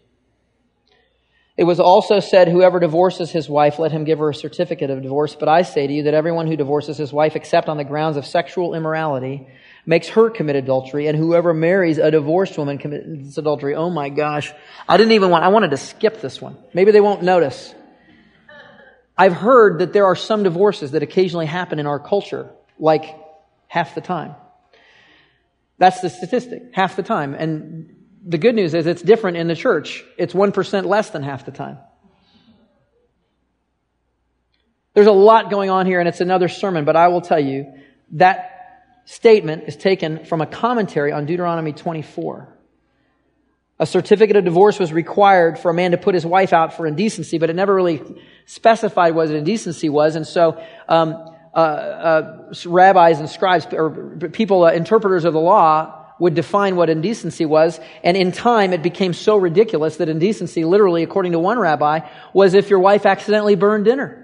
It 1.57 1.65
was 1.65 1.79
also 1.79 2.19
said, 2.19 2.49
Whoever 2.49 2.81
divorces 2.81 3.31
his 3.31 3.49
wife, 3.49 3.79
let 3.79 3.93
him 3.93 4.05
give 4.05 4.19
her 4.19 4.31
a 4.31 4.35
certificate 4.35 4.91
of 4.91 5.03
divorce. 5.03 5.37
But 5.37 5.49
I 5.49 5.63
say 5.63 5.87
to 5.87 5.93
you 5.93 6.03
that 6.05 6.15
everyone 6.15 6.49
who 6.49 6.57
divorces 6.57 6.97
his 6.97 7.13
wife, 7.13 7.37
except 7.37 7.69
on 7.69 7.77
the 7.77 7.85
grounds 7.85 8.17
of 8.17 8.27
sexual 8.27 8.75
immorality, 8.75 9.47
makes 9.87 10.09
her 10.09 10.31
commit 10.31 10.57
adultery, 10.57 11.07
and 11.07 11.17
whoever 11.17 11.55
marries 11.55 11.99
a 11.99 12.11
divorced 12.11 12.59
woman 12.59 12.79
commits 12.79 13.39
adultery. 13.39 13.77
Oh 13.77 13.91
my 13.91 14.09
gosh. 14.09 14.53
I 14.89 14.97
didn't 14.97 15.13
even 15.13 15.31
want, 15.31 15.45
I 15.45 15.49
wanted 15.49 15.71
to 15.71 15.77
skip 15.77 16.21
this 16.21 16.41
one. 16.41 16.57
Maybe 16.73 16.91
they 16.91 17.01
won't 17.01 17.23
notice. 17.23 17.73
I've 19.17 19.35
heard 19.35 19.79
that 19.79 19.93
there 19.93 20.07
are 20.07 20.17
some 20.17 20.43
divorces 20.43 20.91
that 20.91 21.05
occasionally 21.05 21.47
happen 21.47 21.79
in 21.79 21.87
our 21.87 22.01
culture, 22.01 22.51
like 22.81 23.05
half 23.69 23.95
the 23.95 24.01
time. 24.01 24.35
That's 25.79 26.01
the 26.01 26.11
statistic, 26.11 26.71
half 26.73 26.97
the 26.97 27.05
time. 27.05 27.35
And 27.35 28.04
the 28.27 28.39
good 28.39 28.55
news 28.55 28.75
is 28.75 28.87
it's 28.87 29.03
different 29.03 29.37
in 29.37 29.49
the 29.49 29.55
church. 29.55 30.05
It's 30.17 30.33
1% 30.33 30.87
less 30.87 31.11
than 31.11 31.23
half 31.23 31.45
the 31.45 31.53
time. 31.53 31.79
There's 34.95 35.07
a 35.07 35.13
lot 35.13 35.51
going 35.51 35.71
on 35.71 35.87
here, 35.87 35.99
and 35.99 36.09
it's 36.09 36.21
another 36.21 36.49
sermon, 36.49 36.85
but 36.85 36.97
I 36.97 37.09
will 37.09 37.21
tell 37.21 37.41
you 37.41 37.67
that 38.13 39.03
statement 39.05 39.65
is 39.67 39.77
taken 39.77 40.25
from 40.25 40.41
a 40.41 40.47
commentary 40.47 41.13
on 41.13 41.27
Deuteronomy 41.27 41.73
24. 41.73 42.49
A 43.81 43.87
certificate 43.87 44.37
of 44.37 44.45
divorce 44.45 44.79
was 44.79 44.93
required 44.93 45.59
for 45.59 45.71
a 45.71 45.75
man 45.75 45.91
to 45.91 45.99
put 45.99 46.15
his 46.15 46.25
wife 46.25 46.53
out 46.53 46.75
for 46.75 46.87
indecency, 46.87 47.39
but 47.39 47.51
it 47.51 47.57
never 47.57 47.75
really 47.75 48.01
specified 48.47 49.15
what 49.17 49.31
indecency 49.31 49.89
was, 49.89 50.15
and 50.15 50.27
so 50.27 50.63
um, 50.89 51.27
uh, 51.53 51.59
uh, 51.59 52.53
rabbis 52.65 53.19
and 53.19 53.29
scribes 53.29 53.67
or 53.73 54.17
people, 54.33 54.65
uh, 54.65 54.73
interpreters 54.73 55.25
of 55.25 55.33
the 55.33 55.41
law, 55.41 56.04
would 56.19 56.35
define 56.35 56.77
what 56.77 56.91
indecency 56.91 57.45
was. 57.45 57.81
And 58.03 58.17
in 58.17 58.33
time, 58.33 58.73
it 58.73 58.83
became 58.83 59.13
so 59.13 59.37
ridiculous 59.37 59.97
that 59.97 60.09
indecency, 60.09 60.65
literally, 60.65 61.03
according 61.03 61.33
to 61.33 61.39
one 61.39 61.59
rabbi, 61.59 62.01
was 62.33 62.55
if 62.55 62.71
your 62.71 62.79
wife 62.79 63.05
accidentally 63.05 63.57
burned 63.57 63.85
dinner. 63.85 64.21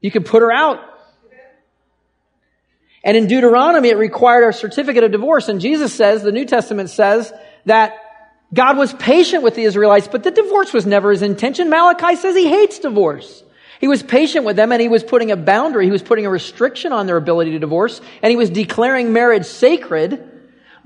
You 0.00 0.10
could 0.10 0.26
put 0.26 0.42
her 0.42 0.52
out. 0.52 0.80
And 3.04 3.16
in 3.16 3.26
Deuteronomy, 3.26 3.90
it 3.90 3.98
required 3.98 4.48
a 4.48 4.52
certificate 4.52 5.04
of 5.04 5.12
divorce. 5.12 5.48
And 5.48 5.60
Jesus 5.60 5.94
says, 5.94 6.22
the 6.22 6.32
New 6.32 6.46
Testament 6.46 6.88
says, 6.88 7.30
that 7.66 7.92
God 8.52 8.78
was 8.78 8.94
patient 8.94 9.42
with 9.42 9.54
the 9.54 9.64
Israelites, 9.64 10.08
but 10.08 10.22
the 10.22 10.30
divorce 10.30 10.72
was 10.72 10.86
never 10.86 11.10
his 11.10 11.20
intention. 11.20 11.68
Malachi 11.68 12.16
says 12.16 12.34
he 12.34 12.48
hates 12.48 12.78
divorce. 12.78 13.43
He 13.84 13.88
was 13.88 14.02
patient 14.02 14.46
with 14.46 14.56
them 14.56 14.72
and 14.72 14.80
he 14.80 14.88
was 14.88 15.04
putting 15.04 15.30
a 15.30 15.36
boundary, 15.36 15.84
he 15.84 15.90
was 15.90 16.02
putting 16.02 16.24
a 16.24 16.30
restriction 16.30 16.90
on 16.94 17.06
their 17.06 17.18
ability 17.18 17.50
to 17.50 17.58
divorce, 17.58 18.00
and 18.22 18.30
he 18.30 18.36
was 18.36 18.48
declaring 18.48 19.12
marriage 19.12 19.44
sacred 19.44 20.26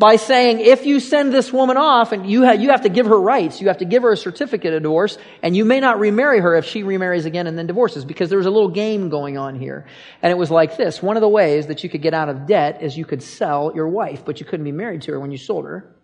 by 0.01 0.17
saying, 0.17 0.59
if 0.59 0.85
you 0.85 0.99
send 0.99 1.33
this 1.33 1.53
woman 1.53 1.77
off 1.77 2.11
and 2.11 2.29
you, 2.29 2.45
you 2.55 2.71
have 2.71 2.81
to 2.81 2.89
give 2.89 3.07
her 3.07 3.21
rights, 3.21 3.61
you 3.61 3.69
have 3.69 3.79
to 3.79 3.85
give 3.85 4.03
her 4.03 4.11
a 4.11 4.17
certificate 4.17 4.75
of 4.75 4.83
divorce, 4.83 5.17
and 5.45 5.57
you 5.57 5.65
may 5.65 5.79
not 5.79 6.01
remarry 6.01 6.41
her 6.41 6.57
if 6.57 6.65
she 6.65 6.83
remarries 6.83 7.25
again 7.25 7.47
and 7.47 7.57
then 7.57 7.69
divorces, 7.69 8.05
because 8.05 8.31
there 8.31 8.39
was 8.39 8.49
a 8.49 8.51
little 8.51 8.71
game 8.71 9.11
going 9.11 9.39
on 9.39 9.55
here. 9.55 9.87
And 10.21 10.33
it 10.33 10.37
was 10.37 10.51
like 10.51 10.77
this. 10.77 11.01
One 11.01 11.17
of 11.17 11.21
the 11.21 11.29
ways 11.29 11.69
that 11.69 11.85
you 11.85 11.89
could 11.89 12.03
get 12.03 12.15
out 12.15 12.29
of 12.29 12.49
debt 12.49 12.83
is 12.83 12.99
you 12.99 13.05
could 13.05 13.23
sell 13.23 13.71
your 13.77 13.87
wife, 13.87 14.25
but 14.25 14.41
you 14.41 14.45
couldn't 14.45 14.65
be 14.65 14.73
married 14.73 15.03
to 15.03 15.13
her 15.13 15.21
when 15.21 15.31
you 15.31 15.39
sold 15.39 15.67
her. 15.67 15.95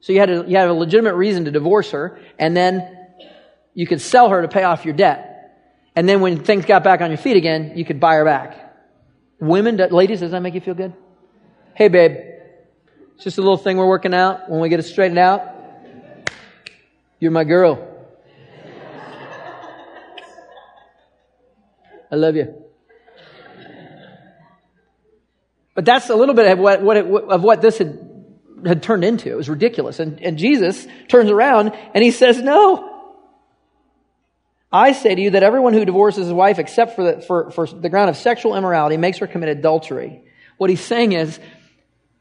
So 0.00 0.12
you 0.12 0.18
had, 0.18 0.30
a, 0.30 0.44
you 0.44 0.56
had 0.56 0.66
a 0.66 0.74
legitimate 0.74 1.14
reason 1.14 1.44
to 1.44 1.52
divorce 1.52 1.92
her, 1.92 2.18
and 2.36 2.56
then 2.56 3.06
you 3.74 3.86
could 3.86 4.00
sell 4.00 4.28
her 4.30 4.42
to 4.42 4.48
pay 4.48 4.64
off 4.64 4.84
your 4.84 4.94
debt. 4.94 5.34
And 5.96 6.06
then 6.06 6.20
when 6.20 6.44
things 6.44 6.66
got 6.66 6.84
back 6.84 7.00
on 7.00 7.10
your 7.10 7.16
feet 7.16 7.38
again, 7.38 7.72
you 7.74 7.84
could 7.86 7.98
buy 7.98 8.16
her 8.16 8.24
back. 8.24 8.76
Women, 9.40 9.78
ladies, 9.90 10.20
does 10.20 10.30
that 10.32 10.40
make 10.40 10.52
you 10.54 10.60
feel 10.60 10.74
good? 10.74 10.92
Hey, 11.74 11.88
babe, 11.88 12.12
it's 13.14 13.24
just 13.24 13.38
a 13.38 13.40
little 13.40 13.56
thing 13.56 13.78
we're 13.78 13.88
working 13.88 14.12
out. 14.12 14.50
When 14.50 14.60
we 14.60 14.68
get 14.68 14.78
it 14.78 14.84
straightened 14.84 15.18
out, 15.18 15.54
you're 17.18 17.30
my 17.30 17.44
girl. 17.44 17.94
I 22.12 22.14
love 22.14 22.36
you. 22.36 22.62
But 25.74 25.84
that's 25.84 26.08
a 26.08 26.14
little 26.14 26.34
bit 26.34 26.50
of 26.52 26.58
what, 26.58 26.82
what 26.82 26.96
it, 26.96 27.06
of 27.06 27.42
what 27.42 27.60
this 27.60 27.78
had, 27.78 27.98
had 28.64 28.82
turned 28.82 29.04
into. 29.04 29.30
It 29.30 29.36
was 29.36 29.48
ridiculous. 29.48 29.98
And, 29.98 30.22
and 30.22 30.38
Jesus 30.38 30.86
turns 31.08 31.30
around 31.30 31.72
and 31.94 32.04
he 32.04 32.10
says, 32.10 32.40
no. 32.40 32.95
I 34.76 34.92
say 34.92 35.14
to 35.14 35.20
you 35.20 35.30
that 35.30 35.42
everyone 35.42 35.72
who 35.72 35.86
divorces 35.86 36.26
his 36.26 36.34
wife 36.34 36.58
except 36.58 36.96
for 36.96 37.12
the, 37.12 37.20
for, 37.22 37.50
for 37.50 37.66
the 37.66 37.88
ground 37.88 38.10
of 38.10 38.16
sexual 38.16 38.54
immorality 38.54 38.98
makes 38.98 39.16
her 39.18 39.26
commit 39.26 39.48
adultery. 39.48 40.22
What 40.58 40.68
he's 40.68 40.82
saying 40.82 41.12
is, 41.12 41.40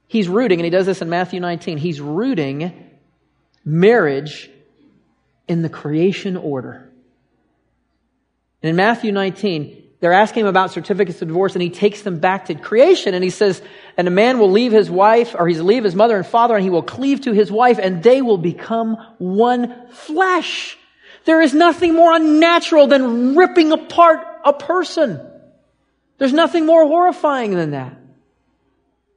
he's 0.08 0.30
rooting, 0.30 0.60
and 0.60 0.66
he 0.66 0.70
does 0.70 0.86
this 0.86 1.02
in 1.02 1.10
Matthew 1.10 1.42
19, 1.42 1.78
he's 1.78 2.00
rooting 2.00 2.72
marriage 3.66 4.50
in 5.50 5.64
the 5.64 5.70
creation 5.70 6.38
order. 6.38 6.90
And 8.64 8.70
in 8.70 8.78
Matthew 8.78 9.12
19, 9.12 9.84
they're 10.00 10.14
asking 10.14 10.42
him 10.42 10.48
about 10.48 10.72
certificates 10.72 11.22
of 11.22 11.28
divorce, 11.28 11.56
and 11.56 11.62
he 11.62 11.70
takes 11.70 12.04
them 12.04 12.20
back 12.20 12.46
to 12.46 12.56
creation, 12.56 13.14
and 13.14 13.24
he 13.24 13.32
says, 13.32 13.62
And 13.98 14.08
a 14.08 14.12
man 14.12 14.40
will 14.40 14.52
leave 14.52 14.72
his 14.72 14.90
wife, 14.90 15.36
or 15.38 15.46
he's 15.46 15.60
leave 15.60 15.84
his 15.84 15.96
mother 15.96 16.16
and 16.16 16.26
father, 16.26 16.56
and 16.56 16.64
he 16.64 16.70
will 16.70 16.84
cleave 16.84 17.22
to 17.22 17.34
his 17.34 17.52
wife, 17.52 17.80
and 17.82 18.02
they 18.02 18.22
will 18.22 18.38
become 18.38 18.96
one 19.18 19.90
flesh. 19.90 20.78
There 21.26 21.42
is 21.42 21.54
nothing 21.54 21.94
more 21.94 22.16
unnatural 22.16 22.88
than 22.88 23.36
ripping 23.36 23.72
apart 23.72 24.26
a 24.46 24.54
person. 24.54 25.20
There's 26.18 26.34
nothing 26.34 26.66
more 26.66 26.86
horrifying 26.86 27.56
than 27.56 27.72
that. 27.72 27.98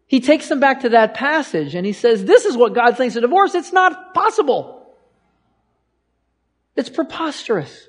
He 0.07 0.21
takes 0.21 0.49
them 0.49 0.59
back 0.59 0.81
to 0.81 0.91
that 0.91 1.15
passage 1.15 1.75
and 1.75 1.85
he 1.85 1.93
says, 1.93 2.25
This 2.25 2.47
is 2.47 2.57
what 2.57 2.75
God 2.75 2.97
thinks 2.97 3.15
of 3.17 3.23
divorce. 3.23 3.55
It's 3.55 3.73
not 3.73 4.15
possible. 4.15 4.75
It's 6.77 6.89
preposterous 6.89 7.89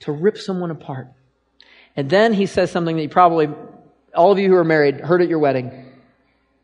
to 0.00 0.12
rip 0.12 0.38
someone 0.38 0.70
apart. 0.70 1.08
And 1.94 2.08
then 2.08 2.32
he 2.32 2.46
says 2.46 2.70
something 2.70 2.96
that 2.96 3.02
you 3.02 3.08
probably, 3.08 3.48
all 4.14 4.32
of 4.32 4.38
you 4.38 4.48
who 4.48 4.56
are 4.56 4.64
married, 4.64 5.00
heard 5.00 5.20
at 5.20 5.28
your 5.28 5.40
wedding. 5.40 5.92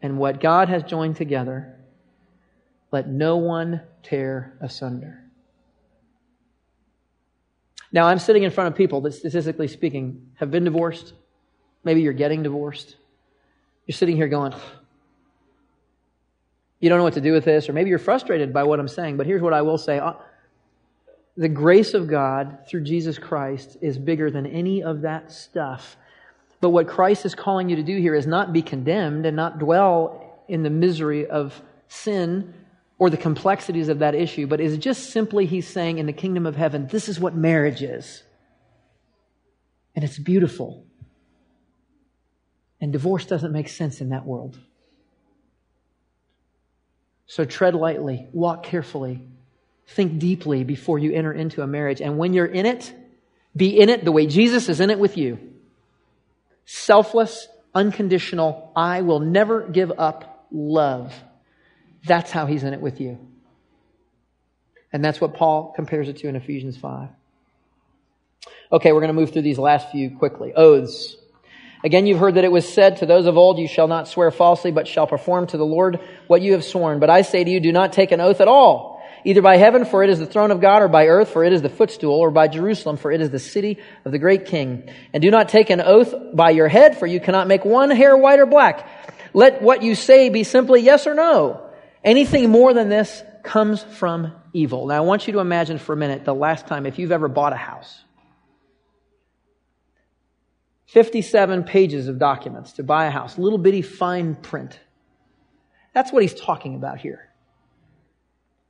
And 0.01 0.19
what 0.19 0.41
God 0.41 0.69
has 0.69 0.85
joined 0.85 1.17
together, 1.17 1.78
let 2.91 3.09
no 3.09 3.37
one 3.37 3.83
tear 4.03 4.57
asunder. 4.61 5.25
Now, 7.91 8.07
I'm 8.07 8.19
sitting 8.19 8.43
in 8.43 8.51
front 8.51 8.69
of 8.69 8.77
people 8.77 9.01
that, 9.03 9.13
statistically 9.13 9.69
speaking, 9.69 10.31
have 10.35 10.51
been 10.51 10.65
divorced. 10.65 11.15
Maybe 11.85 12.03
you're 12.03 12.13
getting 12.13 12.43
divorced. 12.43 12.97
You're 13.87 13.97
sitting 13.97 14.17
here 14.17 14.29
going, 14.29 14.53
you 16.81 16.89
don't 16.89 16.99
know 16.99 17.05
what 17.05 17.15
to 17.15 17.21
do 17.21 17.33
with 17.33 17.45
this, 17.45 17.69
or 17.69 17.73
maybe 17.73 17.91
you're 17.91 17.99
frustrated 17.99 18.53
by 18.53 18.65
what 18.65 18.79
I'm 18.79 18.89
saying. 18.89 19.17
But 19.17 19.27
here's 19.27 19.43
what 19.43 19.55
I 19.55 19.63
will 19.63 19.79
say 19.79 19.99
uh, 19.99 20.15
the 21.37 21.49
grace 21.49 21.95
of 21.95 22.09
God 22.09 22.59
through 22.69 22.83
Jesus 22.83 23.19
Christ 23.19 23.79
is 23.81 23.99
bigger 23.99 24.31
than 24.31 24.47
any 24.47 24.83
of 24.83 25.03
that 25.03 25.33
stuff. 25.33 25.97
But 26.61 26.71
what 26.71 26.89
Christ 26.89 27.25
is 27.25 27.35
calling 27.35 27.69
you 27.69 27.77
to 27.77 27.83
do 27.83 27.97
here 27.99 28.15
is 28.15 28.27
not 28.27 28.53
be 28.53 28.63
condemned 28.63 29.25
and 29.25 29.37
not 29.37 29.59
dwell 29.59 30.43
in 30.49 30.63
the 30.63 30.71
misery 30.71 31.27
of 31.27 31.61
sin 31.89 32.53
or 32.99 33.11
the 33.11 33.17
complexities 33.17 33.89
of 33.89 34.01
that 34.01 34.15
issue, 34.15 34.47
but 34.47 34.61
is 34.61 34.77
just 34.79 35.11
simply 35.11 35.47
he's 35.47 35.69
saying 35.69 35.99
in 35.99 36.07
the 36.07 36.13
kingdom 36.13 36.47
of 36.47 36.57
heaven, 36.57 36.89
this 36.89 37.09
is 37.09 37.21
what 37.21 37.35
marriage 37.35 37.83
is. 37.83 38.23
And 39.95 40.05
it's 40.05 40.19
beautiful. 40.19 40.85
And 42.81 42.93
divorce 42.93 43.25
doesn't 43.25 43.53
make 43.53 43.69
sense 43.69 44.01
in 44.01 44.11
that 44.11 44.25
world. 44.25 44.59
So 47.27 47.45
tread 47.45 47.75
lightly, 47.75 48.27
walk 48.33 48.63
carefully, 48.63 49.23
think 49.87 50.19
deeply 50.19 50.65
before 50.65 50.99
you 50.99 51.13
enter 51.13 51.33
into 51.33 51.63
a 51.63 51.67
marriage. 51.67 52.01
And 52.01 52.19
when 52.19 52.33
you're 52.33 52.47
in 52.47 52.67
it, 52.67 52.93
be 53.57 53.79
in 53.79 53.89
it 53.89 54.05
the 54.05 54.13
way 54.13 54.27
Jesus 54.27 54.69
is 54.69 54.81
in 54.81 54.91
it 54.91 54.99
with 54.99 55.17
you. 55.17 55.39
Selfless, 56.65 57.49
unconditional, 57.75 58.73
I 58.75 59.03
will 59.03 59.21
never 59.21 59.63
give 59.69 59.93
up 59.99 60.47
love. 60.51 61.13
That's 62.09 62.31
how 62.31 62.47
he's 62.47 62.65
in 62.65 62.75
it 62.75 62.81
with 62.81 63.01
you. 63.01 63.19
And 64.93 65.05
that's 65.05 65.21
what 65.21 65.35
Paul 65.35 65.73
compares 65.77 66.09
it 66.09 66.17
to 66.19 66.29
in 66.29 66.37
Ephesians 66.37 66.77
5. 66.77 67.09
Okay, 68.73 68.93
we're 68.93 69.01
going 69.01 69.15
to 69.15 69.21
move 69.21 69.33
through 69.33 69.43
these 69.43 69.59
last 69.59 69.91
few 69.91 70.17
quickly. 70.17 70.53
Oaths. 70.55 71.17
Again, 71.85 72.07
you've 72.07 72.19
heard 72.19 72.35
that 72.35 72.45
it 72.45 72.53
was 72.53 72.69
said 72.69 72.99
to 72.99 73.07
those 73.07 73.27
of 73.27 73.37
old, 73.37 73.59
You 73.59 73.69
shall 73.69 73.87
not 73.87 74.09
swear 74.09 74.31
falsely, 74.31 74.73
but 74.73 74.89
shall 74.89 75.07
perform 75.07 75.47
to 75.49 75.57
the 75.57 75.65
Lord 75.65 76.01
what 76.27 76.43
you 76.43 76.53
have 76.53 76.65
sworn. 76.65 76.99
But 76.99 77.11
I 77.11 77.23
say 77.23 77.45
to 77.45 77.51
you, 77.51 77.61
do 77.61 77.73
not 77.73 77.93
take 77.93 78.11
an 78.11 78.21
oath 78.21 78.41
at 78.41 78.49
all, 78.49 79.03
either 79.25 79.43
by 79.43 79.59
heaven, 79.59 79.85
for 79.85 80.03
it 80.03 80.11
is 80.11 80.19
the 80.19 80.27
throne 80.27 80.51
of 80.51 80.61
God, 80.61 80.83
or 80.83 80.89
by 80.89 81.07
earth, 81.07 81.29
for 81.31 81.45
it 81.45 81.53
is 81.53 81.63
the 81.63 81.69
footstool, 81.69 82.15
or 82.15 82.31
by 82.31 82.49
Jerusalem, 82.49 82.97
for 82.97 83.13
it 83.13 83.21
is 83.21 83.31
the 83.31 83.39
city 83.39 83.79
of 84.05 84.13
the 84.13 84.19
great 84.19 84.47
king. 84.47 84.91
And 85.13 85.23
do 85.23 85.31
not 85.31 85.51
take 85.51 85.71
an 85.71 85.81
oath 85.81 86.15
by 86.35 86.51
your 86.51 86.69
head, 86.69 86.99
for 86.99 87.07
you 87.07 87.21
cannot 87.21 87.47
make 87.47 87.65
one 87.65 87.91
hair 87.91 88.17
white 88.17 88.41
or 88.41 88.47
black. 88.47 88.89
Let 89.33 89.63
what 89.63 89.83
you 89.83 89.95
say 89.95 90.31
be 90.31 90.45
simply 90.45 90.81
yes 90.81 91.07
or 91.07 91.15
no. 91.15 91.68
Anything 92.05 92.51
more 92.51 92.73
than 92.75 92.89
this 92.89 93.23
comes 93.43 93.83
from 93.83 94.33
evil. 94.53 94.87
Now, 94.87 94.97
I 94.97 95.01
want 95.01 95.27
you 95.27 95.33
to 95.35 95.39
imagine 95.41 95.79
for 95.79 95.93
a 95.93 95.97
minute 95.97 96.25
the 96.25 96.35
last 96.35 96.67
time, 96.67 96.87
if 96.87 96.99
you've 96.99 97.13
ever 97.13 97.29
bought 97.29 97.53
a 97.53 97.57
house. 97.57 98.03
57 100.87 101.65
pages 101.65 102.09
of 102.09 102.19
documents 102.19 102.73
to 102.75 102.83
buy 102.83 103.07
a 103.07 103.11
house, 103.11 103.37
little 103.37 103.59
bitty 103.59 103.83
fine 103.83 104.35
print. 104.35 104.79
That's 105.93 106.13
what 106.13 106.23
he's 106.23 106.35
talking 106.35 106.77
about 106.77 106.99
here. 106.99 107.29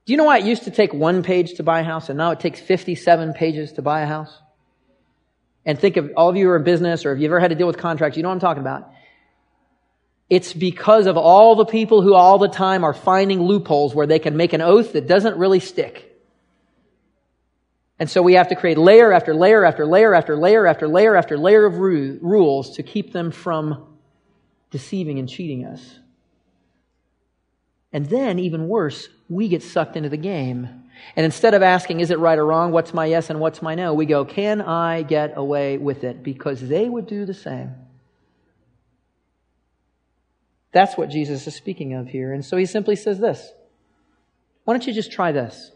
Do 0.05 0.13
you 0.13 0.17
know 0.17 0.25
why 0.25 0.39
it 0.39 0.45
used 0.45 0.65
to 0.65 0.71
take 0.71 0.93
one 0.95 1.23
page 1.23 1.55
to 1.55 1.63
buy 1.63 1.81
a 1.81 1.85
house 1.85 2.09
and 2.09 2.17
now 2.17 2.31
it 2.31 2.41
takes 2.41 2.61
57 2.61 3.35
pages 3.35 3.73
to 3.75 3.83
buy 3.83 4.01
a 4.01 4.07
house? 4.07 4.41
And 5.65 5.79
think 5.79 5.97
of 5.97 6.11
all 6.17 6.31
of 6.31 6.37
you 6.37 6.47
who 6.47 6.51
are 6.51 6.57
in 6.57 6.65
business 6.65 7.05
or 7.05 7.13
if 7.13 7.21
you've 7.21 7.31
ever 7.31 7.41
had 7.41 7.51
to 7.51 7.55
deal 7.55 7.67
with 7.67 7.77
contracts, 7.77 8.17
you 8.17 8.23
know 8.23 8.31
what 8.31 8.37
I'm 8.37 8.41
talking 8.41 8.63
about. 8.63 8.91
It's 10.29 10.53
because 10.53 11.07
of 11.07 11.17
all 11.17 11.55
the 11.55 11.65
people 11.65 12.03
who 12.03 12.15
all 12.15 12.39
the 12.39 12.49
time 12.49 12.85
are 12.85 12.93
finding 12.93 13.43
loopholes 13.43 13.95
where 13.95 14.07
they 14.07 14.19
can 14.19 14.37
make 14.37 14.53
an 14.53 14.61
oath 14.61 14.93
that 14.93 15.07
doesn't 15.07 15.39
really 15.39 15.61
stick. 15.61 16.05
And 17.99 18.09
so 18.09 18.23
we 18.23 18.35
have 18.35 18.49
to 18.49 18.55
create 18.55 18.79
layer 18.79 19.13
after 19.13 19.35
layer 19.35 19.65
after 19.65 19.87
layer 19.87 20.15
after 20.15 20.37
layer 20.37 20.67
after 20.67 20.87
layer 20.87 21.17
after 21.17 21.39
layer 21.39 21.65
of 21.65 21.79
rules 21.79 22.77
to 22.77 22.83
keep 22.83 23.13
them 23.13 23.31
from 23.31 23.87
deceiving 24.71 25.19
and 25.19 25.29
cheating 25.29 25.65
us. 25.65 25.99
And 27.93 28.07
then, 28.07 28.39
even 28.39 28.69
worse, 28.69 29.09
we 29.31 29.49
get 29.49 29.63
sucked 29.63 29.97
into 29.97 30.11
the 30.11 30.19
game. 30.19 30.69
And 31.17 31.25
instead 31.25 31.55
of 31.55 31.63
asking, 31.63 32.01
is 32.01 32.11
it 32.11 32.19
right 32.19 32.39
or 32.39 32.45
wrong? 32.45 32.71
What's 32.71 32.93
my 32.93 33.07
yes 33.07 33.31
and 33.31 33.41
what's 33.41 33.63
my 33.63 33.75
no? 33.75 33.95
We 33.95 34.05
go, 34.05 34.27
can 34.27 34.61
I 34.61 35.03
get 35.03 35.33
away 35.37 35.79
with 35.79 36.05
it? 36.05 36.23
Because 36.23 36.61
they 36.61 36.89
would 36.89 37.07
do 37.07 37.25
the 37.25 37.35
same. 37.35 37.75
That's 40.73 40.97
what 40.97 41.09
Jesus 41.09 41.47
is 41.47 41.55
speaking 41.55 41.95
of 41.95 42.09
here. 42.09 42.33
And 42.33 42.45
so 42.45 42.57
he 42.57 42.67
simply 42.67 42.97
says 42.97 43.19
this 43.19 43.53
Why 44.65 44.75
don't 44.75 44.87
you 44.87 44.93
just 44.93 45.13
try 45.13 45.33
this? 45.33 45.73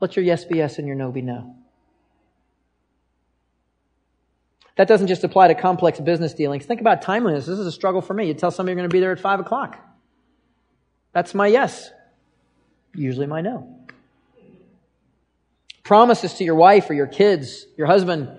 Let 0.00 0.16
your 0.16 0.24
yes 0.24 0.44
be 0.44 0.56
yes 0.56 0.78
and 0.78 0.86
your 0.86 0.96
no 0.96 1.12
be 1.12 1.22
no. 1.22 1.54
That 4.76 4.88
doesn't 4.88 5.06
just 5.06 5.22
apply 5.22 5.48
to 5.48 5.54
complex 5.54 6.00
business 6.00 6.32
dealings. 6.32 6.64
Think 6.64 6.80
about 6.80 7.02
timeliness. 7.02 7.46
This 7.46 7.58
is 7.58 7.66
a 7.66 7.72
struggle 7.72 8.00
for 8.00 8.14
me. 8.14 8.26
You 8.26 8.34
tell 8.34 8.50
somebody 8.50 8.72
you're 8.72 8.80
going 8.80 8.88
to 8.88 8.92
be 8.92 9.00
there 9.00 9.12
at 9.12 9.20
5 9.20 9.40
o'clock. 9.40 9.78
That's 11.12 11.34
my 11.34 11.46
yes. 11.46 11.90
Usually 12.94 13.26
my 13.26 13.42
no. 13.42 13.78
Promises 15.84 16.34
to 16.34 16.44
your 16.44 16.54
wife 16.54 16.88
or 16.88 16.94
your 16.94 17.06
kids, 17.06 17.66
your 17.76 17.86
husband, 17.86 18.30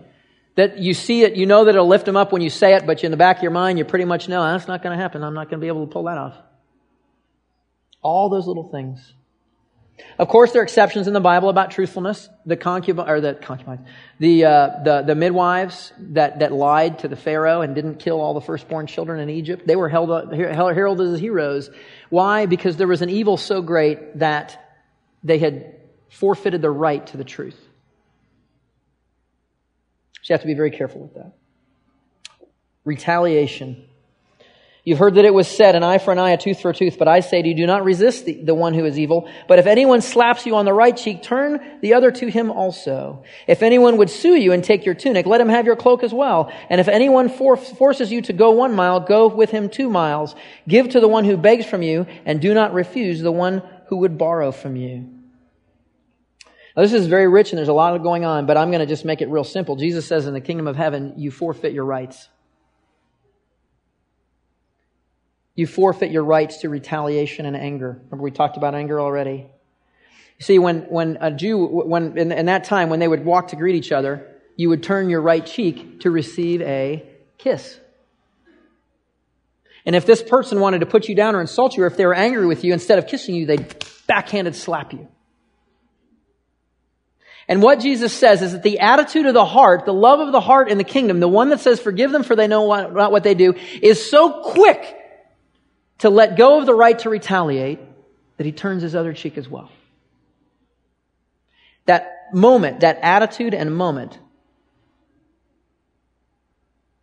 that 0.55 0.77
you 0.77 0.93
see 0.93 1.23
it, 1.23 1.35
you 1.35 1.45
know 1.45 1.65
that 1.65 1.75
it'll 1.75 1.87
lift 1.87 2.05
them 2.05 2.15
up 2.15 2.31
when 2.31 2.41
you 2.41 2.49
say 2.49 2.75
it, 2.75 2.85
but 2.85 3.03
in 3.03 3.11
the 3.11 3.17
back 3.17 3.37
of 3.37 3.43
your 3.43 3.51
mind, 3.51 3.79
you 3.79 3.85
pretty 3.85 4.05
much 4.05 4.29
know 4.29 4.43
that's 4.43 4.67
not 4.67 4.83
going 4.83 4.95
to 4.95 5.01
happen. 5.01 5.23
I'm 5.23 5.33
not 5.33 5.49
going 5.49 5.59
to 5.59 5.63
be 5.63 5.67
able 5.67 5.85
to 5.85 5.91
pull 5.91 6.03
that 6.03 6.17
off. 6.17 6.35
All 8.01 8.29
those 8.29 8.47
little 8.47 8.69
things. 8.69 9.13
Of 10.17 10.27
course, 10.27 10.51
there 10.51 10.61
are 10.61 10.63
exceptions 10.63 11.07
in 11.07 11.13
the 11.13 11.19
Bible 11.19 11.49
about 11.49 11.71
truthfulness. 11.71 12.29
The 12.45 12.57
concubine, 12.57 13.09
or 13.09 13.21
the 13.21 13.35
concubines, 13.35 13.87
the, 14.19 14.45
uh, 14.45 14.69
the, 14.83 15.01
the 15.03 15.15
midwives 15.15 15.93
that, 15.99 16.39
that 16.39 16.51
lied 16.51 16.99
to 16.99 17.07
the 17.07 17.15
Pharaoh 17.15 17.61
and 17.61 17.73
didn't 17.73 17.95
kill 17.95 18.19
all 18.19 18.33
the 18.33 18.41
firstborn 18.41 18.87
children 18.87 19.19
in 19.19 19.29
Egypt, 19.29 19.65
they 19.65 19.75
were 19.75 19.89
held 19.89 20.11
up, 20.11 20.31
heralded 20.31 21.13
as 21.13 21.19
heroes. 21.19 21.69
Why? 22.09 22.45
Because 22.47 22.77
there 22.77 22.87
was 22.87 23.01
an 23.01 23.09
evil 23.09 23.37
so 23.37 23.61
great 23.61 24.19
that 24.19 24.59
they 25.23 25.37
had 25.37 25.75
forfeited 26.09 26.61
the 26.61 26.71
right 26.71 27.05
to 27.07 27.17
the 27.17 27.23
truth. 27.23 27.59
So 30.23 30.33
you 30.33 30.35
have 30.35 30.41
to 30.41 30.47
be 30.47 30.53
very 30.53 30.71
careful 30.71 31.01
with 31.01 31.13
that. 31.15 31.33
Retaliation. 32.85 33.85
You've 34.85 34.99
heard 34.99 35.15
that 35.15 35.23
it 35.23 35.33
was 35.33 35.47
said, 35.47 35.75
an 35.75 35.83
eye 35.83 35.97
for 35.97 36.11
an 36.11 36.19
eye, 36.19 36.31
a 36.31 36.37
tooth 36.37 36.61
for 36.61 36.71
a 36.71 36.73
tooth, 36.73 36.97
but 36.97 37.07
I 37.07 37.21
say 37.21 37.41
to 37.41 37.47
you, 37.47 37.55
do 37.55 37.65
not 37.65 37.85
resist 37.85 38.25
the, 38.25 38.33
the, 38.33 38.55
one 38.55 38.73
who 38.73 38.83
is 38.83 38.99
evil. 38.99 39.29
But 39.47 39.59
if 39.59 39.65
anyone 39.65 40.01
slaps 40.01 40.45
you 40.45 40.55
on 40.55 40.65
the 40.65 40.73
right 40.73 40.95
cheek, 40.95 41.23
turn 41.23 41.79
the 41.81 41.93
other 41.93 42.11
to 42.11 42.27
him 42.27 42.51
also. 42.51 43.23
If 43.47 43.63
anyone 43.63 43.95
would 43.97 44.09
sue 44.09 44.35
you 44.35 44.51
and 44.51 44.61
take 44.61 44.85
your 44.85 44.95
tunic, 44.95 45.25
let 45.25 45.39
him 45.39 45.47
have 45.47 45.65
your 45.65 45.77
cloak 45.77 46.03
as 46.03 46.13
well. 46.13 46.51
And 46.69 46.81
if 46.81 46.89
anyone 46.89 47.29
for, 47.29 47.55
forces 47.55 48.11
you 48.11 48.21
to 48.23 48.33
go 48.33 48.51
one 48.51 48.73
mile, 48.75 48.99
go 48.99 49.27
with 49.27 49.51
him 49.51 49.69
two 49.69 49.89
miles. 49.89 50.35
Give 50.67 50.89
to 50.89 50.99
the 50.99 51.07
one 51.07 51.23
who 51.23 51.37
begs 51.37 51.65
from 51.65 51.81
you, 51.81 52.05
and 52.25 52.41
do 52.41 52.53
not 52.53 52.73
refuse 52.73 53.21
the 53.21 53.31
one 53.31 53.63
who 53.87 53.97
would 53.97 54.17
borrow 54.17 54.51
from 54.51 54.75
you. 54.75 55.12
Now, 56.75 56.81
this 56.81 56.93
is 56.93 57.05
very 57.05 57.27
rich 57.27 57.51
and 57.51 57.57
there's 57.57 57.67
a 57.67 57.73
lot 57.73 57.95
going 58.01 58.25
on, 58.25 58.45
but 58.45 58.57
I'm 58.57 58.69
going 58.69 58.79
to 58.79 58.87
just 58.87 59.05
make 59.05 59.21
it 59.21 59.29
real 59.29 59.43
simple. 59.43 59.75
Jesus 59.75 60.07
says 60.07 60.25
in 60.25 60.33
the 60.33 60.41
kingdom 60.41 60.67
of 60.67 60.75
heaven, 60.75 61.13
you 61.17 61.29
forfeit 61.29 61.71
your 61.73 61.85
rights. 61.85 62.29
You 65.55 65.67
forfeit 65.67 66.11
your 66.11 66.23
rights 66.23 66.57
to 66.61 66.69
retaliation 66.69 67.45
and 67.45 67.55
anger. 67.55 68.01
Remember, 68.05 68.23
we 68.23 68.31
talked 68.31 68.57
about 68.57 68.73
anger 68.73 68.99
already. 68.99 69.45
See, 70.39 70.57
when, 70.57 70.81
when 70.89 71.19
a 71.21 71.29
Jew, 71.29 71.63
when, 71.63 72.17
in, 72.17 72.31
in 72.31 72.47
that 72.47 72.63
time, 72.63 72.89
when 72.89 72.99
they 72.99 73.07
would 73.07 73.23
walk 73.23 73.49
to 73.49 73.55
greet 73.55 73.75
each 73.75 73.91
other, 73.91 74.27
you 74.55 74.69
would 74.69 74.81
turn 74.81 75.09
your 75.09 75.21
right 75.21 75.45
cheek 75.45 76.01
to 76.01 76.09
receive 76.09 76.61
a 76.61 77.07
kiss. 77.37 77.79
And 79.85 79.95
if 79.95 80.07
this 80.07 80.23
person 80.23 80.59
wanted 80.59 80.79
to 80.79 80.85
put 80.87 81.07
you 81.07 81.13
down 81.13 81.35
or 81.35 81.41
insult 81.41 81.77
you, 81.77 81.83
or 81.83 81.87
if 81.87 81.97
they 81.97 82.05
were 82.05 82.15
angry 82.15 82.47
with 82.47 82.63
you, 82.63 82.73
instead 82.73 82.97
of 82.97 83.05
kissing 83.05 83.35
you, 83.35 83.45
they'd 83.45 83.85
backhanded 84.07 84.55
slap 84.55 84.91
you. 84.91 85.07
And 87.47 87.61
what 87.61 87.79
Jesus 87.79 88.13
says 88.13 88.41
is 88.41 88.53
that 88.53 88.63
the 88.63 88.79
attitude 88.79 89.25
of 89.25 89.33
the 89.33 89.45
heart, 89.45 89.85
the 89.85 89.93
love 89.93 90.19
of 90.19 90.31
the 90.31 90.39
heart 90.39 90.69
in 90.69 90.77
the 90.77 90.83
kingdom, 90.83 91.19
the 91.19 91.27
one 91.27 91.49
that 91.49 91.59
says, 91.59 91.79
forgive 91.79 92.11
them 92.11 92.23
for 92.23 92.35
they 92.35 92.47
know 92.47 92.67
not 92.67 93.11
what 93.11 93.23
they 93.23 93.33
do, 93.33 93.55
is 93.81 94.09
so 94.09 94.41
quick 94.43 94.95
to 95.99 96.09
let 96.09 96.37
go 96.37 96.59
of 96.59 96.65
the 96.65 96.73
right 96.73 96.97
to 96.99 97.09
retaliate 97.09 97.79
that 98.37 98.45
he 98.45 98.51
turns 98.51 98.81
his 98.81 98.95
other 98.95 99.13
cheek 99.13 99.37
as 99.37 99.47
well. 99.47 99.69
That 101.85 102.29
moment, 102.33 102.79
that 102.79 102.99
attitude 103.01 103.53
and 103.53 103.75
moment, 103.75 104.17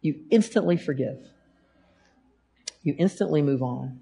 you 0.01 0.21
instantly 0.31 0.79
forgive. 0.79 1.19
You 2.83 2.95
instantly 2.99 3.43
move 3.43 3.63
on. 3.63 4.01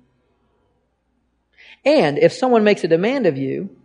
And 1.84 2.16
if 2.18 2.32
someone 2.32 2.62
makes 2.62 2.84
a 2.84 2.88
demand 2.88 3.26
of 3.26 3.36
you, 3.36 3.76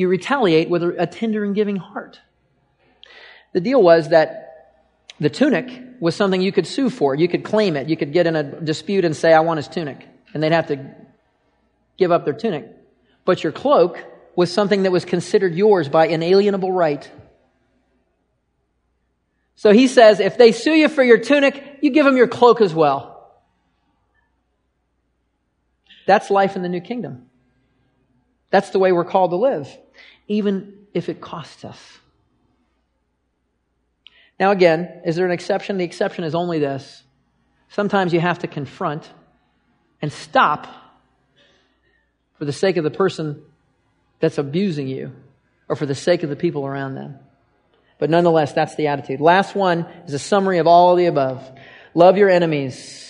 you 0.00 0.08
retaliate 0.08 0.70
with 0.70 0.82
a 0.82 1.06
tender 1.06 1.44
and 1.44 1.54
giving 1.54 1.76
heart. 1.76 2.18
The 3.52 3.60
deal 3.60 3.82
was 3.82 4.08
that 4.08 4.80
the 5.20 5.28
tunic 5.28 5.68
was 6.00 6.16
something 6.16 6.40
you 6.40 6.52
could 6.52 6.66
sue 6.66 6.88
for. 6.88 7.14
You 7.14 7.28
could 7.28 7.44
claim 7.44 7.76
it. 7.76 7.90
You 7.90 7.98
could 7.98 8.10
get 8.10 8.26
in 8.26 8.34
a 8.34 8.42
dispute 8.42 9.04
and 9.04 9.14
say, 9.14 9.34
I 9.34 9.40
want 9.40 9.58
his 9.58 9.68
tunic. 9.68 10.08
And 10.32 10.42
they'd 10.42 10.52
have 10.52 10.68
to 10.68 10.94
give 11.98 12.10
up 12.10 12.24
their 12.24 12.32
tunic. 12.32 12.66
But 13.26 13.44
your 13.44 13.52
cloak 13.52 13.98
was 14.34 14.50
something 14.50 14.84
that 14.84 14.90
was 14.90 15.04
considered 15.04 15.54
yours 15.54 15.90
by 15.90 16.06
inalienable 16.06 16.72
right. 16.72 17.08
So 19.56 19.70
he 19.70 19.86
says, 19.86 20.18
if 20.18 20.38
they 20.38 20.52
sue 20.52 20.72
you 20.72 20.88
for 20.88 21.02
your 21.02 21.18
tunic, 21.18 21.80
you 21.82 21.90
give 21.90 22.06
them 22.06 22.16
your 22.16 22.28
cloak 22.28 22.62
as 22.62 22.72
well. 22.72 23.34
That's 26.06 26.30
life 26.30 26.56
in 26.56 26.62
the 26.62 26.70
new 26.70 26.80
kingdom. 26.80 27.26
That's 28.50 28.70
the 28.70 28.78
way 28.78 28.92
we're 28.92 29.04
called 29.04 29.30
to 29.30 29.36
live, 29.36 29.68
even 30.30 30.72
if 30.94 31.08
it 31.08 31.20
costs 31.20 31.64
us. 31.64 31.98
Now, 34.38 34.52
again, 34.52 35.02
is 35.04 35.16
there 35.16 35.26
an 35.26 35.32
exception? 35.32 35.76
The 35.76 35.84
exception 35.84 36.22
is 36.22 36.36
only 36.36 36.60
this. 36.60 37.02
Sometimes 37.68 38.12
you 38.12 38.20
have 38.20 38.38
to 38.38 38.46
confront 38.46 39.10
and 40.00 40.12
stop 40.12 40.68
for 42.38 42.44
the 42.44 42.52
sake 42.52 42.76
of 42.76 42.84
the 42.84 42.92
person 42.92 43.42
that's 44.20 44.38
abusing 44.38 44.86
you 44.86 45.10
or 45.68 45.74
for 45.74 45.84
the 45.84 45.96
sake 45.96 46.22
of 46.22 46.30
the 46.30 46.36
people 46.36 46.64
around 46.64 46.94
them. 46.94 47.18
But 47.98 48.08
nonetheless, 48.08 48.52
that's 48.52 48.76
the 48.76 48.86
attitude. 48.86 49.20
Last 49.20 49.56
one 49.56 49.84
is 50.06 50.14
a 50.14 50.18
summary 50.20 50.58
of 50.58 50.68
all 50.68 50.92
of 50.92 50.98
the 50.98 51.06
above. 51.06 51.42
Love 51.92 52.16
your 52.16 52.30
enemies. 52.30 53.09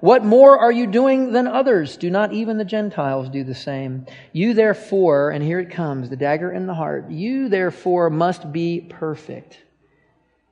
what 0.00 0.24
more 0.24 0.58
are 0.58 0.72
you 0.72 0.86
doing 0.86 1.32
than 1.32 1.46
others? 1.46 1.96
Do 1.96 2.10
not 2.10 2.32
even 2.32 2.58
the 2.58 2.64
Gentiles 2.64 3.28
do 3.28 3.44
the 3.44 3.54
same? 3.54 4.06
You 4.32 4.54
therefore, 4.54 5.30
and 5.30 5.42
here 5.42 5.60
it 5.60 5.70
comes, 5.70 6.08
the 6.10 6.16
dagger 6.16 6.50
in 6.50 6.66
the 6.66 6.74
heart, 6.74 7.10
you 7.10 7.48
therefore 7.48 8.10
must 8.10 8.52
be 8.52 8.80
perfect 8.80 9.58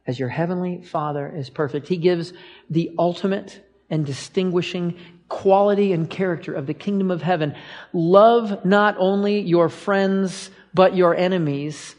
as 0.06 0.18
your 0.18 0.28
heavenly 0.28 0.82
Father 0.82 1.32
is 1.34 1.50
perfect. 1.50 1.88
He 1.88 1.96
gives 1.96 2.32
the 2.68 2.92
ultimate 2.98 3.64
and 3.90 4.04
distinguishing 4.04 4.98
quality 5.28 5.92
and 5.92 6.08
character 6.08 6.52
of 6.52 6.66
the 6.66 6.74
kingdom 6.74 7.10
of 7.10 7.22
heaven. 7.22 7.54
Love 7.92 8.64
not 8.64 8.96
only 8.98 9.40
your 9.40 9.68
friends, 9.68 10.50
but 10.72 10.94
your 10.94 11.14
enemies. 11.14 11.94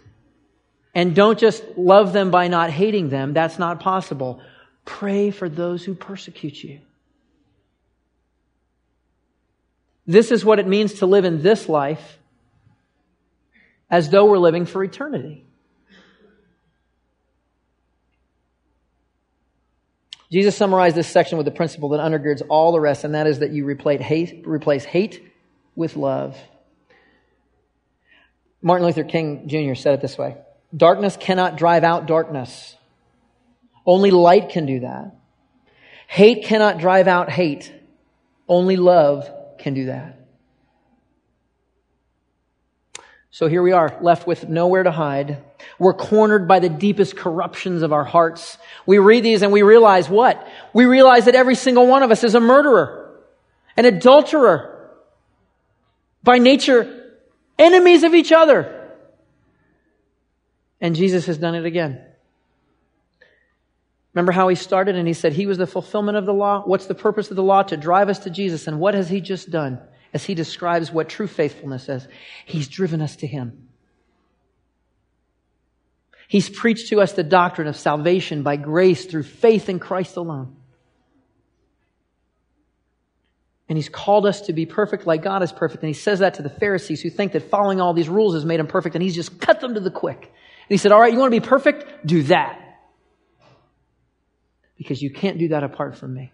And 0.93 1.15
don't 1.15 1.39
just 1.39 1.63
love 1.75 2.13
them 2.13 2.31
by 2.31 2.47
not 2.47 2.69
hating 2.69 3.09
them. 3.09 3.33
That's 3.33 3.59
not 3.59 3.79
possible. 3.79 4.41
Pray 4.85 5.31
for 5.31 5.49
those 5.49 5.83
who 5.83 5.95
persecute 5.95 6.63
you. 6.63 6.79
This 10.07 10.31
is 10.31 10.45
what 10.45 10.59
it 10.59 10.67
means 10.67 10.95
to 10.95 11.05
live 11.05 11.25
in 11.25 11.41
this 11.41 11.67
life 11.67 12.19
as 13.89 14.09
though 14.09 14.25
we're 14.25 14.37
living 14.37 14.65
for 14.65 14.83
eternity. 14.83 15.45
Jesus 20.31 20.55
summarized 20.57 20.95
this 20.95 21.07
section 21.07 21.37
with 21.37 21.45
the 21.45 21.51
principle 21.51 21.89
that 21.89 21.99
undergirds 21.99 22.41
all 22.49 22.71
the 22.71 22.79
rest, 22.79 23.03
and 23.03 23.15
that 23.15 23.27
is 23.27 23.39
that 23.39 23.51
you 23.51 23.63
replace 23.63 24.01
hate, 24.01 24.43
replace 24.45 24.83
hate 24.83 25.23
with 25.75 25.95
love. 25.95 26.37
Martin 28.61 28.87
Luther 28.87 29.03
King 29.03 29.47
Jr. 29.47 29.75
said 29.75 29.93
it 29.93 30.01
this 30.01 30.17
way 30.17 30.37
Darkness 30.75 31.15
cannot 31.17 31.57
drive 31.57 31.83
out 31.83 32.07
darkness. 32.07 32.75
Only 33.85 34.09
light 34.11 34.49
can 34.49 34.65
do 34.65 34.79
that. 34.79 35.15
Hate 36.07 36.43
cannot 36.43 36.79
drive 36.79 37.07
out 37.07 37.29
hate. 37.29 37.71
Only 38.47 38.75
love 38.75 39.29
can 39.57 39.73
do 39.73 39.85
that. 39.85 40.25
So 43.35 43.47
here 43.47 43.61
we 43.61 43.73
are, 43.73 43.97
left 44.01 44.25
with 44.25 44.47
nowhere 44.47 44.83
to 44.83 44.91
hide. 44.91 45.43
We're 45.77 45.93
cornered 45.93 46.47
by 46.47 46.59
the 46.59 46.69
deepest 46.69 47.17
corruptions 47.17 47.81
of 47.81 47.91
our 47.91 48.05
hearts. 48.05 48.57
We 48.85 48.97
read 48.97 49.25
these 49.25 49.41
and 49.41 49.51
we 49.51 49.61
realize 49.61 50.07
what? 50.09 50.47
We 50.73 50.85
realize 50.85 51.25
that 51.25 51.35
every 51.35 51.55
single 51.55 51.85
one 51.85 52.01
of 52.01 52.11
us 52.11 52.23
is 52.23 52.33
a 52.33 52.39
murderer, 52.39 53.13
an 53.75 53.83
adulterer, 53.83 54.89
by 56.23 56.37
nature, 56.37 57.11
enemies 57.59 58.03
of 58.03 58.15
each 58.15 58.31
other. 58.31 58.89
And 60.79 60.95
Jesus 60.95 61.25
has 61.25 61.37
done 61.37 61.55
it 61.55 61.65
again. 61.65 62.01
Remember 64.15 64.31
how 64.31 64.47
he 64.47 64.55
started 64.55 64.95
and 64.95 65.07
he 65.07 65.13
said 65.13 65.33
he 65.33 65.45
was 65.45 65.59
the 65.59 65.67
fulfillment 65.67 66.17
of 66.17 66.25
the 66.25 66.33
law? 66.33 66.63
What's 66.65 66.87
the 66.87 66.95
purpose 66.95 67.29
of 67.29 67.35
the 67.35 67.43
law? 67.43 67.61
To 67.63 67.77
drive 67.77 68.09
us 68.09 68.19
to 68.19 68.31
Jesus. 68.31 68.65
And 68.65 68.79
what 68.79 68.95
has 68.95 69.09
he 69.09 69.21
just 69.21 69.51
done? 69.51 69.79
as 70.15 70.23
he 70.23 70.33
describes 70.33 70.93
what 70.93 71.09
true 71.09 71.27
faithfulness 71.27 71.89
is. 71.89 72.07
He's 72.45 72.69
driven 72.69 73.01
us 73.01 73.17
to 73.17 73.27
him. 73.27 73.67
He's 76.29 76.47
preached 76.47 76.87
to 76.87 77.01
us 77.01 77.11
the 77.11 77.21
doctrine 77.21 77.67
of 77.67 77.75
salvation 77.75 78.41
by 78.41 78.55
grace 78.55 79.05
through 79.07 79.23
faith 79.23 79.67
in 79.67 79.77
Christ 79.77 80.15
alone. 80.15 80.55
And 83.67 83.77
he's 83.77 83.89
called 83.89 84.25
us 84.25 84.39
to 84.41 84.53
be 84.53 84.65
perfect 84.65 85.05
like 85.05 85.21
God 85.21 85.43
is 85.43 85.51
perfect. 85.51 85.83
And 85.83 85.89
he 85.89 85.99
says 85.99 86.19
that 86.19 86.35
to 86.35 86.43
the 86.43 86.49
Pharisees 86.49 87.01
who 87.01 87.09
think 87.09 87.33
that 87.33 87.49
following 87.49 87.81
all 87.81 87.93
these 87.93 88.07
rules 88.07 88.35
has 88.35 88.45
made 88.45 88.61
them 88.61 88.67
perfect. 88.67 88.95
And 88.95 89.03
he's 89.03 89.15
just 89.15 89.41
cut 89.41 89.59
them 89.59 89.73
to 89.73 89.81
the 89.81 89.91
quick. 89.91 90.21
And 90.21 90.69
he 90.69 90.77
said, 90.77 90.93
All 90.93 91.01
right, 91.01 91.11
you 91.11 91.19
want 91.19 91.33
to 91.33 91.41
be 91.41 91.45
perfect? 91.45 92.07
Do 92.07 92.23
that. 92.23 92.64
Because 94.77 95.01
you 95.01 95.09
can't 95.09 95.37
do 95.37 95.49
that 95.49 95.63
apart 95.63 95.97
from 95.97 96.13
me. 96.13 96.31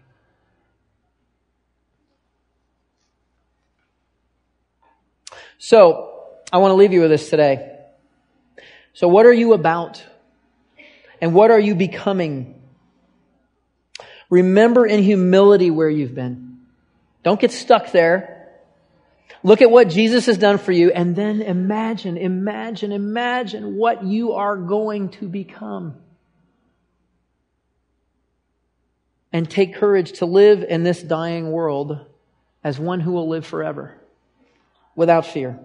So, 5.58 6.10
I 6.52 6.58
want 6.58 6.72
to 6.72 6.74
leave 6.74 6.92
you 6.92 7.02
with 7.02 7.10
this 7.10 7.30
today. 7.30 7.78
So, 8.94 9.08
what 9.08 9.26
are 9.26 9.32
you 9.32 9.52
about? 9.52 10.04
And 11.20 11.34
what 11.34 11.52
are 11.52 11.60
you 11.60 11.76
becoming? 11.76 12.60
Remember 14.28 14.84
in 14.84 15.02
humility 15.02 15.70
where 15.70 15.88
you've 15.88 16.14
been. 16.14 16.58
Don't 17.22 17.40
get 17.40 17.52
stuck 17.52 17.92
there. 17.92 18.48
Look 19.44 19.62
at 19.62 19.70
what 19.70 19.88
Jesus 19.88 20.26
has 20.26 20.38
done 20.38 20.58
for 20.58 20.72
you 20.72 20.90
and 20.90 21.14
then 21.16 21.42
imagine, 21.42 22.16
imagine, 22.16 22.92
imagine 22.92 23.76
what 23.76 24.04
you 24.04 24.32
are 24.32 24.56
going 24.56 25.10
to 25.10 25.28
become. 25.28 25.96
And 29.32 29.50
take 29.50 29.74
courage 29.74 30.12
to 30.18 30.26
live 30.26 30.62
in 30.62 30.82
this 30.82 31.02
dying 31.02 31.52
world 31.52 31.98
as 32.62 32.78
one 32.78 33.00
who 33.00 33.12
will 33.12 33.28
live 33.28 33.46
forever 33.46 33.98
without 34.94 35.26
fear. 35.26 35.58